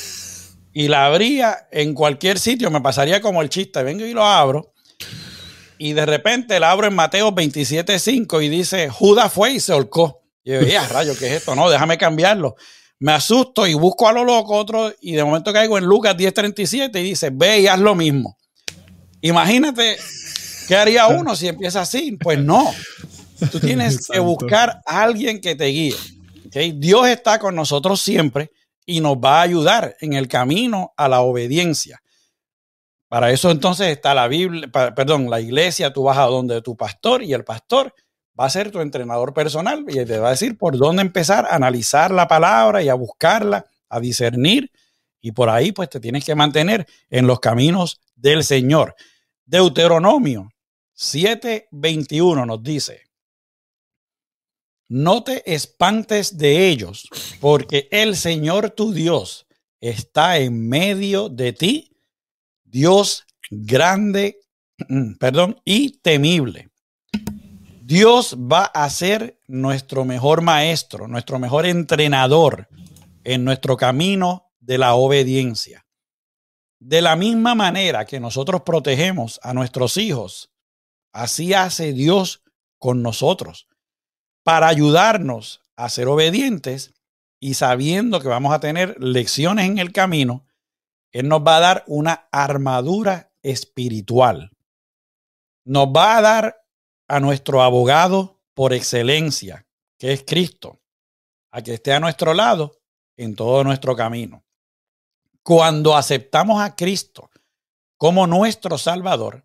y 0.72 0.88
la 0.88 1.06
abría 1.06 1.66
en 1.70 1.94
cualquier 1.94 2.38
sitio, 2.38 2.70
me 2.70 2.80
pasaría 2.80 3.20
como 3.20 3.42
el 3.42 3.48
chiste. 3.48 3.82
Vengo 3.82 4.04
y 4.04 4.12
lo 4.12 4.24
abro. 4.24 4.72
Y 5.78 5.92
de 5.92 6.06
repente 6.06 6.60
la 6.60 6.70
abro 6.70 6.86
en 6.86 6.94
Mateo 6.94 7.32
27.5 7.32 8.44
y 8.44 8.48
dice, 8.48 8.88
Judas 8.88 9.32
fue 9.32 9.52
y 9.52 9.60
se 9.60 9.72
holcó. 9.72 10.22
Y 10.44 10.52
yo, 10.52 10.62
ya, 10.62 10.86
rayo, 10.88 11.16
¿qué 11.18 11.26
es 11.26 11.32
esto? 11.32 11.54
No, 11.54 11.68
déjame 11.68 11.98
cambiarlo. 11.98 12.54
me 13.00 13.12
asusto 13.12 13.66
y 13.66 13.74
busco 13.74 14.08
a 14.08 14.12
lo 14.12 14.24
loco 14.24 14.54
otro 14.54 14.92
y 15.00 15.12
de 15.12 15.24
momento 15.24 15.52
caigo 15.52 15.76
en 15.78 15.84
Lucas 15.84 16.16
10:37 16.16 17.00
y 17.00 17.02
dice, 17.02 17.30
ve 17.32 17.60
y 17.60 17.66
haz 17.66 17.80
lo 17.80 17.94
mismo. 17.94 18.38
Imagínate 19.20 19.96
qué 20.68 20.76
haría 20.76 21.06
uno 21.08 21.34
si 21.34 21.48
empieza 21.48 21.80
así. 21.80 22.16
Pues 22.20 22.38
no, 22.38 22.72
tú 23.50 23.58
tienes 23.58 24.06
que 24.06 24.20
buscar 24.20 24.80
a 24.86 25.02
alguien 25.02 25.40
que 25.40 25.54
te 25.54 25.66
guíe. 25.66 25.94
Dios 26.76 27.08
está 27.08 27.38
con 27.38 27.54
nosotros 27.54 28.00
siempre 28.00 28.52
y 28.86 29.00
nos 29.00 29.16
va 29.16 29.38
a 29.38 29.42
ayudar 29.42 29.96
en 30.00 30.12
el 30.12 30.28
camino 30.28 30.92
a 30.96 31.08
la 31.08 31.20
obediencia. 31.20 32.00
Para 33.08 33.30
eso 33.30 33.50
entonces 33.50 33.88
está 33.88 34.14
la 34.14 34.28
Biblia, 34.28 34.70
perdón, 34.70 35.30
la 35.30 35.40
iglesia, 35.40 35.92
tú 35.92 36.04
vas 36.04 36.18
a 36.18 36.22
donde 36.22 36.62
tu 36.62 36.76
pastor 36.76 37.22
y 37.22 37.32
el 37.32 37.44
pastor 37.44 37.94
va 38.38 38.46
a 38.46 38.50
ser 38.50 38.70
tu 38.70 38.80
entrenador 38.80 39.32
personal 39.32 39.84
y 39.88 40.04
te 40.04 40.18
va 40.18 40.28
a 40.28 40.30
decir 40.32 40.58
por 40.58 40.76
dónde 40.76 41.02
empezar 41.02 41.46
a 41.46 41.54
analizar 41.54 42.10
la 42.10 42.26
palabra 42.26 42.82
y 42.82 42.88
a 42.88 42.94
buscarla, 42.94 43.66
a 43.88 44.00
discernir 44.00 44.70
y 45.20 45.32
por 45.32 45.48
ahí 45.48 45.72
pues 45.72 45.88
te 45.88 46.00
tienes 46.00 46.24
que 46.24 46.34
mantener 46.34 46.86
en 47.08 47.26
los 47.26 47.40
caminos 47.40 48.00
del 48.16 48.44
Señor. 48.44 48.94
Deuteronomio 49.46 50.50
7:21 50.96 52.46
nos 52.46 52.62
dice, 52.62 53.03
no 54.88 55.24
te 55.24 55.54
espantes 55.54 56.36
de 56.36 56.68
ellos, 56.68 57.08
porque 57.40 57.88
el 57.90 58.16
Señor 58.16 58.70
tu 58.70 58.92
Dios 58.92 59.46
está 59.80 60.38
en 60.38 60.68
medio 60.68 61.28
de 61.28 61.52
ti, 61.52 61.96
Dios 62.64 63.24
grande, 63.50 64.40
perdón, 65.18 65.60
y 65.64 65.98
temible. 65.98 66.70
Dios 67.82 68.36
va 68.38 68.64
a 68.64 68.88
ser 68.88 69.38
nuestro 69.46 70.04
mejor 70.04 70.40
maestro, 70.40 71.06
nuestro 71.06 71.38
mejor 71.38 71.66
entrenador 71.66 72.68
en 73.24 73.44
nuestro 73.44 73.76
camino 73.76 74.50
de 74.58 74.78
la 74.78 74.94
obediencia. 74.94 75.86
De 76.78 77.02
la 77.02 77.14
misma 77.16 77.54
manera 77.54 78.04
que 78.06 78.20
nosotros 78.20 78.62
protegemos 78.62 79.38
a 79.42 79.52
nuestros 79.52 79.96
hijos, 79.96 80.50
así 81.12 81.52
hace 81.54 81.92
Dios 81.92 82.42
con 82.78 83.02
nosotros, 83.02 83.66
para 84.44 84.68
ayudarnos 84.68 85.62
a 85.74 85.88
ser 85.88 86.06
obedientes 86.06 86.94
y 87.40 87.54
sabiendo 87.54 88.20
que 88.20 88.28
vamos 88.28 88.54
a 88.54 88.60
tener 88.60 88.96
lecciones 89.02 89.66
en 89.66 89.78
el 89.78 89.92
camino, 89.92 90.46
Él 91.10 91.28
nos 91.28 91.40
va 91.40 91.56
a 91.56 91.60
dar 91.60 91.84
una 91.86 92.28
armadura 92.30 93.32
espiritual. 93.42 94.52
Nos 95.64 95.88
va 95.88 96.16
a 96.16 96.22
dar 96.22 96.64
a 97.08 97.20
nuestro 97.20 97.62
abogado 97.62 98.40
por 98.54 98.72
excelencia, 98.72 99.66
que 99.98 100.12
es 100.12 100.24
Cristo, 100.26 100.80
a 101.50 101.62
que 101.62 101.74
esté 101.74 101.92
a 101.92 102.00
nuestro 102.00 102.34
lado 102.34 102.80
en 103.16 103.34
todo 103.34 103.64
nuestro 103.64 103.96
camino. 103.96 104.44
Cuando 105.42 105.96
aceptamos 105.96 106.62
a 106.62 106.74
Cristo 106.74 107.30
como 107.96 108.26
nuestro 108.26 108.78
Salvador, 108.78 109.44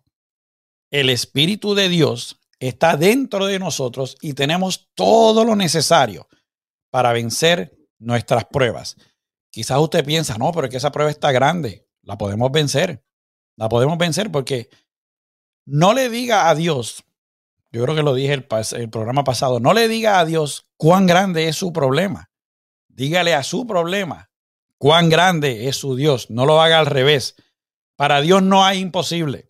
el 0.90 1.08
Espíritu 1.08 1.74
de 1.74 1.88
Dios 1.88 2.39
está 2.60 2.96
dentro 2.96 3.46
de 3.46 3.58
nosotros 3.58 4.16
y 4.20 4.34
tenemos 4.34 4.90
todo 4.94 5.44
lo 5.44 5.56
necesario 5.56 6.28
para 6.90 7.12
vencer 7.12 7.76
nuestras 7.98 8.44
pruebas. 8.44 8.96
Quizás 9.50 9.78
usted 9.80 10.04
piensa, 10.04 10.38
no, 10.38 10.52
pero 10.52 10.66
es 10.66 10.70
que 10.70 10.76
esa 10.76 10.92
prueba 10.92 11.10
está 11.10 11.32
grande, 11.32 11.88
la 12.02 12.16
podemos 12.16 12.52
vencer. 12.52 13.04
La 13.56 13.68
podemos 13.68 13.98
vencer 13.98 14.30
porque 14.30 14.70
no 15.66 15.92
le 15.92 16.08
diga 16.08 16.48
a 16.48 16.54
Dios 16.54 17.04
yo 17.72 17.82
creo 17.84 17.94
que 17.94 18.02
lo 18.02 18.14
dije 18.14 18.32
el, 18.32 18.46
el 18.76 18.90
programa 18.90 19.24
pasado, 19.24 19.60
no 19.60 19.72
le 19.72 19.86
diga 19.86 20.18
a 20.18 20.24
Dios 20.24 20.66
cuán 20.76 21.06
grande 21.06 21.48
es 21.48 21.56
su 21.56 21.72
problema. 21.72 22.30
Dígale 22.88 23.34
a 23.34 23.42
su 23.42 23.66
problema 23.66 24.30
cuán 24.76 25.08
grande 25.08 25.68
es 25.68 25.76
su 25.76 25.94
Dios. 25.94 26.30
No 26.30 26.46
lo 26.46 26.60
haga 26.60 26.80
al 26.80 26.86
revés. 26.86 27.36
Para 27.96 28.20
Dios 28.20 28.42
no 28.42 28.64
hay 28.64 28.80
imposible. 28.80 29.49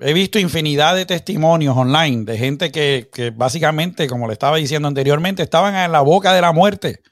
He 0.00 0.12
visto 0.12 0.38
infinidad 0.38 0.94
de 0.94 1.06
testimonios 1.06 1.76
online 1.76 2.24
de 2.24 2.38
gente 2.38 2.70
que, 2.70 3.10
que, 3.12 3.30
básicamente, 3.30 4.08
como 4.08 4.28
le 4.28 4.32
estaba 4.32 4.56
diciendo 4.56 4.86
anteriormente, 4.86 5.42
estaban 5.42 5.74
en 5.74 5.90
la 5.90 6.02
boca 6.02 6.32
de 6.32 6.40
la 6.40 6.52
muerte. 6.52 7.02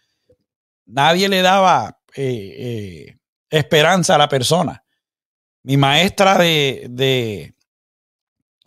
Nadie 0.84 1.28
le 1.28 1.43
daba 1.43 2.01
eh, 2.14 2.55
eh, 2.59 3.18
esperanza 3.51 4.14
a 4.14 4.18
la 4.18 4.28
persona. 4.28 4.84
Mi 5.64 5.76
maestra 5.76 6.39
de, 6.39 6.87
de, 6.89 7.57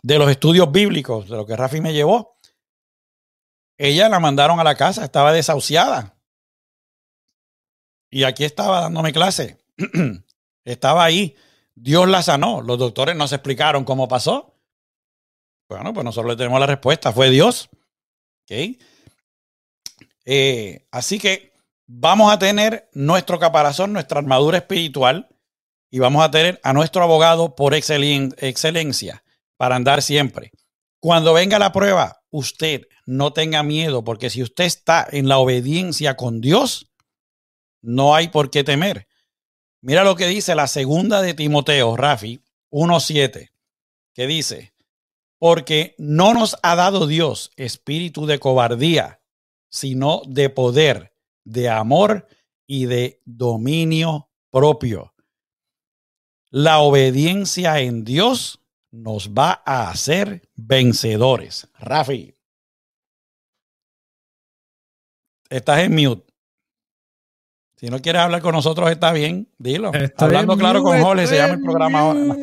de 0.02 0.18
los 0.18 0.30
estudios 0.30 0.70
bíblicos, 0.70 1.28
de 1.28 1.36
lo 1.36 1.46
que 1.46 1.56
Rafi 1.56 1.80
me 1.80 1.94
llevó, 1.94 2.38
ella 3.78 4.10
la 4.10 4.20
mandaron 4.20 4.60
a 4.60 4.64
la 4.64 4.74
casa, 4.74 5.02
estaba 5.02 5.32
desahuciada. 5.32 6.14
Y 8.10 8.24
aquí 8.24 8.44
estaba 8.44 8.82
dándome 8.82 9.14
clase. 9.14 9.58
estaba 10.64 11.04
ahí. 11.04 11.34
Dios 11.74 12.08
la 12.08 12.22
sanó. 12.22 12.60
Los 12.60 12.78
doctores 12.78 13.16
nos 13.16 13.32
explicaron 13.32 13.84
cómo 13.84 14.08
pasó. 14.08 14.54
Bueno, 15.68 15.92
pues 15.92 16.04
nosotros 16.04 16.32
le 16.32 16.36
tenemos 16.36 16.60
la 16.60 16.66
respuesta. 16.66 17.12
Fue 17.12 17.30
Dios. 17.30 17.70
Eh, 20.24 20.86
así 20.90 21.18
que 21.18 21.52
vamos 21.86 22.32
a 22.32 22.38
tener 22.38 22.88
nuestro 22.92 23.38
caparazón, 23.38 23.92
nuestra 23.92 24.18
armadura 24.18 24.58
espiritual, 24.58 25.28
y 25.90 25.98
vamos 25.98 26.24
a 26.24 26.30
tener 26.30 26.60
a 26.62 26.72
nuestro 26.72 27.02
abogado 27.02 27.56
por 27.56 27.74
excelencia 27.74 29.24
para 29.56 29.76
andar 29.76 30.02
siempre. 30.02 30.52
Cuando 31.00 31.32
venga 31.32 31.58
la 31.58 31.72
prueba, 31.72 32.22
usted 32.30 32.82
no 33.06 33.32
tenga 33.32 33.62
miedo, 33.62 34.04
porque 34.04 34.30
si 34.30 34.42
usted 34.42 34.64
está 34.64 35.06
en 35.10 35.28
la 35.28 35.38
obediencia 35.38 36.16
con 36.16 36.40
Dios, 36.40 36.92
no 37.82 38.14
hay 38.14 38.28
por 38.28 38.50
qué 38.50 38.62
temer. 38.62 39.08
Mira 39.82 40.04
lo 40.04 40.14
que 40.14 40.26
dice 40.26 40.54
la 40.54 40.66
segunda 40.66 41.22
de 41.22 41.32
Timoteo, 41.32 41.96
Rafi 41.96 42.40
1.7, 42.70 43.50
que 44.14 44.26
dice, 44.26 44.74
porque 45.38 45.94
no 45.96 46.34
nos 46.34 46.56
ha 46.62 46.76
dado 46.76 47.06
Dios 47.06 47.50
espíritu 47.56 48.26
de 48.26 48.38
cobardía, 48.38 49.22
sino 49.70 50.20
de 50.26 50.50
poder, 50.50 51.14
de 51.44 51.70
amor 51.70 52.28
y 52.66 52.86
de 52.86 53.22
dominio 53.24 54.30
propio. 54.50 55.14
La 56.50 56.80
obediencia 56.80 57.80
en 57.80 58.04
Dios 58.04 58.60
nos 58.90 59.30
va 59.30 59.62
a 59.64 59.88
hacer 59.88 60.48
vencedores. 60.56 61.68
Rafi, 61.78 62.34
estás 65.48 65.80
en 65.80 65.94
mute. 65.94 66.29
Si 67.80 67.86
no 67.86 68.02
quieres 68.02 68.20
hablar 68.20 68.42
con 68.42 68.54
nosotros, 68.54 68.90
está 68.90 69.10
bien, 69.10 69.48
dilo. 69.56 69.90
Hablando 70.18 70.54
claro 70.58 70.82
con 70.82 71.00
Jorge, 71.00 71.26
se 71.26 71.36
llama 71.36 71.54
el 71.54 71.62
programa 71.62 72.00
ahora. 72.00 72.36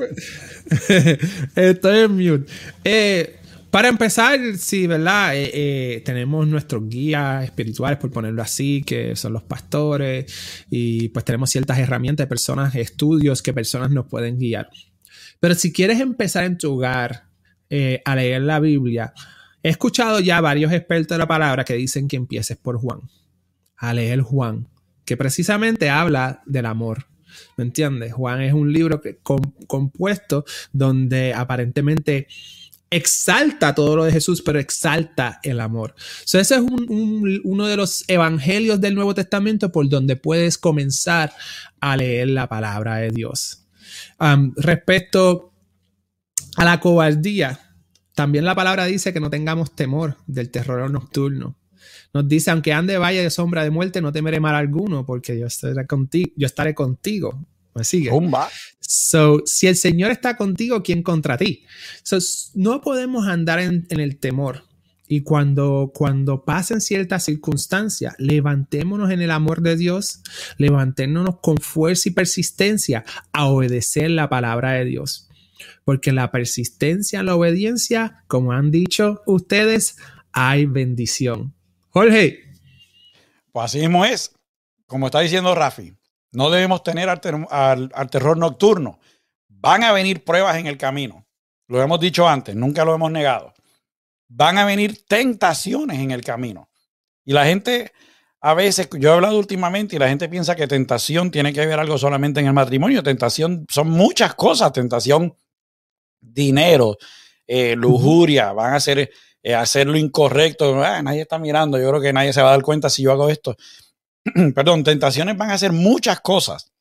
Estoy 1.55 1.99
en 1.99 2.11
mute. 2.15 2.51
Eh, 2.83 3.39
para 3.69 3.87
empezar, 3.87 4.39
sí, 4.57 4.87
¿verdad? 4.87 5.35
Eh, 5.35 5.51
eh, 5.53 6.01
tenemos 6.03 6.47
nuestros 6.47 6.89
guías 6.89 7.43
espirituales, 7.43 7.99
por 7.99 8.09
ponerlo 8.09 8.41
así, 8.41 8.81
que 8.81 9.15
son 9.15 9.33
los 9.33 9.43
pastores, 9.43 10.65
y 10.71 11.09
pues 11.09 11.23
tenemos 11.23 11.51
ciertas 11.51 11.77
herramientas 11.77 12.23
de 12.25 12.29
personas, 12.29 12.73
estudios 12.73 13.43
que 13.43 13.53
personas 13.53 13.91
nos 13.91 14.07
pueden 14.07 14.39
guiar. 14.39 14.71
Pero 15.39 15.53
si 15.53 15.71
quieres 15.71 15.99
empezar 15.99 16.45
en 16.45 16.57
tu 16.57 16.73
hogar 16.73 17.27
a 18.05 18.15
leer 18.15 18.41
la 18.41 18.59
Biblia, 18.59 19.13
he 19.61 19.69
escuchado 19.69 20.19
ya 20.19 20.41
varios 20.41 20.71
expertos 20.71 21.13
de 21.13 21.19
la 21.19 21.27
palabra 21.27 21.63
que 21.63 21.75
dicen 21.75 22.07
que 22.07 22.15
empieces 22.15 22.57
por 22.57 22.79
Juan, 22.79 23.01
a 23.75 23.93
leer 23.93 24.21
Juan, 24.21 24.67
que 25.07 25.17
precisamente 25.17 25.89
habla 25.89 26.43
del 26.45 26.67
amor. 26.67 27.07
¿Me 27.57 27.63
entiendes? 27.63 28.13
Juan 28.13 28.41
es 28.41 28.53
un 28.53 28.71
libro 28.71 29.01
compuesto 29.67 30.45
donde 30.71 31.33
aparentemente 31.33 32.27
exalta 32.89 33.73
todo 33.73 33.95
lo 33.95 34.05
de 34.05 34.11
Jesús, 34.11 34.43
pero 34.43 34.59
exalta 34.59 35.39
el 35.41 35.59
amor. 35.59 35.95
ese 36.23 36.39
es 36.39 36.61
uno 36.61 37.67
de 37.67 37.75
los 37.75 38.05
evangelios 38.07 38.79
del 38.79 38.93
Nuevo 38.93 39.15
Testamento 39.15 39.71
por 39.71 39.89
donde 39.89 40.15
puedes 40.15 40.59
comenzar 40.59 41.33
a 41.79 41.97
leer 41.97 42.29
la 42.29 42.47
palabra 42.47 42.97
de 42.97 43.09
Dios 43.09 43.63
respecto 44.55 45.53
a 46.55 46.65
la 46.65 46.79
cobardía, 46.79 47.59
también 48.15 48.45
la 48.45 48.55
palabra 48.55 48.85
dice 48.85 49.13
que 49.13 49.19
no 49.19 49.29
tengamos 49.29 49.75
temor 49.75 50.17
del 50.25 50.49
terror 50.49 50.89
nocturno. 50.89 51.55
Nos 52.13 52.27
dice, 52.27 52.51
aunque 52.51 52.73
ande 52.73 52.97
valle 52.97 53.23
de 53.23 53.29
sombra 53.29 53.63
de 53.63 53.69
muerte, 53.69 54.01
no 54.01 54.11
temeré 54.11 54.39
mal 54.39 54.55
alguno, 54.55 55.05
porque 55.05 55.37
yo 55.37 55.47
estaré 55.47 55.85
contigo. 55.85 56.31
Yo 56.35 56.45
estaré 56.45 56.73
contigo. 56.73 57.45
¿Me 57.75 57.83
sigue? 57.83 58.09
So, 58.79 59.43
si 59.45 59.67
el 59.67 59.75
Señor 59.75 60.11
está 60.11 60.35
contigo, 60.35 60.81
¿quién 60.81 61.03
contra 61.03 61.37
ti? 61.37 61.63
no 62.55 62.81
podemos 62.81 63.27
andar 63.27 63.59
en 63.59 63.85
el 63.89 64.17
temor. 64.17 64.67
Y 65.07 65.21
cuando, 65.21 65.91
cuando 65.95 66.43
pasen 66.43 66.81
ciertas 66.81 67.23
circunstancias, 67.23 68.13
levantémonos 68.17 69.09
en 69.09 69.21
el 69.21 69.31
amor 69.31 69.61
de 69.61 69.77
Dios, 69.77 70.21
levantémonos 70.57 71.37
con 71.41 71.57
fuerza 71.57 72.09
y 72.09 72.11
persistencia 72.11 73.05
a 73.31 73.45
obedecer 73.45 74.11
la 74.11 74.27
palabra 74.27 74.73
de 74.73 74.85
Dios. 74.85 75.29
Porque 75.85 76.11
la 76.11 76.29
persistencia, 76.29 77.23
la 77.23 77.35
obediencia, 77.35 78.23
como 78.27 78.51
han 78.51 78.69
dicho 78.69 79.21
ustedes, 79.25 79.95
hay 80.33 80.65
bendición. 80.65 81.53
Jorge. 81.97 82.43
Pues 83.51 83.65
así 83.65 83.79
mismo 83.79 84.05
es, 84.05 84.31
como 84.85 85.07
está 85.07 85.19
diciendo 85.19 85.55
Rafi, 85.55 85.93
no 86.31 86.51
debemos 86.51 86.83
tener 86.83 87.09
al, 87.09 88.09
terror 88.11 88.37
nocturno. 88.37 88.99
Van 89.47 89.83
a 89.83 89.91
venir 89.91 90.23
pruebas 90.23 90.57
en 90.57 90.67
el 90.67 90.77
camino. 90.77 91.25
Lo 91.67 91.81
hemos 91.81 91.99
dicho 91.99 92.29
antes, 92.29 92.55
nunca 92.55 92.85
lo 92.85 92.93
hemos 92.93 93.11
negado. 93.11 93.51
Van 94.27 94.59
a 94.59 94.65
venir 94.65 95.05
tentaciones 95.07 95.97
en 95.99 96.11
el 96.11 96.23
camino. 96.23 96.69
Y 97.25 97.33
la 97.33 97.45
gente, 97.45 97.91
a 98.41 98.53
veces, 98.53 98.89
yo 98.99 99.09
he 99.09 99.13
hablado 99.13 99.39
últimamente 99.39 99.95
y 99.95 99.99
la 99.99 100.07
gente 100.07 100.29
piensa 100.29 100.55
que 100.55 100.67
tentación 100.67 101.31
tiene 101.31 101.51
que 101.51 101.65
ver 101.65 101.79
algo 101.79 101.97
solamente 101.97 102.39
en 102.39 102.45
el 102.45 102.53
matrimonio. 102.53 103.01
Tentación 103.01 103.65
son 103.69 103.89
muchas 103.89 104.35
cosas. 104.35 104.71
Tentación, 104.71 105.35
dinero, 106.21 106.97
eh, 107.47 107.75
lujuria, 107.75 108.53
van 108.53 108.73
a 108.73 108.75
hacer, 108.75 109.09
eh, 109.47 109.55
hacer 109.55 109.87
lo 109.87 109.97
incorrecto. 109.97 110.83
Ah, 110.83 111.01
nadie 111.01 111.21
está 111.21 111.39
mirando, 111.39 111.77
yo 111.79 111.87
creo 111.89 112.01
que 112.01 112.11
nadie 112.11 112.33
se 112.33 112.41
va 112.41 112.49
a 112.49 112.51
dar 112.51 112.63
cuenta 112.63 112.89
si 112.89 113.03
yo 113.03 113.11
hago 113.11 113.29
esto. 113.29 113.55
Perdón, 114.55 114.83
tentaciones 114.83 115.37
van 115.37 115.51
a 115.51 115.53
hacer 115.53 115.71
muchas 115.71 116.19
cosas. 116.19 116.71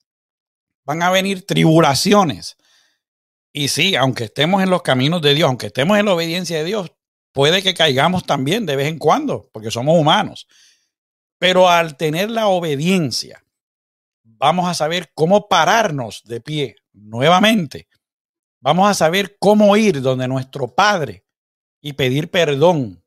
Van 0.85 1.03
a 1.03 1.11
venir 1.11 1.47
tribulaciones. 1.47 2.57
Y 3.53 3.69
sí, 3.69 3.95
aunque 3.95 4.25
estemos 4.25 4.63
en 4.63 4.71
los 4.71 4.83
caminos 4.83 5.23
de 5.23 5.35
Dios, 5.35 5.49
aunque 5.49 5.67
estemos 5.69 5.99
en 5.99 6.07
la 6.07 6.15
obediencia 6.15 6.59
de 6.59 6.65
Dios, 6.65 6.93
puede 7.33 7.63
que 7.63 7.75
caigamos 7.75 8.25
también 8.25 8.67
de 8.67 8.77
vez 8.77 8.89
en 8.89 8.99
cuando, 8.99 9.49
porque 9.53 9.71
somos 9.71 9.99
humanos. 9.99 10.49
Pero 11.39 11.69
al 11.69 11.97
tener 11.97 12.31
la 12.31 12.49
obediencia, 12.49 13.45
vamos 14.25 14.69
a 14.69 14.75
saber 14.75 15.13
cómo 15.15 15.49
pararnos 15.49 16.23
de 16.25 16.41
pie 16.41 16.77
nuevamente 16.93 17.89
Vamos 18.61 18.89
a 18.91 18.95
saber 18.95 19.37
cómo 19.39 19.77
ir 19.77 20.01
donde 20.03 20.27
nuestro 20.27 20.75
Padre 20.75 21.26
y 21.81 21.95
pedir 21.95 22.31
perdón, 22.31 23.05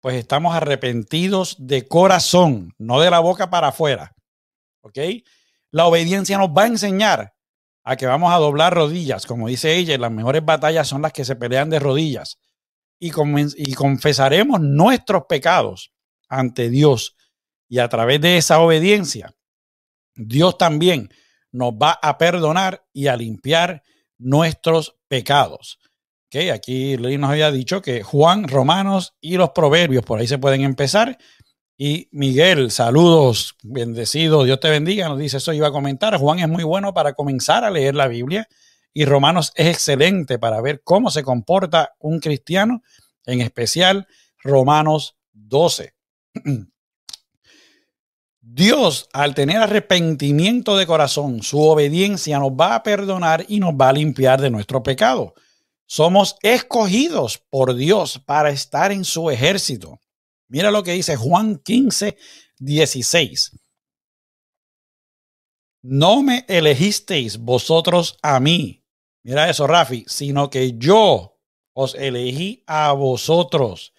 pues 0.00 0.16
estamos 0.16 0.54
arrepentidos 0.54 1.56
de 1.58 1.86
corazón, 1.86 2.74
no 2.78 3.00
de 3.00 3.10
la 3.10 3.20
boca 3.20 3.50
para 3.50 3.68
afuera. 3.68 4.12
¿Ok? 4.82 4.98
La 5.70 5.86
obediencia 5.86 6.36
nos 6.38 6.48
va 6.48 6.64
a 6.64 6.66
enseñar 6.66 7.34
a 7.84 7.96
que 7.96 8.06
vamos 8.06 8.32
a 8.32 8.38
doblar 8.38 8.74
rodillas. 8.74 9.26
Como 9.26 9.48
dice 9.48 9.76
ella, 9.76 9.96
las 9.98 10.10
mejores 10.10 10.44
batallas 10.44 10.88
son 10.88 11.02
las 11.02 11.12
que 11.12 11.24
se 11.24 11.36
pelean 11.36 11.70
de 11.70 11.78
rodillas. 11.78 12.38
Y, 12.98 13.12
y 13.56 13.74
confesaremos 13.74 14.60
nuestros 14.60 15.24
pecados 15.28 15.92
ante 16.28 16.68
Dios. 16.68 17.16
Y 17.68 17.78
a 17.78 17.88
través 17.88 18.20
de 18.20 18.36
esa 18.36 18.60
obediencia, 18.60 19.34
Dios 20.14 20.58
también 20.58 21.08
nos 21.50 21.72
va 21.72 21.92
a 22.02 22.18
perdonar 22.18 22.84
y 22.92 23.06
a 23.06 23.16
limpiar 23.16 23.82
nuestros 24.18 24.96
pecados. 25.08 25.78
Okay, 26.34 26.48
aquí 26.48 26.96
Luis 26.96 27.18
nos 27.18 27.28
había 27.28 27.50
dicho 27.50 27.82
que 27.82 28.02
Juan, 28.02 28.48
Romanos 28.48 29.14
y 29.20 29.36
los 29.36 29.50
Proverbios, 29.50 30.02
por 30.02 30.18
ahí 30.18 30.26
se 30.26 30.38
pueden 30.38 30.62
empezar. 30.62 31.18
Y 31.76 32.08
Miguel, 32.10 32.70
saludos, 32.70 33.54
bendecido, 33.62 34.42
Dios 34.42 34.58
te 34.58 34.70
bendiga, 34.70 35.10
nos 35.10 35.18
dice 35.18 35.36
eso 35.36 35.52
iba 35.52 35.68
a 35.68 35.72
comentar. 35.72 36.16
Juan 36.16 36.38
es 36.38 36.48
muy 36.48 36.64
bueno 36.64 36.94
para 36.94 37.12
comenzar 37.12 37.64
a 37.64 37.70
leer 37.70 37.94
la 37.94 38.08
Biblia 38.08 38.48
y 38.94 39.04
Romanos 39.04 39.52
es 39.56 39.66
excelente 39.66 40.38
para 40.38 40.62
ver 40.62 40.80
cómo 40.82 41.10
se 41.10 41.22
comporta 41.22 41.92
un 41.98 42.18
cristiano, 42.18 42.82
en 43.26 43.42
especial 43.42 44.06
Romanos 44.42 45.18
12. 45.32 45.92
Dios, 48.40 49.10
al 49.12 49.34
tener 49.34 49.58
arrepentimiento 49.58 50.78
de 50.78 50.86
corazón, 50.86 51.42
su 51.42 51.60
obediencia 51.60 52.38
nos 52.38 52.52
va 52.52 52.76
a 52.76 52.82
perdonar 52.82 53.44
y 53.48 53.60
nos 53.60 53.74
va 53.74 53.90
a 53.90 53.92
limpiar 53.92 54.40
de 54.40 54.48
nuestro 54.48 54.82
pecado. 54.82 55.34
Somos 55.92 56.36
escogidos 56.40 57.36
por 57.50 57.74
Dios 57.74 58.18
para 58.18 58.48
estar 58.48 58.92
en 58.92 59.04
su 59.04 59.28
ejército. 59.28 60.00
Mira 60.48 60.70
lo 60.70 60.82
que 60.82 60.92
dice 60.92 61.16
Juan 61.16 61.58
15, 61.58 62.16
16. 62.58 63.58
No 65.82 66.22
me 66.22 66.46
elegisteis 66.48 67.36
vosotros 67.36 68.16
a 68.22 68.40
mí. 68.40 68.82
Mira 69.22 69.50
eso, 69.50 69.66
Rafi, 69.66 70.06
sino 70.08 70.48
que 70.48 70.78
yo 70.78 71.38
os 71.74 71.94
elegí 71.94 72.64
a 72.66 72.92
vosotros 72.92 73.92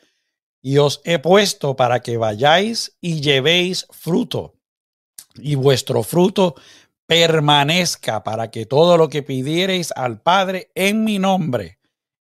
y 0.64 0.80
os 0.80 1.00
he 1.04 1.20
puesto 1.20 1.76
para 1.76 2.02
que 2.02 2.18
vayáis 2.18 2.98
y 3.02 3.22
llevéis 3.22 3.86
fruto, 3.92 4.56
y 5.36 5.54
vuestro 5.54 6.02
fruto 6.02 6.56
permanezca 7.06 8.24
para 8.24 8.50
que 8.50 8.66
todo 8.66 8.98
lo 8.98 9.10
que 9.10 9.22
pidiereis 9.22 9.92
al 9.96 10.20
Padre 10.20 10.72
en 10.74 11.04
mi 11.04 11.20
nombre, 11.20 11.78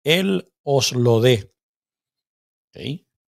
Él 0.05 0.53
os 0.63 0.93
lo 0.93 1.19
dé. 1.19 1.51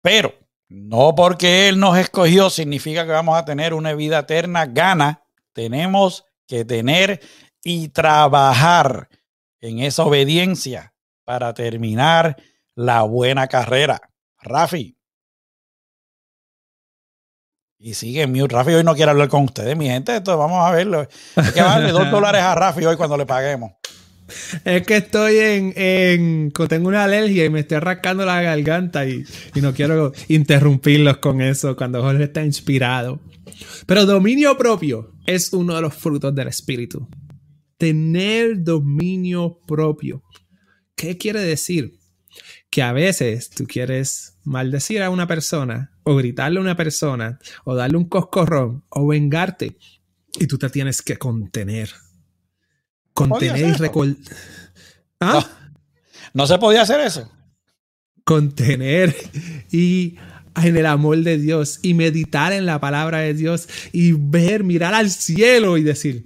Pero 0.01 0.33
no 0.67 1.15
porque 1.15 1.69
Él 1.69 1.79
nos 1.79 1.97
escogió 1.97 2.49
significa 2.49 3.05
que 3.05 3.11
vamos 3.11 3.37
a 3.37 3.45
tener 3.45 3.73
una 3.73 3.93
vida 3.93 4.19
eterna 4.19 4.65
gana. 4.65 5.23
Tenemos 5.53 6.25
que 6.47 6.65
tener 6.65 7.21
y 7.63 7.89
trabajar 7.89 9.07
en 9.61 9.79
esa 9.79 10.03
obediencia 10.03 10.93
para 11.23 11.53
terminar 11.53 12.35
la 12.75 13.03
buena 13.03 13.47
carrera. 13.47 14.01
Rafi. 14.41 14.97
Y 17.77 17.93
sigue 17.93 18.25
mute. 18.27 18.55
Rafi 18.55 18.73
hoy 18.73 18.83
no 18.83 18.95
quiere 18.95 19.11
hablar 19.11 19.29
con 19.29 19.43
ustedes, 19.43 19.77
mi 19.77 19.87
gente. 19.87 20.15
Esto 20.15 20.37
vamos 20.37 20.65
a 20.65 20.71
verlo. 20.71 21.07
Hay 21.35 21.51
que 21.53 21.61
darle 21.61 21.91
dos 21.91 22.09
dólares 22.11 22.41
a 22.41 22.55
Rafi 22.55 22.83
hoy 22.85 22.97
cuando 22.97 23.15
le 23.15 23.25
paguemos. 23.25 23.73
Es 24.65 24.83
que 24.85 24.97
estoy 24.97 25.37
en, 25.37 25.73
en, 25.75 26.51
Tengo 26.69 26.87
una 26.87 27.03
alergia 27.03 27.45
y 27.45 27.49
me 27.49 27.61
estoy 27.61 27.79
rascando 27.79 28.25
la 28.25 28.41
garganta 28.41 29.05
y, 29.07 29.23
y 29.55 29.61
no 29.61 29.73
quiero 29.73 30.13
interrumpirlos 30.27 31.17
con 31.17 31.41
eso 31.41 31.75
cuando 31.75 32.01
Jorge 32.01 32.23
está 32.23 32.43
inspirado. 32.43 33.19
Pero 33.85 34.05
dominio 34.05 34.57
propio 34.57 35.13
es 35.25 35.53
uno 35.53 35.75
de 35.75 35.81
los 35.81 35.93
frutos 35.93 36.33
del 36.33 36.47
espíritu. 36.47 37.07
Tener 37.77 38.63
dominio 38.63 39.59
propio. 39.67 40.23
¿Qué 40.95 41.17
quiere 41.17 41.41
decir? 41.41 41.99
que 42.73 42.81
a 42.81 42.91
veces 42.91 43.51
tú 43.51 43.65
quieres 43.67 44.39
maldecir 44.43 45.03
a 45.03 45.11
una 45.11 45.27
persona 45.27 45.91
o 46.01 46.15
gritarle 46.15 46.57
a 46.57 46.61
una 46.61 46.75
persona 46.75 47.37
o 47.65 47.75
darle 47.75 47.97
un 47.97 48.09
coscorrón 48.09 48.83
o 48.89 49.05
vengarte 49.05 49.77
y 50.39 50.47
tú 50.47 50.57
te 50.57 50.71
tienes 50.71 51.03
que 51.03 51.17
contener. 51.17 51.91
Contener 53.13 53.67
y 53.67 53.71
recordar. 53.73 54.15
¿Ah? 55.19 55.47
No, 56.33 56.47
se 56.47 56.57
podía 56.57 56.81
hacer 56.81 56.99
eso. 57.01 57.31
Contener 58.23 59.15
y 59.71 60.17
en 60.55 60.77
el 60.77 60.85
amor 60.85 61.17
de 61.17 61.37
Dios 61.37 61.79
y 61.81 61.93
meditar 61.93 62.53
en 62.53 62.65
la 62.65 62.79
palabra 62.79 63.19
de 63.19 63.33
Dios 63.33 63.67
y 63.91 64.13
ver, 64.13 64.63
mirar 64.63 64.93
al 64.93 65.09
cielo 65.09 65.77
y 65.77 65.83
decir, 65.83 66.25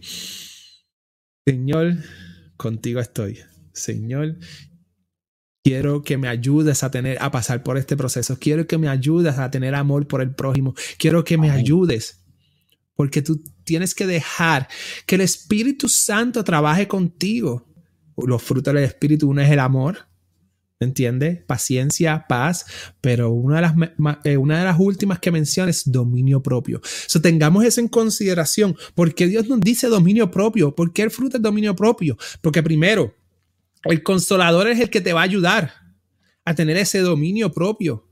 Señor, 1.45 1.97
contigo 2.55 2.99
estoy. 2.99 3.39
Señor, 3.73 4.37
Quiero 5.67 6.01
que 6.01 6.17
me 6.17 6.29
ayudes 6.29 6.81
a 6.83 6.91
tener 6.91 7.17
a 7.19 7.29
pasar 7.29 7.61
por 7.61 7.77
este 7.77 7.97
proceso. 7.97 8.39
Quiero 8.39 8.65
que 8.67 8.77
me 8.77 8.87
ayudes 8.87 9.37
a 9.37 9.51
tener 9.51 9.75
amor 9.75 10.07
por 10.07 10.21
el 10.21 10.33
prójimo. 10.33 10.73
Quiero 10.97 11.25
que 11.25 11.37
me 11.37 11.51
ayudes. 11.51 12.23
Porque 12.95 13.21
tú 13.21 13.43
tienes 13.67 13.93
que 13.93 14.07
dejar 14.07 14.67
que 15.05 15.15
el 15.15 15.21
Espíritu 15.21 15.89
Santo 15.89 16.43
trabaje 16.43 16.87
contigo. 16.87 17.67
Los 18.15 18.41
frutos 18.41 18.73
del 18.73 18.83
Espíritu, 18.83 19.29
uno 19.29 19.41
es 19.41 19.51
el 19.51 19.59
amor, 19.59 20.07
¿me 20.79 20.87
entiendes? 20.87 21.43
Paciencia, 21.45 22.25
paz, 22.27 22.65
pero 23.01 23.31
una 23.31 23.57
de 23.57 23.61
las, 23.61 23.75
eh, 24.23 24.37
últimas 24.79 25.19
que 25.19 25.31
menciona 25.31 25.69
es 25.69 25.83
dominio 25.91 26.41
propio. 26.41 26.81
So, 27.05 27.21
tengamos 27.21 27.63
eso 27.65 27.81
en 27.81 27.89
consideración. 27.89 28.75
porque 28.95 29.27
Dios 29.27 29.47
nos 29.47 29.59
dice 29.59 29.87
dominio 29.87 30.31
propio? 30.31 30.73
¿Por 30.73 30.93
qué 30.93 31.03
el 31.03 31.11
fruto 31.11 31.37
es 31.37 31.43
dominio 31.43 31.75
propio? 31.75 32.17
Porque 32.41 32.63
primero, 32.63 33.13
el 33.83 34.01
consolador 34.01 34.67
es 34.67 34.79
el 34.79 34.89
que 34.89 35.01
te 35.01 35.13
va 35.13 35.21
a 35.21 35.25
ayudar 35.25 35.73
a 36.45 36.55
tener 36.55 36.77
ese 36.77 36.99
dominio 36.99 37.51
propio, 37.51 38.09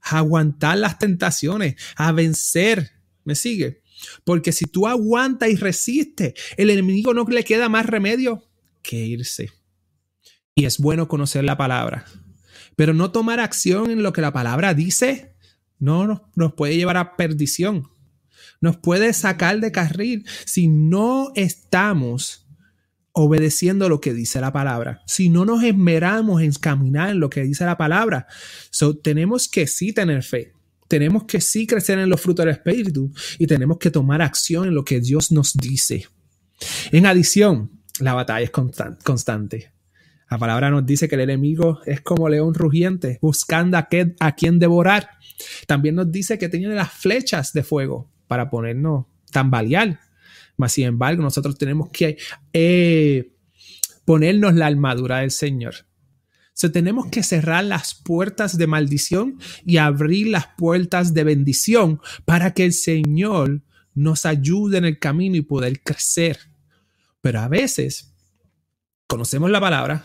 a 0.00 0.18
aguantar 0.18 0.78
las 0.78 0.98
tentaciones, 0.98 1.74
a 1.96 2.12
vencer. 2.12 2.92
¿Me 3.24 3.34
sigue? 3.34 3.81
Porque 4.24 4.52
si 4.52 4.64
tú 4.66 4.86
aguantas 4.86 5.50
y 5.50 5.56
resistes, 5.56 6.34
el 6.56 6.70
enemigo 6.70 7.14
no 7.14 7.24
le 7.24 7.44
queda 7.44 7.68
más 7.68 7.86
remedio 7.86 8.44
que 8.82 8.96
irse. 8.96 9.50
Y 10.54 10.64
es 10.64 10.78
bueno 10.78 11.08
conocer 11.08 11.44
la 11.44 11.56
palabra. 11.56 12.04
Pero 12.76 12.94
no 12.94 13.10
tomar 13.10 13.40
acción 13.40 13.90
en 13.90 14.02
lo 14.02 14.12
que 14.12 14.20
la 14.20 14.32
palabra 14.32 14.74
dice 14.74 15.32
no 15.78 16.06
nos, 16.06 16.20
nos 16.36 16.54
puede 16.54 16.76
llevar 16.76 16.96
a 16.96 17.16
perdición. 17.16 17.88
Nos 18.60 18.76
puede 18.76 19.12
sacar 19.12 19.58
de 19.58 19.72
carril 19.72 20.24
si 20.46 20.68
no 20.68 21.32
estamos 21.34 22.46
obedeciendo 23.12 23.88
lo 23.88 24.00
que 24.00 24.14
dice 24.14 24.40
la 24.40 24.52
palabra. 24.52 25.02
Si 25.06 25.28
no 25.28 25.44
nos 25.44 25.62
esmeramos 25.62 26.40
en 26.42 26.52
caminar 26.52 27.10
en 27.10 27.20
lo 27.20 27.30
que 27.30 27.42
dice 27.42 27.64
la 27.64 27.76
palabra, 27.76 28.26
so, 28.70 28.96
tenemos 28.96 29.48
que 29.48 29.66
sí 29.66 29.92
tener 29.92 30.22
fe. 30.22 30.51
Tenemos 30.92 31.24
que 31.24 31.40
sí 31.40 31.66
crecer 31.66 31.98
en 31.98 32.10
los 32.10 32.20
frutos 32.20 32.44
del 32.44 32.54
Espíritu 32.54 33.10
y 33.38 33.46
tenemos 33.46 33.78
que 33.78 33.90
tomar 33.90 34.20
acción 34.20 34.66
en 34.68 34.74
lo 34.74 34.84
que 34.84 35.00
Dios 35.00 35.32
nos 35.32 35.54
dice. 35.54 36.06
En 36.90 37.06
adición, 37.06 37.80
la 37.98 38.12
batalla 38.12 38.44
es 38.44 38.50
constante. 38.50 39.72
La 40.30 40.36
palabra 40.36 40.68
nos 40.68 40.84
dice 40.84 41.08
que 41.08 41.14
el 41.14 41.22
enemigo 41.22 41.80
es 41.86 42.02
como 42.02 42.28
león 42.28 42.52
rugiente, 42.52 43.18
buscando 43.22 43.78
a, 43.78 43.88
a 44.20 44.34
quien 44.34 44.58
devorar. 44.58 45.08
También 45.66 45.94
nos 45.94 46.12
dice 46.12 46.36
que 46.36 46.50
tiene 46.50 46.74
las 46.74 46.92
flechas 46.92 47.54
de 47.54 47.62
fuego 47.62 48.10
para 48.28 48.50
ponernos 48.50 49.06
tambalear. 49.30 49.98
Mas, 50.58 50.72
sin 50.72 50.84
embargo, 50.84 51.22
nosotros 51.22 51.56
tenemos 51.56 51.88
que 51.88 52.18
eh, 52.52 53.32
ponernos 54.04 54.52
la 54.56 54.66
armadura 54.66 55.20
del 55.20 55.30
Señor. 55.30 55.74
So, 56.54 56.70
tenemos 56.70 57.06
que 57.06 57.22
cerrar 57.22 57.64
las 57.64 57.94
puertas 57.94 58.58
de 58.58 58.66
maldición 58.66 59.38
y 59.64 59.78
abrir 59.78 60.28
las 60.28 60.48
puertas 60.56 61.14
de 61.14 61.24
bendición 61.24 62.00
para 62.24 62.52
que 62.52 62.64
el 62.64 62.72
Señor 62.72 63.62
nos 63.94 64.26
ayude 64.26 64.78
en 64.78 64.84
el 64.84 64.98
camino 64.98 65.36
y 65.36 65.42
poder 65.42 65.82
crecer. 65.82 66.38
Pero 67.20 67.40
a 67.40 67.48
veces 67.48 68.12
conocemos 69.06 69.50
la 69.50 69.60
palabra, 69.60 70.04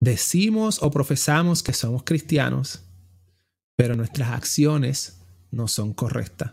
decimos 0.00 0.82
o 0.82 0.90
profesamos 0.90 1.62
que 1.62 1.72
somos 1.72 2.02
cristianos, 2.04 2.82
pero 3.76 3.94
nuestras 3.96 4.30
acciones 4.30 5.20
no 5.50 5.68
son 5.68 5.92
correctas. 5.92 6.52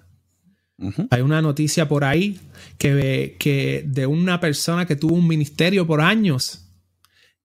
Hay 1.12 1.22
una 1.22 1.44
noticia 1.44 1.88
por 1.88 2.04
ahí 2.04 2.40
que, 2.80 3.36
que 3.40 3.84
de 3.88 4.08
una 4.08 4.40
persona 4.40 4.88
que 4.88 4.96
tuvo 4.96 5.14
un 5.14 5.28
ministerio 5.28 5.86
por 5.86 6.02
años 6.02 6.71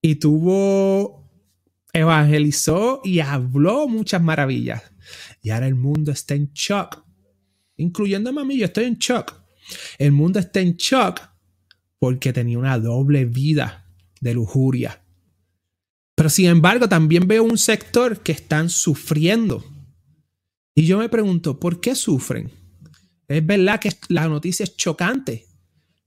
y 0.06 0.14
tuvo, 0.14 1.28
evangelizó 1.92 3.00
y 3.02 3.18
habló 3.18 3.88
muchas 3.88 4.22
maravillas. 4.22 4.82
Y 5.42 5.50
ahora 5.50 5.66
el 5.66 5.74
mundo 5.74 6.12
está 6.12 6.34
en 6.34 6.52
shock, 6.52 7.04
incluyendo 7.76 8.30
a 8.30 8.44
mí, 8.44 8.56
yo 8.56 8.66
estoy 8.66 8.84
en 8.84 8.98
shock. 8.98 9.34
El 9.98 10.12
mundo 10.12 10.38
está 10.38 10.60
en 10.60 10.76
shock 10.76 11.20
porque 11.98 12.32
tenía 12.32 12.56
una 12.56 12.78
doble 12.78 13.24
vida 13.24 13.90
de 14.20 14.34
lujuria. 14.34 15.02
Pero 16.14 16.30
sin 16.30 16.46
embargo, 16.46 16.88
también 16.88 17.26
veo 17.26 17.42
un 17.42 17.58
sector 17.58 18.22
que 18.22 18.30
están 18.30 18.70
sufriendo. 18.70 19.64
Y 20.72 20.86
yo 20.86 20.98
me 20.98 21.08
pregunto, 21.08 21.58
¿por 21.58 21.80
qué 21.80 21.96
sufren? 21.96 22.52
Es 23.26 23.44
verdad 23.44 23.80
que 23.80 23.90
la 24.08 24.28
noticia 24.28 24.62
es 24.62 24.76
chocante, 24.76 25.46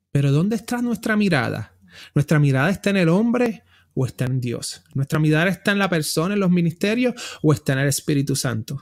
pero 0.09 0.31
¿dónde 0.31 0.55
está 0.55 0.81
nuestra 0.81 1.17
mirada? 1.17 1.75
¿Nuestra 2.15 2.39
mirada 2.39 2.69
está 2.69 2.91
en 2.91 2.97
el 2.97 3.09
hombre 3.09 3.63
o 4.01 4.05
está 4.05 4.23
en 4.23 4.39
Dios? 4.39 4.81
¿Nuestra 4.93 5.19
mirada 5.19 5.49
está 5.49 5.73
en 5.73 5.79
la 5.79 5.89
persona, 5.89 6.33
en 6.33 6.39
los 6.39 6.49
ministerios 6.49 7.15
o 7.41 7.51
está 7.51 7.73
en 7.73 7.79
el 7.79 7.89
Espíritu 7.89 8.33
Santo? 8.33 8.79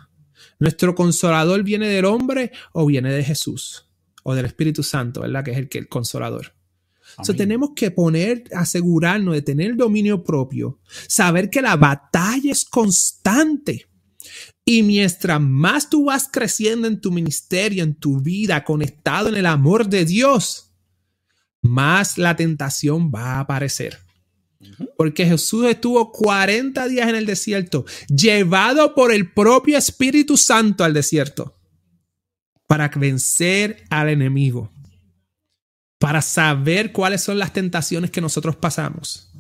¿Nuestro 0.59 0.93
consolador 0.93 1.63
viene 1.63 1.88
del 1.88 2.05
hombre 2.05 2.51
o 2.72 2.86
viene 2.86 3.11
de 3.11 3.24
Jesús? 3.24 3.89
O 4.22 4.36
del 4.36 4.45
Espíritu 4.45 4.84
Santo, 4.84 5.22
¿verdad? 5.22 5.43
Que 5.43 5.51
es 5.51 5.57
el, 5.57 5.70
que, 5.70 5.80
el 5.80 5.88
consolador. 5.88 6.53
So, 7.24 7.34
tenemos 7.34 7.72
que 7.76 7.89
poner, 7.89 8.43
asegurarnos 8.53 9.34
de 9.34 9.41
tener 9.41 9.76
dominio 9.76 10.24
propio, 10.24 10.80
saber 11.07 11.49
que 11.49 11.63
la 11.63 11.76
batalla 11.76 12.51
es 12.51 12.63
constante. 12.63 13.88
Y 14.63 14.84
mientras 14.84 15.41
más 15.41 15.89
tú 15.89 16.05
vas 16.05 16.30
creciendo 16.32 16.88
en 16.88 17.01
tu 17.01 17.11
ministerio, 17.11 17.84
en 17.84 17.95
tu 17.95 18.20
vida, 18.20 18.63
conectado 18.63 19.30
en 19.30 19.36
el 19.36 19.47
amor 19.47 19.88
de 19.88 20.05
Dios, 20.05 20.74
más 21.63 22.20
la 22.20 22.36
tentación 22.36 23.09
va 23.09 23.36
a 23.36 23.39
aparecer. 23.39 24.07
Porque 24.95 25.26
Jesús 25.26 25.66
estuvo 25.66 26.12
40 26.12 26.88
días 26.88 27.08
en 27.08 27.16
el 27.16 27.26
desierto, 27.26 27.86
llevado 28.08 28.95
por 28.95 29.14
el 29.14 29.32
propio 29.32 29.78
Espíritu 29.78 30.38
Santo 30.38 30.84
al 30.84 30.93
desierto, 30.93 31.58
para 32.66 32.89
vencer 32.89 33.86
al 33.89 34.10
enemigo, 34.10 34.72
para 35.99 36.22
saber 36.22 36.91
cuáles 36.91 37.22
son 37.22 37.38
las 37.38 37.53
tentaciones 37.53 38.12
que 38.12 38.22
nosotros 38.22 38.55
pasamos 38.55 39.32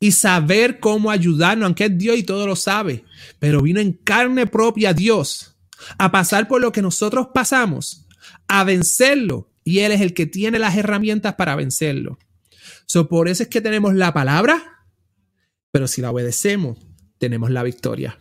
y 0.00 0.12
saber 0.12 0.80
cómo 0.80 1.10
ayudarnos, 1.10 1.66
aunque 1.66 1.86
es 1.86 1.98
Dios 1.98 2.18
y 2.18 2.22
todo 2.22 2.46
lo 2.46 2.56
sabe, 2.56 3.04
pero 3.38 3.62
vino 3.62 3.80
en 3.80 3.92
carne 3.92 4.46
propia 4.46 4.92
Dios 4.92 5.56
a 5.98 6.10
pasar 6.10 6.48
por 6.48 6.60
lo 6.60 6.72
que 6.72 6.82
nosotros 6.82 7.28
pasamos, 7.34 8.06
a 8.46 8.64
vencerlo, 8.64 9.50
y 9.64 9.80
Él 9.80 9.92
es 9.92 10.00
el 10.00 10.14
que 10.14 10.26
tiene 10.26 10.58
las 10.58 10.76
herramientas 10.76 11.34
para 11.34 11.56
vencerlo. 11.56 12.18
So, 12.88 13.06
por 13.06 13.28
eso 13.28 13.42
es 13.42 13.50
que 13.50 13.60
tenemos 13.60 13.94
la 13.94 14.14
palabra, 14.14 14.86
pero 15.70 15.86
si 15.86 16.00
la 16.00 16.10
obedecemos, 16.10 16.78
tenemos 17.18 17.50
la 17.50 17.62
victoria. 17.62 18.18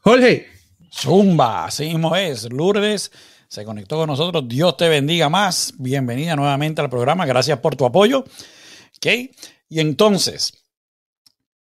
Jorge. 0.00 0.46
Zumba, 0.90 1.66
así 1.66 1.84
mismo 1.84 2.16
es. 2.16 2.50
Lourdes 2.50 3.12
se 3.48 3.64
conectó 3.66 3.98
con 3.98 4.06
nosotros. 4.06 4.48
Dios 4.48 4.78
te 4.78 4.88
bendiga 4.88 5.28
más. 5.28 5.74
Bienvenida 5.76 6.34
nuevamente 6.36 6.80
al 6.80 6.88
programa. 6.88 7.26
Gracias 7.26 7.58
por 7.58 7.76
tu 7.76 7.84
apoyo. 7.84 8.20
¿Ok? 8.20 9.06
Y 9.68 9.80
entonces, 9.80 10.54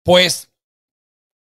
pues, 0.02 0.48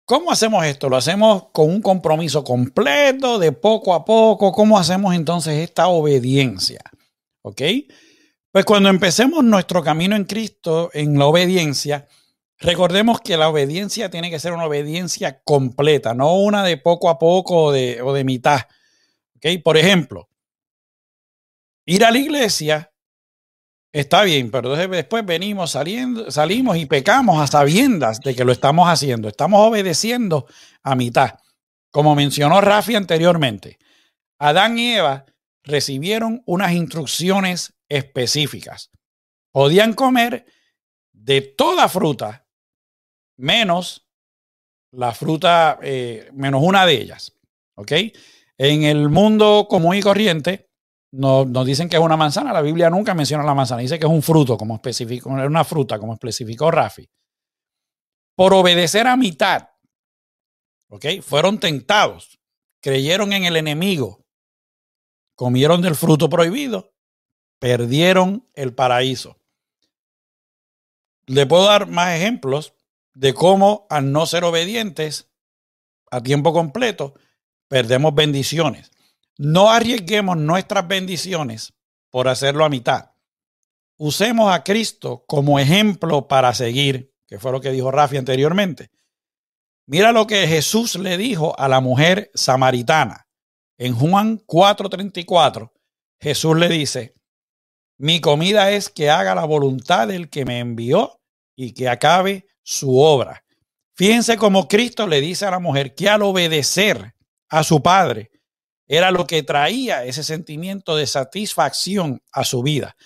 ¿cómo 0.05 0.31
hacemos 0.31 0.65
esto? 0.65 0.89
¿Lo 0.89 0.97
hacemos 0.97 1.49
con 1.51 1.69
un 1.69 1.83
compromiso 1.83 2.43
completo, 2.43 3.37
de 3.37 3.51
poco 3.51 3.93
a 3.93 4.03
poco? 4.03 4.51
¿Cómo 4.51 4.79
hacemos 4.79 5.13
entonces 5.13 5.59
esta 5.59 5.87
obediencia? 5.87 6.81
¿Ok? 7.43 7.61
Pues 8.51 8.65
cuando 8.65 8.89
empecemos 8.89 9.43
nuestro 9.43 9.83
camino 9.83 10.15
en 10.15 10.25
Cristo, 10.25 10.89
en 10.93 11.19
la 11.19 11.27
obediencia, 11.27 12.07
recordemos 12.57 13.21
que 13.21 13.37
la 13.37 13.47
obediencia 13.47 14.09
tiene 14.09 14.31
que 14.31 14.39
ser 14.39 14.53
una 14.53 14.65
obediencia 14.65 15.41
completa, 15.43 16.15
no 16.15 16.33
una 16.33 16.63
de 16.63 16.77
poco 16.77 17.09
a 17.09 17.19
poco 17.19 17.65
o 17.65 17.71
de, 17.71 18.23
mitad. 18.23 18.61
¿Ok? 19.35 19.61
Por 19.63 19.77
ejemplo, 19.77 20.29
ir 21.85 22.03
a 22.03 22.09
la 22.09 22.17
iglesia 22.17 22.91
está 23.91 24.23
bien, 24.23 24.49
pero 24.49 24.75
después 24.75 25.23
venimos 25.23 25.71
saliendo, 25.71 26.31
salimos 26.31 26.77
y 26.77 26.87
pecamos 26.87 27.39
a 27.39 27.45
sabiendas 27.45 28.19
de 28.19 28.35
que 28.35 28.45
lo 28.45 28.51
estamos 28.51 28.89
haciendo. 28.89 29.27
Estamos 29.27 29.61
obedeciendo 29.67 30.47
a 30.81 30.95
mitad. 30.95 31.35
Como 31.91 32.15
mencionó 32.15 32.61
Rafi 32.61 32.95
anteriormente, 32.95 33.77
Adán 34.39 34.79
y 34.79 34.93
Eva 34.93 35.25
recibieron 35.63 36.41
unas 36.45 36.73
instrucciones 36.73 37.73
específicas. 37.87 38.91
Podían 39.51 39.93
comer 39.93 40.45
de 41.11 41.41
toda 41.41 41.89
fruta, 41.89 42.47
menos 43.37 44.07
la 44.91 45.13
fruta, 45.13 45.79
eh, 45.81 46.29
menos 46.33 46.61
una 46.63 46.85
de 46.85 46.93
ellas. 46.93 47.35
¿Ok? 47.75 47.91
En 48.57 48.83
el 48.83 49.09
mundo 49.09 49.67
común 49.69 49.95
y 49.95 50.01
corriente, 50.01 50.69
nos, 51.11 51.47
nos, 51.47 51.65
dicen 51.65 51.89
que 51.89 51.95
es 51.95 52.01
una 52.01 52.17
manzana. 52.17 52.53
La 52.53 52.61
Biblia 52.61 52.89
nunca 52.89 53.13
menciona 53.13 53.43
la 53.43 53.53
manzana. 53.53 53.81
Dice 53.81 53.97
que 53.97 54.05
es 54.05 54.11
un 54.11 54.21
fruto, 54.21 54.57
como 54.57 54.75
especificó, 54.75 55.29
una 55.29 55.63
fruta, 55.63 55.97
como 55.97 56.13
especificó 56.13 56.69
Rafi. 56.69 57.09
Por 58.35 58.53
obedecer 58.53 59.07
a 59.07 59.17
mitad, 59.17 59.69
¿ok? 60.89 61.05
Fueron 61.21 61.59
tentados, 61.59 62.39
creyeron 62.81 63.33
en 63.33 63.45
el 63.45 63.57
enemigo, 63.57 64.25
comieron 65.39 65.81
del 65.81 65.95
fruto 65.95 66.29
prohibido 66.29 66.91
perdieron 67.59 68.45
el 68.55 68.73
paraíso. 68.73 69.37
Le 71.27 71.45
puedo 71.45 71.63
dar 71.63 71.87
más 71.87 72.13
ejemplos 72.13 72.73
de 73.13 73.33
cómo 73.33 73.87
al 73.89 74.11
no 74.11 74.25
ser 74.25 74.43
obedientes 74.43 75.29
a 76.11 76.21
tiempo 76.21 76.51
completo, 76.51 77.13
perdemos 77.69 78.13
bendiciones. 78.13 78.91
No 79.37 79.69
arriesguemos 79.69 80.35
nuestras 80.35 80.85
bendiciones 80.89 81.71
por 82.09 82.27
hacerlo 82.27 82.65
a 82.65 82.69
mitad. 82.69 83.11
Usemos 83.95 84.53
a 84.53 84.65
Cristo 84.65 85.23
como 85.25 85.57
ejemplo 85.57 86.27
para 86.27 86.53
seguir, 86.53 87.15
que 87.27 87.39
fue 87.39 87.53
lo 87.53 87.61
que 87.61 87.71
dijo 87.71 87.91
Rafi 87.91 88.17
anteriormente. 88.17 88.91
Mira 89.85 90.11
lo 90.11 90.27
que 90.27 90.47
Jesús 90.47 90.95
le 90.95 91.15
dijo 91.15 91.57
a 91.57 91.69
la 91.69 91.79
mujer 91.79 92.29
samaritana. 92.33 93.28
En 93.79 93.95
Juan 93.95 94.39
4:34, 94.45 95.71
Jesús 96.19 96.57
le 96.57 96.67
dice, 96.67 97.15
mi 97.97 98.19
comida 98.19 98.71
es 98.71 98.89
que 98.89 99.09
haga 99.09 99.33
la 99.33 99.45
voluntad 99.45 100.09
del 100.09 100.29
que 100.29 100.43
me 100.43 100.59
envió 100.59 101.21
y 101.55 101.73
que 101.73 101.87
acabe 101.87 102.45
su 102.61 102.99
obra. 102.99 103.43
Fíjense 103.95 104.37
cómo 104.37 104.67
Cristo 104.67 105.07
le 105.07 105.21
dice 105.21 105.45
a 105.45 105.51
la 105.51 105.59
mujer 105.59 105.95
que 105.95 106.09
al 106.09 106.23
obedecer 106.23 107.15
a 107.49 107.63
su 107.63 107.81
padre 107.81 108.31
era 108.85 109.11
lo 109.11 109.25
que 109.25 109.43
traía 109.43 110.03
ese 110.03 110.23
sentimiento 110.23 110.97
de 110.97 111.07
satisfacción 111.07 112.21
a 112.33 112.43
su 112.43 112.61
vida. 112.61 112.97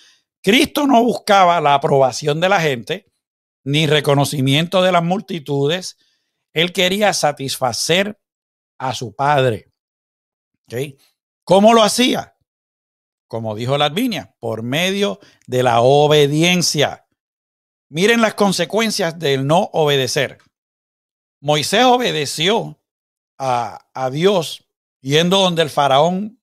Cristo 0.42 0.88
no 0.88 1.04
buscaba 1.04 1.60
la 1.60 1.74
aprobación 1.74 2.40
de 2.40 2.48
la 2.48 2.60
gente 2.60 3.06
ni 3.64 3.86
reconocimiento 3.86 4.82
de 4.82 4.90
las 4.90 5.04
multitudes. 5.04 5.96
Él 6.52 6.72
quería 6.72 7.12
satisfacer 7.12 8.18
a 8.78 8.92
su 8.92 9.14
padre. 9.14 9.73
¿Cómo 11.44 11.74
lo 11.74 11.82
hacía? 11.82 12.34
como 13.34 13.56
dijo 13.56 13.76
Latvinia, 13.76 14.36
por 14.38 14.62
medio 14.62 15.18
de 15.48 15.64
la 15.64 15.80
obediencia. 15.80 17.04
Miren 17.88 18.20
las 18.20 18.34
consecuencias 18.34 19.18
del 19.18 19.44
no 19.44 19.70
obedecer. 19.72 20.38
Moisés 21.40 21.84
obedeció 21.84 22.80
a, 23.36 23.88
a 23.92 24.10
Dios 24.10 24.68
yendo 25.00 25.40
donde 25.40 25.62
el 25.62 25.70
faraón 25.70 26.40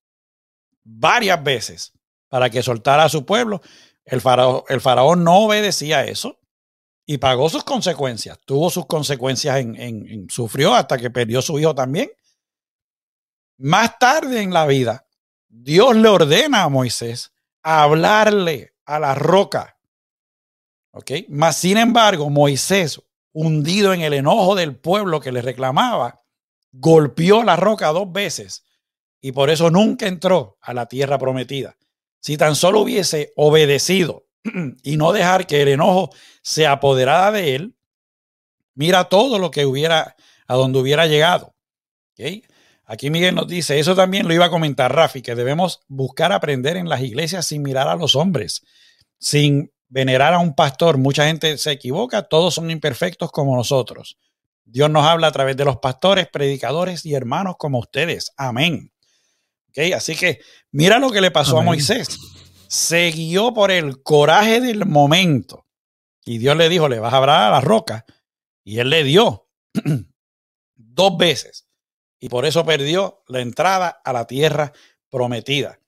varias 0.83 1.41
veces 1.41 1.93
para 2.27 2.49
que 2.49 2.61
soltara 2.61 3.05
a 3.05 3.09
su 3.09 3.25
pueblo. 3.25 3.61
El 4.03 4.19
faraón, 4.19 4.63
el 4.67 4.81
faraón 4.81 5.23
no 5.23 5.45
obedecía 5.45 6.03
eso 6.03 6.39
y 7.05 7.19
pagó 7.19 7.47
sus 7.47 7.63
consecuencias. 7.63 8.37
Tuvo 8.45 8.69
sus 8.69 8.85
consecuencias 8.85 9.61
en, 9.61 9.77
en, 9.77 10.29
sufrió 10.29 10.75
hasta 10.75 10.97
que 10.97 11.09
perdió 11.09 11.41
su 11.41 11.57
hijo 11.57 11.73
también. 11.73 12.11
Más 13.61 13.99
tarde 13.99 14.41
en 14.41 14.51
la 14.51 14.65
vida, 14.65 15.05
Dios 15.47 15.95
le 15.95 16.09
ordena 16.09 16.63
a 16.63 16.69
Moisés 16.69 17.31
hablarle 17.61 18.73
a 18.85 18.99
la 18.99 19.13
roca. 19.13 19.77
¿Ok? 20.89 21.11
Mas, 21.29 21.57
sin 21.57 21.77
embargo, 21.77 22.31
Moisés, 22.31 22.99
hundido 23.33 23.93
en 23.93 24.01
el 24.01 24.13
enojo 24.13 24.55
del 24.55 24.75
pueblo 24.75 25.19
que 25.19 25.31
le 25.31 25.43
reclamaba, 25.43 26.23
golpeó 26.71 27.43
la 27.43 27.55
roca 27.55 27.89
dos 27.89 28.11
veces 28.11 28.63
y 29.21 29.31
por 29.31 29.51
eso 29.51 29.69
nunca 29.69 30.07
entró 30.07 30.57
a 30.59 30.73
la 30.73 30.87
tierra 30.87 31.19
prometida. 31.19 31.77
Si 32.19 32.37
tan 32.37 32.55
solo 32.55 32.79
hubiese 32.79 33.31
obedecido 33.35 34.25
y 34.81 34.97
no 34.97 35.13
dejar 35.13 35.45
que 35.45 35.61
el 35.61 35.67
enojo 35.67 36.09
se 36.41 36.65
apoderara 36.65 37.31
de 37.31 37.53
él, 37.53 37.75
mira 38.73 39.03
todo 39.03 39.37
lo 39.37 39.51
que 39.51 39.67
hubiera, 39.67 40.15
a 40.47 40.55
donde 40.55 40.79
hubiera 40.79 41.05
llegado. 41.05 41.53
Aquí 42.91 43.09
Miguel 43.09 43.35
nos 43.35 43.47
dice, 43.47 43.79
eso 43.79 43.95
también 43.95 44.27
lo 44.27 44.33
iba 44.33 44.47
a 44.47 44.49
comentar 44.49 44.93
Rafi, 44.93 45.21
que 45.21 45.33
debemos 45.33 45.79
buscar 45.87 46.33
aprender 46.33 46.75
en 46.75 46.89
las 46.89 46.99
iglesias 46.99 47.45
sin 47.45 47.61
mirar 47.61 47.87
a 47.87 47.95
los 47.95 48.17
hombres, 48.17 48.63
sin 49.17 49.71
venerar 49.87 50.33
a 50.33 50.39
un 50.39 50.55
pastor. 50.55 50.97
Mucha 50.97 51.25
gente 51.25 51.57
se 51.57 51.71
equivoca, 51.71 52.23
todos 52.23 52.55
son 52.55 52.69
imperfectos 52.69 53.31
como 53.31 53.55
nosotros. 53.55 54.17
Dios 54.65 54.89
nos 54.89 55.05
habla 55.05 55.27
a 55.27 55.31
través 55.31 55.55
de 55.55 55.63
los 55.63 55.77
pastores, 55.77 56.27
predicadores 56.27 57.05
y 57.05 57.13
hermanos 57.13 57.55
como 57.57 57.79
ustedes. 57.79 58.33
Amén. 58.35 58.91
Así 59.95 60.17
que 60.17 60.41
mira 60.73 60.99
lo 60.99 61.11
que 61.11 61.21
le 61.21 61.31
pasó 61.31 61.59
a 61.59 61.63
Moisés. 61.63 62.19
Se 62.67 63.09
guió 63.11 63.53
por 63.53 63.71
el 63.71 64.03
coraje 64.03 64.59
del 64.59 64.85
momento. 64.85 65.65
Y 66.25 66.39
Dios 66.39 66.57
le 66.57 66.67
dijo, 66.67 66.89
le 66.89 66.99
vas 66.99 67.13
a 67.13 67.17
hablar 67.17 67.43
a 67.43 67.51
la 67.51 67.61
roca. 67.61 68.03
Y 68.65 68.79
él 68.79 68.89
le 68.89 69.05
dio 69.05 69.47
dos 70.75 71.17
veces. 71.17 71.70
Y 72.21 72.29
por 72.29 72.45
eso 72.45 72.63
perdió 72.63 73.23
la 73.27 73.41
entrada 73.41 73.89
a 73.89 74.13
la 74.13 74.27
tierra 74.27 74.71
prometida. 75.09 75.79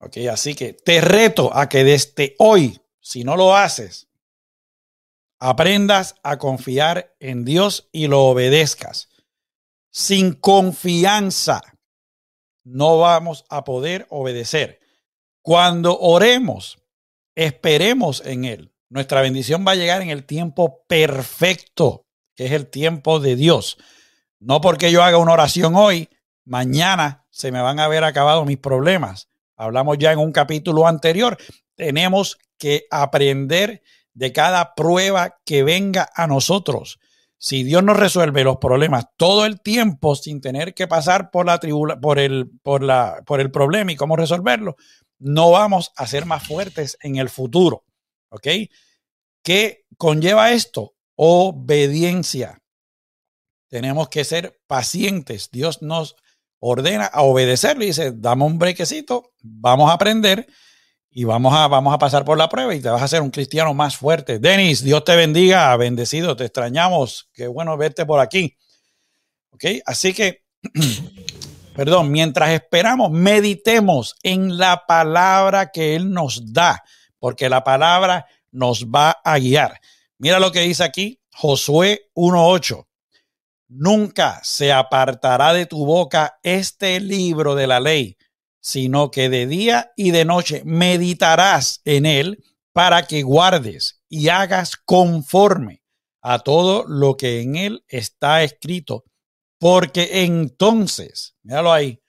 Ok, 0.00 0.16
así 0.32 0.54
que 0.54 0.72
te 0.72 1.02
reto 1.02 1.54
a 1.54 1.68
que 1.68 1.84
desde 1.84 2.34
hoy, 2.38 2.80
si 3.00 3.22
no 3.22 3.36
lo 3.36 3.54
haces, 3.54 4.08
aprendas 5.38 6.14
a 6.22 6.38
confiar 6.38 7.14
en 7.20 7.44
Dios 7.44 7.90
y 7.92 8.06
lo 8.06 8.24
obedezcas. 8.24 9.10
Sin 9.90 10.32
confianza 10.32 11.60
no 12.64 12.98
vamos 12.98 13.44
a 13.50 13.64
poder 13.64 14.06
obedecer. 14.08 14.80
Cuando 15.42 15.98
oremos, 15.98 16.78
esperemos 17.34 18.22
en 18.24 18.46
Él. 18.46 18.72
Nuestra 18.88 19.20
bendición 19.20 19.66
va 19.66 19.72
a 19.72 19.76
llegar 19.76 20.00
en 20.00 20.08
el 20.08 20.24
tiempo 20.24 20.82
perfecto, 20.86 22.06
que 22.34 22.46
es 22.46 22.52
el 22.52 22.68
tiempo 22.68 23.20
de 23.20 23.36
Dios. 23.36 23.76
No 24.40 24.60
porque 24.60 24.92
yo 24.92 25.02
haga 25.02 25.18
una 25.18 25.32
oración 25.32 25.74
hoy, 25.76 26.08
mañana 26.44 27.26
se 27.30 27.52
me 27.52 27.60
van 27.60 27.80
a 27.80 27.84
haber 27.84 28.04
acabado 28.04 28.44
mis 28.44 28.58
problemas. 28.58 29.28
Hablamos 29.56 29.98
ya 29.98 30.12
en 30.12 30.20
un 30.20 30.32
capítulo 30.32 30.86
anterior. 30.86 31.36
Tenemos 31.74 32.38
que 32.56 32.86
aprender 32.90 33.82
de 34.14 34.32
cada 34.32 34.74
prueba 34.74 35.38
que 35.44 35.62
venga 35.62 36.08
a 36.14 36.26
nosotros. 36.26 36.98
Si 37.38 37.62
Dios 37.62 37.84
nos 37.84 37.96
resuelve 37.96 38.42
los 38.42 38.56
problemas 38.56 39.06
todo 39.16 39.46
el 39.46 39.60
tiempo 39.60 40.16
sin 40.16 40.40
tener 40.40 40.74
que 40.74 40.88
pasar 40.88 41.30
por 41.30 41.46
la 41.46 41.58
tribula, 41.58 42.00
por 42.00 42.18
el, 42.18 42.50
por 42.62 42.82
la, 42.82 43.22
por 43.24 43.40
el 43.40 43.52
problema 43.52 43.92
y 43.92 43.96
cómo 43.96 44.16
resolverlo, 44.16 44.76
no 45.20 45.50
vamos 45.50 45.92
a 45.96 46.06
ser 46.06 46.26
más 46.26 46.46
fuertes 46.46 46.98
en 47.00 47.16
el 47.16 47.28
futuro. 47.28 47.84
¿Ok? 48.30 48.46
¿Qué 49.42 49.84
conlleva 49.96 50.52
esto? 50.52 50.94
Obediencia. 51.14 52.60
Tenemos 53.68 54.08
que 54.08 54.24
ser 54.24 54.58
pacientes. 54.66 55.50
Dios 55.50 55.82
nos 55.82 56.16
ordena 56.60 57.06
a 57.06 57.22
obedecerlo 57.22 57.84
y 57.84 57.88
dice, 57.88 58.12
dame 58.14 58.44
un 58.44 58.58
brequecito, 58.58 59.32
vamos 59.42 59.90
a 59.90 59.94
aprender 59.94 60.46
y 61.10 61.24
vamos 61.24 61.54
a, 61.54 61.68
vamos 61.68 61.94
a 61.94 61.98
pasar 61.98 62.24
por 62.24 62.36
la 62.38 62.48
prueba 62.48 62.74
y 62.74 62.80
te 62.80 62.88
vas 62.88 63.02
a 63.02 63.04
hacer 63.04 63.22
un 63.22 63.30
cristiano 63.30 63.74
más 63.74 63.96
fuerte. 63.96 64.38
Denis, 64.38 64.82
Dios 64.82 65.04
te 65.04 65.16
bendiga, 65.16 65.76
bendecido, 65.76 66.36
te 66.36 66.44
extrañamos, 66.44 67.28
qué 67.32 67.46
bueno 67.46 67.76
verte 67.76 68.06
por 68.06 68.20
aquí. 68.20 68.56
¿Ok? 69.50 69.64
Así 69.86 70.12
que, 70.12 70.44
perdón, 71.76 72.10
mientras 72.10 72.50
esperamos, 72.50 73.10
meditemos 73.10 74.16
en 74.22 74.58
la 74.58 74.84
palabra 74.86 75.70
que 75.70 75.94
Él 75.96 76.10
nos 76.10 76.52
da, 76.52 76.82
porque 77.18 77.48
la 77.48 77.64
palabra 77.64 78.26
nos 78.50 78.86
va 78.86 79.18
a 79.24 79.38
guiar. 79.38 79.80
Mira 80.18 80.40
lo 80.40 80.50
que 80.52 80.60
dice 80.60 80.84
aquí 80.84 81.20
Josué 81.32 82.10
1.8. 82.14 82.87
Nunca 83.68 84.40
se 84.42 84.72
apartará 84.72 85.52
de 85.52 85.66
tu 85.66 85.84
boca 85.84 86.38
este 86.42 87.00
libro 87.00 87.54
de 87.54 87.66
la 87.66 87.80
ley 87.80 88.16
sino 88.60 89.10
que 89.10 89.28
de 89.28 89.46
día 89.46 89.92
y 89.96 90.10
de 90.10 90.24
noche 90.24 90.62
meditarás 90.64 91.80
en 91.84 92.06
él 92.06 92.44
para 92.72 93.06
que 93.06 93.22
guardes 93.22 94.02
y 94.08 94.28
hagas 94.28 94.76
conforme 94.76 95.82
a 96.20 96.40
todo 96.40 96.84
lo 96.86 97.16
que 97.16 97.40
en 97.40 97.56
él 97.56 97.84
está 97.88 98.42
escrito, 98.42 99.04
porque 99.58 100.22
entonces, 100.24 101.34
míralo 101.42 101.72
ahí, 101.72 102.02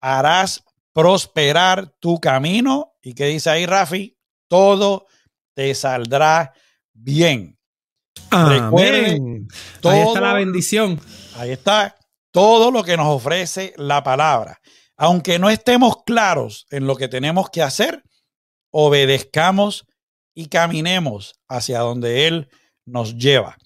harás 0.00 0.64
prosperar 0.92 1.94
tu 2.00 2.18
camino 2.18 2.94
y 3.02 3.14
que 3.14 3.26
dice 3.26 3.50
ahí 3.50 3.66
Rafi, 3.66 4.16
todo 4.48 5.06
te 5.54 5.74
saldrá 5.74 6.54
bien. 6.94 7.55
Recuerden, 8.30 9.48
ahí 9.84 10.00
está 10.00 10.20
la 10.20 10.34
bendición. 10.34 11.00
Ahí 11.36 11.50
está 11.52 11.96
todo 12.30 12.70
lo 12.70 12.82
que 12.82 12.96
nos 12.96 13.06
ofrece 13.06 13.74
la 13.76 14.02
palabra 14.02 14.60
aunque 14.96 15.38
no 15.38 15.50
estemos 15.50 16.02
claros 16.04 16.66
en 16.70 16.86
lo 16.86 16.96
que 16.96 17.08
tenemos 17.08 17.50
que 17.50 17.62
hacer, 17.62 18.02
obedezcamos 18.70 19.86
y 20.34 20.46
caminemos 20.46 21.38
hacia 21.48 21.80
donde 21.80 22.26
Él 22.26 22.48
nos 22.84 23.16
lleva. 23.16 23.56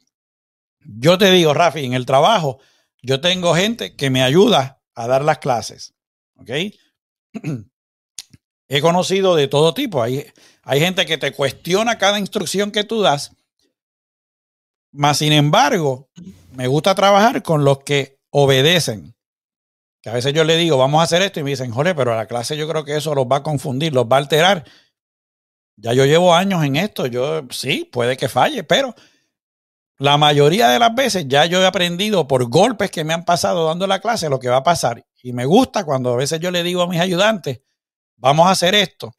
Yo 0.80 1.18
te 1.18 1.30
digo, 1.30 1.54
Rafi, 1.54 1.84
en 1.84 1.94
el 1.94 2.06
trabajo, 2.06 2.58
yo 3.02 3.20
tengo 3.20 3.54
gente 3.54 3.96
que 3.96 4.10
me 4.10 4.22
ayuda 4.22 4.80
a 4.94 5.06
dar 5.06 5.24
las 5.24 5.38
clases. 5.38 5.94
¿Ok? 6.36 6.50
He 8.68 8.80
conocido 8.80 9.34
de 9.34 9.48
todo 9.48 9.74
tipo. 9.74 10.02
Hay, 10.02 10.26
hay 10.62 10.80
gente 10.80 11.06
que 11.06 11.18
te 11.18 11.32
cuestiona 11.32 11.98
cada 11.98 12.18
instrucción 12.18 12.70
que 12.70 12.84
tú 12.84 13.02
das. 13.02 13.32
Mas, 14.92 15.18
sin 15.18 15.32
embargo, 15.32 16.08
me 16.52 16.66
gusta 16.66 16.94
trabajar 16.94 17.42
con 17.42 17.64
los 17.64 17.80
que 17.80 18.18
obedecen. 18.30 19.14
Que 20.02 20.10
a 20.10 20.14
veces 20.14 20.32
yo 20.32 20.44
le 20.44 20.56
digo, 20.56 20.78
vamos 20.78 21.00
a 21.00 21.04
hacer 21.04 21.22
esto 21.22 21.40
y 21.40 21.42
me 21.42 21.50
dicen, 21.50 21.70
Jorge, 21.70 21.94
pero 21.94 22.12
a 22.12 22.16
la 22.16 22.26
clase 22.26 22.56
yo 22.56 22.66
creo 22.68 22.84
que 22.84 22.96
eso 22.96 23.14
los 23.14 23.26
va 23.26 23.36
a 23.36 23.42
confundir, 23.42 23.92
los 23.92 24.06
va 24.06 24.16
a 24.16 24.20
alterar. 24.20 24.64
Ya 25.76 25.92
yo 25.92 26.04
llevo 26.04 26.34
años 26.34 26.64
en 26.64 26.76
esto, 26.76 27.06
yo 27.06 27.42
sí, 27.50 27.88
puede 27.90 28.16
que 28.16 28.28
falle, 28.28 28.64
pero 28.64 28.94
la 29.98 30.16
mayoría 30.16 30.68
de 30.68 30.78
las 30.78 30.94
veces 30.94 31.26
ya 31.28 31.44
yo 31.44 31.60
he 31.60 31.66
aprendido 31.66 32.26
por 32.26 32.48
golpes 32.48 32.90
que 32.90 33.04
me 33.04 33.12
han 33.12 33.24
pasado 33.26 33.66
dando 33.66 33.86
la 33.86 34.00
clase 34.00 34.30
lo 34.30 34.40
que 34.40 34.48
va 34.48 34.56
a 34.56 34.62
pasar. 34.62 35.06
Y 35.22 35.34
me 35.34 35.44
gusta 35.44 35.84
cuando 35.84 36.14
a 36.14 36.16
veces 36.16 36.40
yo 36.40 36.50
le 36.50 36.62
digo 36.62 36.82
a 36.82 36.86
mis 36.86 37.00
ayudantes, 37.00 37.60
vamos 38.16 38.46
a 38.46 38.52
hacer 38.52 38.74
esto. 38.74 39.12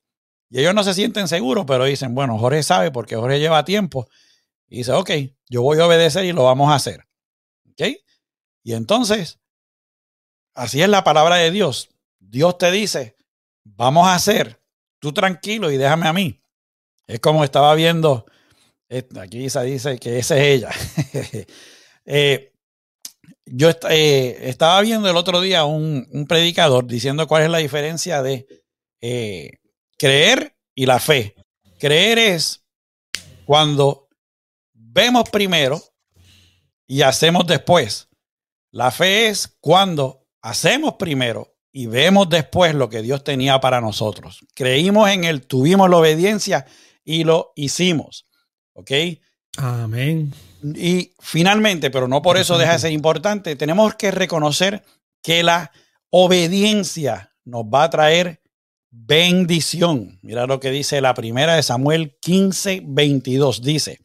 Y 0.50 0.60
ellos 0.60 0.74
no 0.74 0.84
se 0.84 0.96
sienten 0.96 1.28
seguros, 1.28 1.66
pero 1.68 1.86
dicen, 1.86 2.16
bueno, 2.16 2.38
Jorge 2.40 2.64
sabe 2.64 2.90
porque 2.92 3.16
Jorge 3.16 3.40
lleva 3.40 3.64
tiempo. 3.64 4.08
Y 4.68 4.80
dice, 4.80 4.92
ok, 4.94 5.12
yo 5.52 5.62
voy 5.62 5.80
a 5.80 5.86
obedecer 5.86 6.24
y 6.26 6.32
lo 6.32 6.46
vamos 6.46 6.72
a 6.72 6.76
hacer. 6.76 7.06
¿Ok? 7.70 7.98
Y 8.64 8.74
entonces 8.74 9.42
Así 10.54 10.82
es 10.82 10.90
la 10.90 11.04
palabra 11.04 11.38
de 11.38 11.52
Dios. 11.52 11.90
Dios 12.20 12.58
te 12.58 12.72
dice, 12.72 13.16
vamos 13.64 14.08
a 14.08 14.16
hacer, 14.16 14.62
tú 15.00 15.14
tranquilo 15.14 15.72
y 15.72 15.78
déjame 15.78 16.08
a 16.08 16.14
mí. 16.14 16.42
Es 17.08 17.20
como 17.20 17.44
estaba 17.44 17.74
viendo, 17.76 18.26
aquí 19.20 19.46
Isa 19.46 19.64
dice 19.64 19.98
que 19.98 20.20
esa 20.20 20.38
es 20.38 20.44
ella. 20.44 20.70
Eh, 22.04 22.52
yo 23.46 23.70
eh, 23.92 24.40
estaba 24.42 24.82
viendo 24.82 25.08
el 25.08 25.16
otro 25.16 25.40
día 25.40 25.66
un, 25.66 26.26
predicador 26.28 26.88
diciendo 26.88 27.28
cuál 27.28 27.44
es 27.44 27.50
la 27.52 27.60
diferencia 27.60 28.24
de 28.24 28.48
eh, 29.02 29.60
creer 30.00 30.58
y 30.74 30.88
la 30.88 31.00
fe. 31.00 31.36
Creer 31.78 32.18
es 32.18 32.66
cuando 33.46 34.01
vemos 34.94 35.30
primero 35.30 35.82
y 36.88 37.02
hacemos 37.02 37.48
después. 37.48 38.10
La 38.72 38.92
fe 38.92 39.28
es 39.28 39.58
cuando 39.60 40.28
hacemos 40.42 40.96
primero 40.96 41.56
y 41.72 41.88
vemos 41.88 42.30
después 42.30 42.76
lo 42.76 42.90
que 42.90 43.02
Dios 43.02 43.24
tenía 43.24 43.60
para 43.60 43.82
nosotros. 43.82 44.40
Creímos 44.54 45.10
en 45.10 45.24
Él, 45.24 45.46
tuvimos 45.46 45.90
la 45.90 45.98
obediencia 45.98 46.66
y 47.04 47.24
lo 47.24 47.54
hicimos. 47.56 48.28
¿Ok? 48.74 48.92
Amén. 49.58 50.34
Y 50.64 51.14
finalmente, 51.20 51.90
pero 51.90 52.08
no 52.08 52.22
por 52.22 52.38
eso 52.38 52.58
deja 52.58 52.74
de 52.74 52.80
ser 52.80 52.92
importante, 52.92 53.56
tenemos 53.56 53.96
que 53.96 54.12
reconocer 54.12 54.84
que 55.22 55.44
la 55.44 55.72
obediencia 56.10 57.34
nos 57.46 57.64
va 57.64 57.84
a 57.84 57.90
traer 57.90 58.42
bendición. 58.90 60.20
Mira 60.22 60.46
lo 60.46 60.60
que 60.60 60.72
dice 60.72 61.02
la 61.02 61.14
primera 61.14 61.56
de 61.56 61.64
Samuel 61.64 62.18
15, 62.22 62.84
22. 62.86 63.62
Dice, 63.62 64.00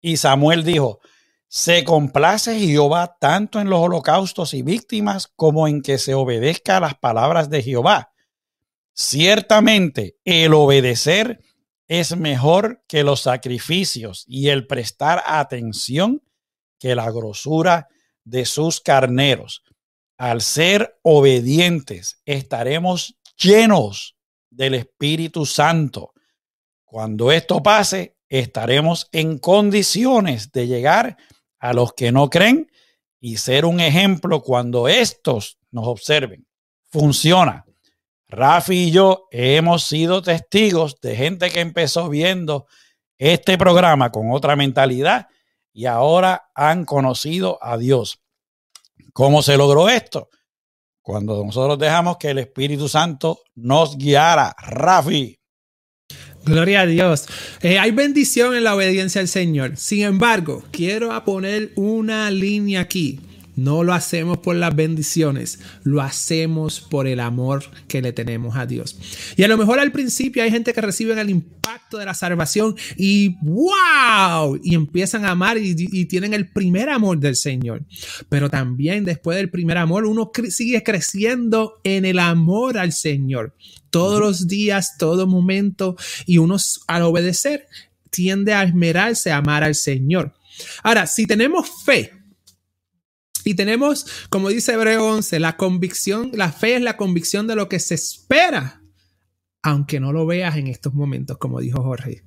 y 0.00 0.16
Samuel 0.16 0.64
dijo, 0.64 1.00
se 1.48 1.82
complace 1.82 2.60
Jehová 2.60 3.16
tanto 3.18 3.60
en 3.60 3.68
los 3.68 3.80
holocaustos 3.80 4.54
y 4.54 4.62
víctimas 4.62 5.26
como 5.34 5.66
en 5.66 5.82
que 5.82 5.98
se 5.98 6.14
obedezca 6.14 6.76
a 6.76 6.80
las 6.80 6.94
palabras 6.94 7.50
de 7.50 7.62
Jehová. 7.62 8.12
Ciertamente, 8.92 10.16
el 10.24 10.54
obedecer 10.54 11.40
es 11.88 12.16
mejor 12.16 12.84
que 12.86 13.02
los 13.02 13.22
sacrificios 13.22 14.24
y 14.28 14.48
el 14.48 14.68
prestar 14.68 15.22
atención 15.26 16.22
que 16.78 16.94
la 16.94 17.10
grosura 17.10 17.88
de 18.24 18.44
sus 18.44 18.80
carneros. 18.80 19.64
Al 20.16 20.42
ser 20.42 21.00
obedientes, 21.02 22.20
estaremos 22.26 23.16
llenos 23.36 24.16
del 24.50 24.74
Espíritu 24.74 25.46
Santo. 25.46 26.12
Cuando 26.84 27.32
esto 27.32 27.60
pase, 27.60 28.16
estaremos 28.30 29.08
en 29.12 29.38
condiciones 29.38 30.52
de 30.52 30.66
llegar 30.66 31.18
a 31.58 31.74
los 31.74 31.92
que 31.92 32.12
no 32.12 32.30
creen 32.30 32.70
y 33.20 33.36
ser 33.36 33.66
un 33.66 33.80
ejemplo 33.80 34.40
cuando 34.40 34.88
estos 34.88 35.58
nos 35.70 35.86
observen. 35.86 36.46
Funciona. 36.90 37.66
Rafi 38.28 38.84
y 38.84 38.90
yo 38.92 39.26
hemos 39.32 39.82
sido 39.82 40.22
testigos 40.22 41.00
de 41.00 41.16
gente 41.16 41.50
que 41.50 41.60
empezó 41.60 42.08
viendo 42.08 42.66
este 43.18 43.58
programa 43.58 44.10
con 44.10 44.30
otra 44.30 44.54
mentalidad 44.56 45.26
y 45.72 45.86
ahora 45.86 46.50
han 46.54 46.84
conocido 46.84 47.58
a 47.60 47.76
Dios. 47.76 48.20
¿Cómo 49.12 49.42
se 49.42 49.56
logró 49.56 49.88
esto? 49.88 50.30
Cuando 51.02 51.44
nosotros 51.44 51.78
dejamos 51.78 52.16
que 52.18 52.30
el 52.30 52.38
Espíritu 52.38 52.88
Santo 52.88 53.40
nos 53.56 53.96
guiara. 53.96 54.54
Rafi. 54.56 55.39
Gloria 56.44 56.82
a 56.82 56.86
Dios. 56.86 57.26
Eh, 57.60 57.78
hay 57.78 57.90
bendición 57.90 58.56
en 58.56 58.64
la 58.64 58.74
obediencia 58.74 59.20
al 59.20 59.28
Señor. 59.28 59.76
Sin 59.76 60.02
embargo, 60.02 60.64
quiero 60.70 61.22
poner 61.24 61.72
una 61.76 62.30
línea 62.30 62.80
aquí. 62.80 63.20
No 63.60 63.84
lo 63.84 63.92
hacemos 63.92 64.38
por 64.38 64.56
las 64.56 64.74
bendiciones, 64.74 65.58
lo 65.82 66.00
hacemos 66.00 66.80
por 66.80 67.06
el 67.06 67.20
amor 67.20 67.62
que 67.88 68.00
le 68.00 68.14
tenemos 68.14 68.56
a 68.56 68.64
Dios. 68.64 68.96
Y 69.36 69.42
a 69.42 69.48
lo 69.48 69.58
mejor 69.58 69.78
al 69.78 69.92
principio 69.92 70.42
hay 70.42 70.50
gente 70.50 70.72
que 70.72 70.80
recibe 70.80 71.12
el 71.20 71.28
impacto 71.28 71.98
de 71.98 72.06
la 72.06 72.14
salvación 72.14 72.74
y 72.96 73.36
wow, 73.42 74.58
y 74.62 74.74
empiezan 74.74 75.26
a 75.26 75.32
amar 75.32 75.58
y, 75.58 75.74
y 75.76 76.06
tienen 76.06 76.32
el 76.32 76.48
primer 76.48 76.88
amor 76.88 77.18
del 77.18 77.36
Señor. 77.36 77.84
Pero 78.30 78.48
también 78.48 79.04
después 79.04 79.36
del 79.36 79.50
primer 79.50 79.76
amor 79.76 80.06
uno 80.06 80.32
sigue 80.48 80.82
creciendo 80.82 81.82
en 81.84 82.06
el 82.06 82.18
amor 82.18 82.78
al 82.78 82.92
Señor. 82.92 83.54
Todos 83.90 84.20
los 84.20 84.48
días, 84.48 84.96
todo 84.96 85.26
momento, 85.26 85.96
y 86.24 86.38
uno 86.38 86.56
al 86.86 87.02
obedecer 87.02 87.66
tiende 88.08 88.54
a 88.54 88.62
esmerarse 88.62 89.30
a 89.30 89.36
amar 89.36 89.64
al 89.64 89.74
Señor. 89.74 90.32
Ahora, 90.82 91.06
si 91.06 91.26
tenemos 91.26 91.68
fe, 91.84 92.19
y 93.50 93.54
tenemos, 93.54 94.06
como 94.28 94.48
dice 94.48 94.74
Hebreo 94.74 95.04
11, 95.08 95.40
la 95.40 95.56
convicción, 95.56 96.30
la 96.34 96.52
fe 96.52 96.76
es 96.76 96.82
la 96.82 96.96
convicción 96.96 97.48
de 97.48 97.56
lo 97.56 97.68
que 97.68 97.80
se 97.80 97.96
espera, 97.96 98.80
aunque 99.60 99.98
no 99.98 100.12
lo 100.12 100.24
veas 100.24 100.56
en 100.56 100.68
estos 100.68 100.94
momentos, 100.94 101.36
como 101.38 101.58
dijo 101.58 101.82
Jorge. 101.82 102.22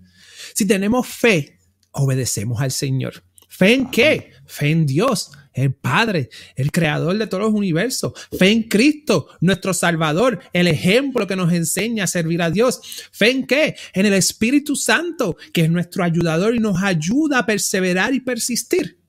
Si 0.53 0.67
tenemos 0.67 1.07
fe, 1.07 1.59
obedecemos 1.91 2.59
al 2.59 2.71
Señor. 2.71 3.24
¿Fe 3.47 3.74
en 3.74 3.89
qué? 3.89 4.32
Fe 4.45 4.71
en 4.71 4.86
Dios, 4.86 5.32
el 5.53 5.74
Padre, 5.74 6.30
el 6.57 6.74
Creador 6.74 7.17
de 7.17 7.28
todos 7.28 7.43
los 7.43 7.53
universos. 7.53 8.11
Fe 8.38 8.51
en 8.51 8.63
Cristo, 8.63 9.30
nuestro 9.39 9.74
Salvador, 9.74 10.41
el 10.51 10.67
ejemplo 10.67 11.26
que 11.26 11.38
nos 11.38 11.53
enseña 11.53 12.03
a 12.03 12.07
servir 12.07 12.41
a 12.41 12.51
Dios. 12.51 12.82
¿Fe 13.13 13.32
en 13.32 13.47
qué? 13.47 13.78
En 13.93 14.05
el 14.05 14.13
Espíritu 14.13 14.76
Santo, 14.76 15.38
que 15.53 15.61
es 15.61 15.69
nuestro 15.69 16.03
ayudador 16.03 16.53
y 16.53 16.59
nos 16.59 16.84
ayuda 16.84 17.39
a 17.39 17.45
perseverar 17.45 18.13
y 18.13 18.19
persistir 18.19 19.02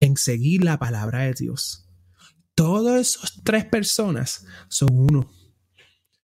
en 0.00 0.16
seguir 0.16 0.64
la 0.64 0.78
palabra 0.78 1.20
de 1.20 1.34
Dios. 1.34 1.88
Todas 2.54 3.00
esas 3.00 3.40
tres 3.44 3.64
personas 3.64 4.44
son 4.68 4.88
uno, 4.92 5.30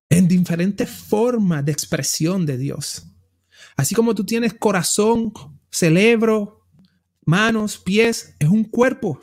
en 0.09 0.27
diferentes 0.27 0.89
formas 0.89 1.63
de 1.65 1.71
expresión 1.71 2.45
de 2.45 2.57
Dios. 2.57 3.07
Así 3.75 3.95
como 3.95 4.15
tú 4.15 4.25
tienes 4.25 4.53
corazón, 4.53 5.33
cerebro, 5.71 6.67
manos, 7.25 7.77
pies, 7.77 8.35
es 8.39 8.49
un 8.49 8.63
cuerpo. 8.63 9.19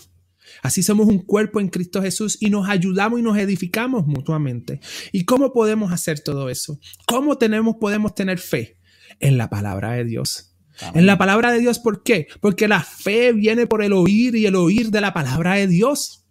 Así 0.63 0.83
somos 0.83 1.07
un 1.07 1.21
cuerpo 1.21 1.61
en 1.61 1.69
Cristo 1.69 2.03
Jesús 2.03 2.37
y 2.41 2.51
nos 2.51 2.69
ayudamos 2.69 3.21
y 3.21 3.23
nos 3.23 3.39
edificamos 3.39 4.07
mutuamente. 4.07 4.81
¿Y 5.13 5.25
cómo 5.25 5.53
podemos 5.53 5.93
hacer 5.93 6.21
todo 6.21 6.49
eso? 6.51 6.79
¿Cómo 7.07 7.39
tenemos, 7.39 7.77
podemos 7.81 8.15
tener 8.15 8.39
fe? 8.39 8.79
En 9.19 9.37
la 9.37 9.51
palabra 9.51 9.93
de 9.93 10.05
Dios. 10.05 10.50
En 10.95 11.07
la 11.07 11.19
palabra 11.19 11.53
de 11.53 11.61
Dios, 11.61 11.79
¿por 11.79 12.03
qué? 12.03 12.29
Porque 12.41 12.69
la 12.69 12.83
fe 12.83 13.33
viene 13.33 13.67
por 13.67 13.83
el 13.83 13.93
oír 13.93 14.35
y 14.37 14.47
el 14.47 14.57
oír 14.57 14.91
de 14.91 15.01
la 15.01 15.13
palabra 15.13 15.55
de 15.55 15.67
Dios. 15.67 16.25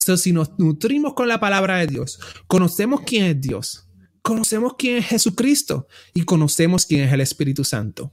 Entonces, 0.00 0.22
si 0.22 0.32
nos 0.32 0.58
nutrimos 0.58 1.14
con 1.14 1.28
la 1.28 1.40
palabra 1.40 1.78
de 1.78 1.86
Dios, 1.86 2.20
conocemos 2.46 3.00
quién 3.06 3.24
es 3.24 3.40
Dios, 3.40 3.88
conocemos 4.22 4.74
quién 4.78 4.98
es 4.98 5.06
Jesucristo 5.06 5.86
y 6.12 6.24
conocemos 6.24 6.84
quién 6.84 7.04
es 7.04 7.12
el 7.12 7.22
Espíritu 7.22 7.64
Santo. 7.64 8.12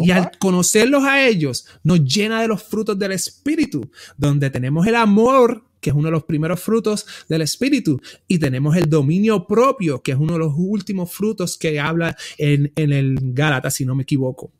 Y 0.00 0.10
al 0.10 0.30
conocerlos 0.38 1.04
a 1.04 1.26
ellos, 1.26 1.66
nos 1.82 2.02
llena 2.04 2.40
de 2.40 2.48
los 2.48 2.62
frutos 2.62 2.98
del 2.98 3.12
Espíritu, 3.12 3.90
donde 4.16 4.48
tenemos 4.48 4.86
el 4.86 4.94
amor, 4.94 5.64
que 5.80 5.90
es 5.90 5.96
uno 5.96 6.06
de 6.06 6.12
los 6.12 6.24
primeros 6.24 6.60
frutos 6.60 7.06
del 7.28 7.42
Espíritu, 7.42 8.00
y 8.26 8.38
tenemos 8.38 8.76
el 8.76 8.88
dominio 8.88 9.46
propio, 9.46 10.02
que 10.02 10.12
es 10.12 10.18
uno 10.18 10.34
de 10.34 10.38
los 10.38 10.54
últimos 10.56 11.12
frutos 11.12 11.58
que 11.58 11.78
habla 11.78 12.16
en, 12.38 12.72
en 12.76 12.92
el 12.92 13.18
Gálatas, 13.20 13.74
si 13.74 13.84
no 13.84 13.94
me 13.94 14.04
equivoco. 14.04 14.52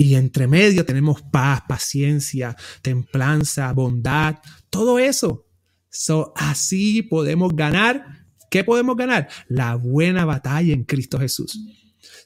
Y 0.00 0.14
entre 0.14 0.46
medio 0.46 0.86
tenemos 0.86 1.20
paz, 1.20 1.60
paciencia, 1.68 2.56
templanza, 2.80 3.70
bondad, 3.74 4.36
todo 4.70 4.98
eso. 4.98 5.46
So, 5.90 6.32
así 6.36 7.02
podemos 7.02 7.54
ganar. 7.54 8.24
¿Qué 8.50 8.64
podemos 8.64 8.96
ganar? 8.96 9.28
La 9.48 9.74
buena 9.74 10.24
batalla 10.24 10.72
en 10.72 10.84
Cristo 10.84 11.18
Jesús. 11.18 11.60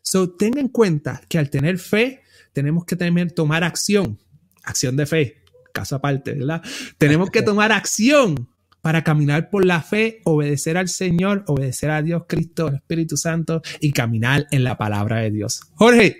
So, 0.02 0.30
tenga 0.36 0.60
en 0.60 0.68
cuenta 0.68 1.20
que 1.28 1.36
al 1.36 1.50
tener 1.50 1.80
fe, 1.80 2.22
tenemos 2.52 2.84
que 2.84 2.94
tomar 2.94 3.64
acción. 3.64 4.20
Acción 4.62 4.94
de 4.94 5.06
fe, 5.06 5.42
caso 5.72 5.96
aparte, 5.96 6.32
¿verdad? 6.32 6.62
Tenemos 6.96 7.28
que 7.30 7.42
tomar 7.42 7.72
acción 7.72 8.50
para 8.82 9.02
caminar 9.02 9.50
por 9.50 9.64
la 9.64 9.82
fe, 9.82 10.20
obedecer 10.22 10.76
al 10.76 10.88
Señor, 10.88 11.42
obedecer 11.48 11.90
a 11.90 12.02
Dios, 12.02 12.22
Cristo, 12.28 12.68
el 12.68 12.76
Espíritu 12.76 13.16
Santo 13.16 13.62
y 13.80 13.90
caminar 13.90 14.46
en 14.52 14.62
la 14.62 14.78
palabra 14.78 15.22
de 15.22 15.32
Dios. 15.32 15.62
Jorge, 15.74 16.18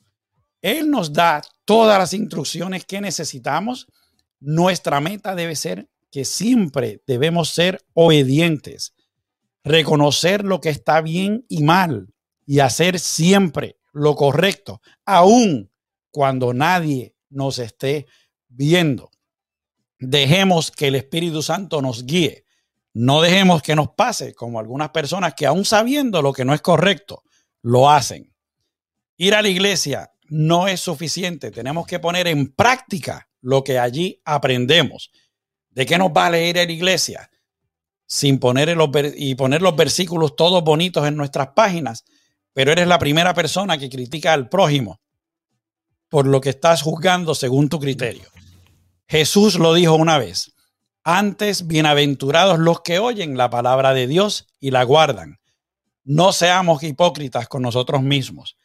Él 0.61 0.91
nos 0.91 1.13
da 1.13 1.41
todas 1.65 1.97
las 1.97 2.13
instrucciones 2.13 2.85
que 2.85 3.01
necesitamos. 3.01 3.87
Nuestra 4.39 4.99
meta 4.99 5.35
debe 5.35 5.55
ser 5.55 5.89
que 6.11 6.25
siempre 6.25 7.01
debemos 7.07 7.49
ser 7.49 7.83
obedientes, 7.93 8.93
reconocer 9.63 10.43
lo 10.43 10.59
que 10.59 10.69
está 10.69 11.01
bien 11.01 11.45
y 11.47 11.63
mal 11.63 12.13
y 12.45 12.59
hacer 12.59 12.99
siempre 12.99 13.77
lo 13.93 14.15
correcto, 14.15 14.81
aun 15.05 15.71
cuando 16.11 16.53
nadie 16.53 17.15
nos 17.29 17.59
esté 17.59 18.07
viendo. 18.47 19.11
Dejemos 19.99 20.71
que 20.71 20.87
el 20.87 20.95
Espíritu 20.95 21.41
Santo 21.41 21.81
nos 21.81 22.05
guíe. 22.05 22.45
No 22.93 23.21
dejemos 23.21 23.61
que 23.61 23.75
nos 23.75 23.89
pase 23.89 24.33
como 24.33 24.59
algunas 24.59 24.89
personas 24.89 25.33
que 25.35 25.45
aún 25.45 25.65
sabiendo 25.65 26.21
lo 26.21 26.33
que 26.33 26.45
no 26.45 26.53
es 26.53 26.61
correcto, 26.61 27.23
lo 27.61 27.89
hacen. 27.89 28.33
Ir 29.19 29.35
a 29.35 29.41
la 29.41 29.49
iglesia 29.49 30.13
no 30.29 30.69
es 30.69 30.79
suficiente. 30.79 31.51
Tenemos 31.51 31.85
que 31.85 31.99
poner 31.99 32.27
en 32.27 32.53
práctica 32.53 33.27
lo 33.41 33.65
que 33.65 33.77
allí 33.77 34.21
aprendemos. 34.23 35.11
¿De 35.71 35.85
qué 35.85 35.97
nos 35.97 36.13
vale 36.13 36.47
ir 36.47 36.57
a 36.57 36.65
la 36.65 36.71
iglesia? 36.71 37.29
Sin 38.05 38.39
poner 38.39 38.75
los, 38.77 38.89
y 39.17 39.35
poner 39.35 39.61
los 39.61 39.75
versículos 39.75 40.37
todos 40.37 40.63
bonitos 40.63 41.05
en 41.05 41.17
nuestras 41.17 41.49
páginas. 41.49 42.05
pero 42.53 42.71
eres 42.71 42.87
la 42.87 42.97
primera 42.97 43.33
persona 43.33 43.77
que 43.77 43.89
critica 43.89 44.31
al 44.31 44.47
prójimo 44.47 45.01
por 46.09 46.25
lo 46.25 46.41
que 46.41 46.49
estás 46.49 46.81
juzgando 46.81 47.35
según 47.35 47.69
tu 47.69 47.79
criterio. 47.79 48.29
Jesús 49.07 49.59
lo 49.59 49.73
dijo 49.73 49.95
una 49.95 50.17
vez, 50.17 50.53
antes 51.03 51.67
bienaventurados 51.67 52.57
los 52.57 52.81
que 52.81 52.99
oyen 52.99 53.37
la 53.37 53.49
palabra 53.49 53.93
de 53.93 54.07
Dios 54.07 54.47
y 54.59 54.71
la 54.71 54.83
guardan. 54.83 55.39
No 56.03 56.31
seamos 56.31 56.83
hipócritas 56.83 57.47
con 57.47 57.61
nosotros 57.61 58.01
mismos. 58.01 58.57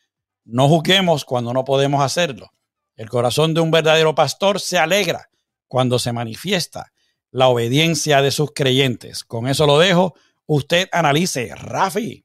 No 0.45 0.69
juzguemos 0.69 1.25
cuando 1.25 1.53
no 1.53 1.65
podemos 1.65 2.03
hacerlo. 2.03 2.53
El 2.97 3.09
corazón 3.09 3.55
de 3.55 3.61
un 3.61 3.71
verdadero 3.71 4.15
pastor 4.15 4.61
se 4.61 4.79
alegra 4.79 5.31
cuando 5.67 5.99
se 5.99 6.13
manifiesta 6.13 6.93
la 7.31 7.49
obediencia 7.49 8.23
de 8.23 8.31
sus 8.31 8.53
creyentes. 8.55 9.25
Con 9.25 9.49
eso 9.49 9.67
lo 9.67 9.79
dejo. 9.79 10.15
Usted 10.47 10.89
analice, 10.93 11.53
Rafi. 11.55 12.25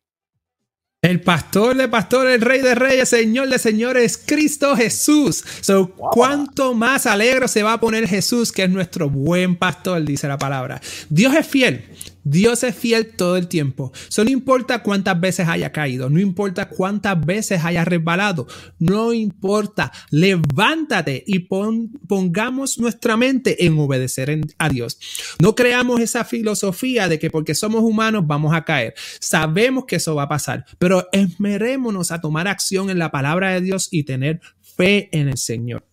El 1.01 1.21
pastor 1.21 1.77
de 1.77 1.87
pastores, 1.87 2.35
el 2.35 2.41
rey 2.41 2.61
de 2.61 2.75
reyes, 2.75 3.07
señor 3.07 3.47
de 3.47 3.57
señores, 3.57 4.21
Cristo 4.23 4.75
Jesús. 4.75 5.45
So, 5.61 5.95
¿Cuánto 5.95 6.73
más 6.73 7.05
alegre 7.05 7.47
se 7.47 7.63
va 7.63 7.73
a 7.73 7.79
poner 7.79 8.05
Jesús, 8.05 8.51
que 8.51 8.63
es 8.63 8.69
nuestro 8.69 9.09
buen 9.09 9.55
pastor, 9.55 10.03
dice 10.03 10.27
la 10.27 10.37
palabra? 10.37 10.81
Dios 11.09 11.33
es 11.35 11.47
fiel. 11.47 11.85
Dios 12.29 12.63
es 12.63 12.75
fiel 12.75 13.15
todo 13.15 13.37
el 13.37 13.47
tiempo. 13.47 13.91
So, 14.07 14.23
no 14.23 14.29
importa 14.29 14.83
cuántas 14.83 15.19
veces 15.19 15.47
haya 15.47 15.71
caído, 15.71 16.09
no 16.09 16.19
importa 16.19 16.69
cuántas 16.69 17.19
veces 17.25 17.63
haya 17.63 17.83
resbalado, 17.83 18.47
no 18.77 19.13
importa. 19.13 19.91
Levántate 20.11 21.23
y 21.25 21.39
pongamos 21.39 22.77
nuestra 22.77 23.17
mente 23.17 23.65
en 23.65 23.79
obedecer 23.79 24.41
a 24.59 24.69
Dios. 24.69 24.99
No 25.41 25.55
creamos 25.55 26.01
esa 26.01 26.23
filosofía 26.23 27.07
de 27.07 27.17
que 27.17 27.31
porque 27.31 27.55
somos 27.55 27.81
humanos 27.81 28.27
vamos 28.27 28.53
a 28.53 28.63
caer. 28.63 28.93
Sabemos 29.19 29.85
que 29.85 29.95
eso 29.95 30.13
va 30.13 30.23
a 30.23 30.29
pasar, 30.29 30.65
pero 30.77 31.07
esmerémonos 31.11 32.11
a 32.11 32.21
tomar 32.21 32.47
acción 32.47 32.91
en 32.91 32.99
la 32.99 33.09
palabra 33.09 33.53
de 33.53 33.61
Dios 33.61 33.87
y 33.89 34.03
tener 34.03 34.39
fe 34.61 35.09
en 35.11 35.29
el 35.29 35.37
Señor. 35.37 35.88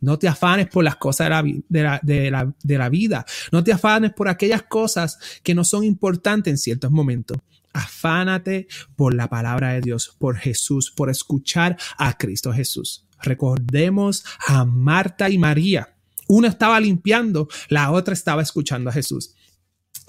No 0.00 0.18
te 0.18 0.28
afanes 0.28 0.68
por 0.68 0.84
las 0.84 0.96
cosas 0.96 1.44
de 1.68 2.30
la, 2.30 2.88
vida. 2.88 3.24
No 3.52 3.64
te 3.64 3.72
afanes 3.72 4.12
por 4.12 4.28
aquellas 4.28 4.62
cosas 4.62 5.18
que 5.42 5.54
no 5.54 5.64
son 5.64 5.84
importantes 5.84 6.50
en 6.50 6.58
ciertos 6.58 6.90
momentos. 6.90 7.38
Afánate 7.72 8.66
por 8.96 9.14
la 9.14 9.28
palabra 9.28 9.72
de 9.72 9.80
Dios, 9.80 10.14
por 10.18 10.36
Jesús, 10.36 10.90
por 10.90 11.10
escuchar 11.10 11.76
a 11.98 12.16
Cristo 12.16 12.52
Jesús. 12.52 13.06
Recordemos 13.22 14.24
a 14.46 14.64
Marta 14.64 15.28
y 15.30 15.38
María. 15.38 15.94
Una 16.26 16.48
estaba 16.48 16.80
limpiando, 16.80 17.48
la 17.68 17.90
otra 17.90 18.14
estaba 18.14 18.42
escuchando 18.42 18.90
a 18.90 18.92
Jesús. 18.92 19.34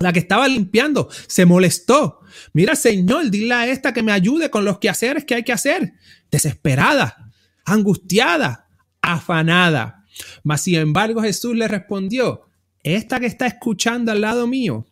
La 0.02 0.12
que 0.12 0.20
estaba 0.20 0.48
limpiando 0.48 1.10
se 1.28 1.46
molestó. 1.46 2.22
Mira, 2.54 2.76
Señor, 2.76 3.30
dile 3.30 3.54
a 3.54 3.68
esta 3.68 3.94
que 3.94 4.04
me 4.04 4.12
ayude 4.12 4.50
con 4.50 4.66
los 4.66 4.80
quehaceres 4.80 5.26
que 5.26 5.36
hay 5.36 5.44
que 5.44 5.54
hacer. 5.54 5.94
Desesperada, 6.32 7.32
angustiada, 7.66 8.61
afanada. 9.02 10.06
Mas 10.44 10.62
sin 10.62 10.76
embargo 10.76 11.22
Jesús 11.22 11.56
le 11.56 11.68
respondió, 11.68 12.48
esta 12.84 13.20
que 13.20 13.28
está 13.28 13.48
escuchando 13.48 14.12
al 14.12 14.22
lado 14.22 14.48
mío, 14.48 14.88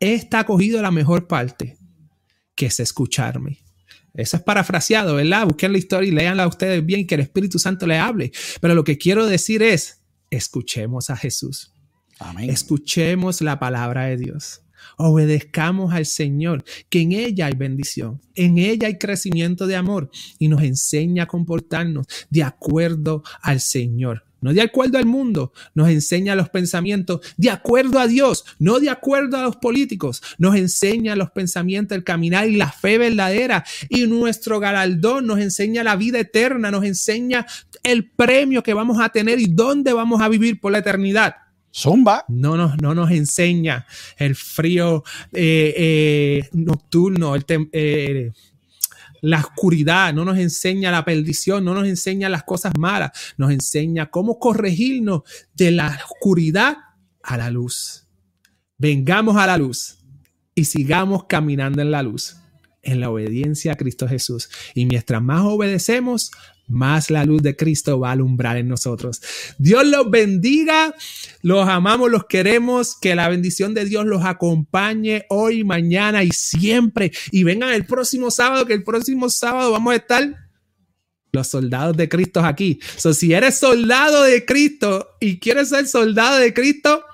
esta 0.00 0.40
ha 0.40 0.44
cogido 0.44 0.82
la 0.82 0.90
mejor 0.90 1.26
parte, 1.26 1.78
que 2.54 2.66
es 2.66 2.80
escucharme. 2.80 3.62
Eso 4.14 4.36
es 4.36 4.42
parafraseado, 4.42 5.14
¿verdad? 5.14 5.46
Busquen 5.46 5.72
la 5.72 5.78
historia 5.78 6.08
y 6.08 6.12
léanla 6.12 6.46
ustedes 6.46 6.84
bien, 6.84 7.06
que 7.06 7.14
el 7.14 7.22
Espíritu 7.22 7.58
Santo 7.58 7.86
le 7.86 7.98
hable. 7.98 8.32
Pero 8.60 8.74
lo 8.74 8.84
que 8.84 8.98
quiero 8.98 9.26
decir 9.26 9.62
es, 9.62 10.02
escuchemos 10.30 11.08
a 11.08 11.16
Jesús. 11.16 11.72
Amén. 12.18 12.50
Escuchemos 12.50 13.40
la 13.40 13.58
palabra 13.58 14.04
de 14.04 14.18
Dios. 14.18 14.61
Obedezcamos 14.96 15.92
al 15.92 16.06
Señor, 16.06 16.64
que 16.88 17.00
en 17.00 17.12
ella 17.12 17.46
hay 17.46 17.54
bendición, 17.54 18.20
en 18.34 18.58
ella 18.58 18.88
hay 18.88 18.98
crecimiento 18.98 19.66
de 19.66 19.76
amor 19.76 20.10
y 20.38 20.48
nos 20.48 20.62
enseña 20.62 21.24
a 21.24 21.28
comportarnos 21.28 22.06
de 22.30 22.42
acuerdo 22.42 23.22
al 23.42 23.60
Señor. 23.60 24.24
No 24.42 24.52
de 24.52 24.60
acuerdo 24.60 24.98
al 24.98 25.06
mundo, 25.06 25.52
nos 25.72 25.88
enseña 25.88 26.34
los 26.34 26.48
pensamientos 26.48 27.20
de 27.36 27.48
acuerdo 27.48 28.00
a 28.00 28.08
Dios, 28.08 28.44
no 28.58 28.80
de 28.80 28.90
acuerdo 28.90 29.36
a 29.36 29.42
los 29.42 29.56
políticos, 29.56 30.20
nos 30.36 30.56
enseña 30.56 31.14
los 31.14 31.30
pensamientos, 31.30 31.96
el 31.96 32.02
caminar 32.02 32.48
y 32.48 32.56
la 32.56 32.70
fe 32.72 32.98
verdadera. 32.98 33.64
Y 33.88 34.08
nuestro 34.08 34.58
galardón 34.58 35.28
nos 35.28 35.38
enseña 35.38 35.84
la 35.84 35.94
vida 35.94 36.18
eterna, 36.18 36.72
nos 36.72 36.84
enseña 36.84 37.46
el 37.84 38.10
premio 38.10 38.64
que 38.64 38.74
vamos 38.74 39.00
a 39.00 39.10
tener 39.10 39.38
y 39.38 39.46
dónde 39.46 39.92
vamos 39.92 40.20
a 40.20 40.28
vivir 40.28 40.60
por 40.60 40.72
la 40.72 40.78
eternidad. 40.78 41.36
Zumba. 41.74 42.24
No 42.28 42.56
nos, 42.56 42.80
no 42.80 42.94
nos 42.94 43.10
enseña 43.10 43.86
el 44.16 44.34
frío 44.34 45.02
eh, 45.32 45.74
eh, 45.76 46.48
nocturno, 46.52 47.34
eh, 47.36 48.32
la 49.22 49.38
oscuridad, 49.38 50.12
no 50.12 50.24
nos 50.24 50.38
enseña 50.38 50.90
la 50.90 51.04
perdición, 51.04 51.64
no 51.64 51.74
nos 51.74 51.86
enseña 51.86 52.28
las 52.28 52.42
cosas 52.42 52.72
malas, 52.76 53.12
nos 53.36 53.52
enseña 53.52 54.10
cómo 54.10 54.38
corregirnos 54.38 55.22
de 55.54 55.70
la 55.70 55.98
oscuridad 56.10 56.76
a 57.22 57.36
la 57.36 57.50
luz. 57.50 58.08
Vengamos 58.78 59.36
a 59.36 59.46
la 59.46 59.56
luz 59.56 59.98
y 60.54 60.64
sigamos 60.64 61.24
caminando 61.24 61.82
en 61.82 61.92
la 61.92 62.02
luz, 62.02 62.36
en 62.82 63.00
la 63.00 63.10
obediencia 63.10 63.72
a 63.72 63.76
Cristo 63.76 64.08
Jesús. 64.08 64.50
Y 64.74 64.86
mientras 64.86 65.22
más 65.22 65.42
obedecemos, 65.42 66.32
más 66.68 67.10
la 67.10 67.24
luz 67.24 67.42
de 67.42 67.56
Cristo 67.56 68.00
va 68.00 68.10
a 68.10 68.12
alumbrar 68.12 68.56
en 68.56 68.68
nosotros. 68.68 69.20
Dios 69.58 69.86
los 69.86 70.10
bendiga, 70.10 70.94
los 71.42 71.68
amamos, 71.68 72.10
los 72.10 72.24
queremos, 72.24 72.96
que 72.98 73.14
la 73.14 73.28
bendición 73.28 73.74
de 73.74 73.84
Dios 73.84 74.06
los 74.06 74.24
acompañe 74.24 75.26
hoy, 75.28 75.64
mañana 75.64 76.24
y 76.24 76.30
siempre. 76.30 77.12
Y 77.30 77.44
vengan 77.44 77.72
el 77.72 77.84
próximo 77.84 78.30
sábado, 78.30 78.66
que 78.66 78.74
el 78.74 78.84
próximo 78.84 79.28
sábado 79.28 79.72
vamos 79.72 79.92
a 79.92 79.96
estar 79.96 80.48
los 81.32 81.48
soldados 81.48 81.96
de 81.96 82.08
Cristo 82.08 82.40
aquí. 82.40 82.78
So, 82.96 83.14
si 83.14 83.32
eres 83.32 83.58
soldado 83.58 84.22
de 84.22 84.44
Cristo 84.44 85.16
y 85.20 85.38
quieres 85.38 85.70
ser 85.70 85.86
soldado 85.88 86.38
de 86.38 86.52
Cristo, 86.52 87.04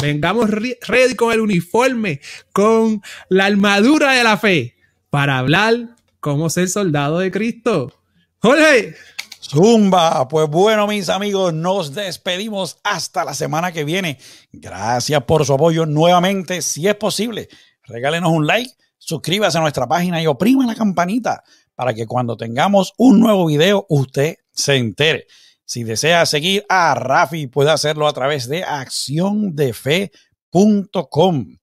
vengamos 0.00 0.50
ready 0.50 1.14
con 1.14 1.32
el 1.32 1.40
uniforme, 1.40 2.20
con 2.52 3.02
la 3.28 3.46
armadura 3.46 4.12
de 4.12 4.24
la 4.24 4.38
fe, 4.38 4.76
para 5.10 5.38
hablar 5.38 5.96
cómo 6.20 6.50
ser 6.50 6.68
soldado 6.68 7.18
de 7.18 7.30
Cristo. 7.30 7.97
Jorge. 8.40 8.94
Zumba, 9.40 10.28
pues 10.28 10.48
bueno 10.48 10.86
mis 10.86 11.08
amigos, 11.08 11.52
nos 11.54 11.94
despedimos 11.94 12.78
hasta 12.84 13.24
la 13.24 13.34
semana 13.34 13.72
que 13.72 13.84
viene. 13.84 14.18
Gracias 14.52 15.24
por 15.24 15.44
su 15.46 15.54
apoyo 15.54 15.86
nuevamente. 15.86 16.62
Si 16.62 16.86
es 16.86 16.94
posible, 16.94 17.48
regálenos 17.84 18.30
un 18.30 18.46
like, 18.46 18.70
suscríbase 18.98 19.58
a 19.58 19.62
nuestra 19.62 19.88
página 19.88 20.22
y 20.22 20.26
oprima 20.26 20.66
la 20.66 20.74
campanita 20.74 21.42
para 21.74 21.94
que 21.94 22.06
cuando 22.06 22.36
tengamos 22.36 22.92
un 22.98 23.20
nuevo 23.20 23.46
video 23.46 23.86
usted 23.88 24.36
se 24.52 24.76
entere. 24.76 25.26
Si 25.64 25.82
desea 25.82 26.26
seguir 26.26 26.66
a 26.68 26.94
Rafi, 26.94 27.46
puede 27.46 27.70
hacerlo 27.70 28.06
a 28.06 28.12
través 28.12 28.48
de 28.48 28.64
acciondefe.com 28.64 31.58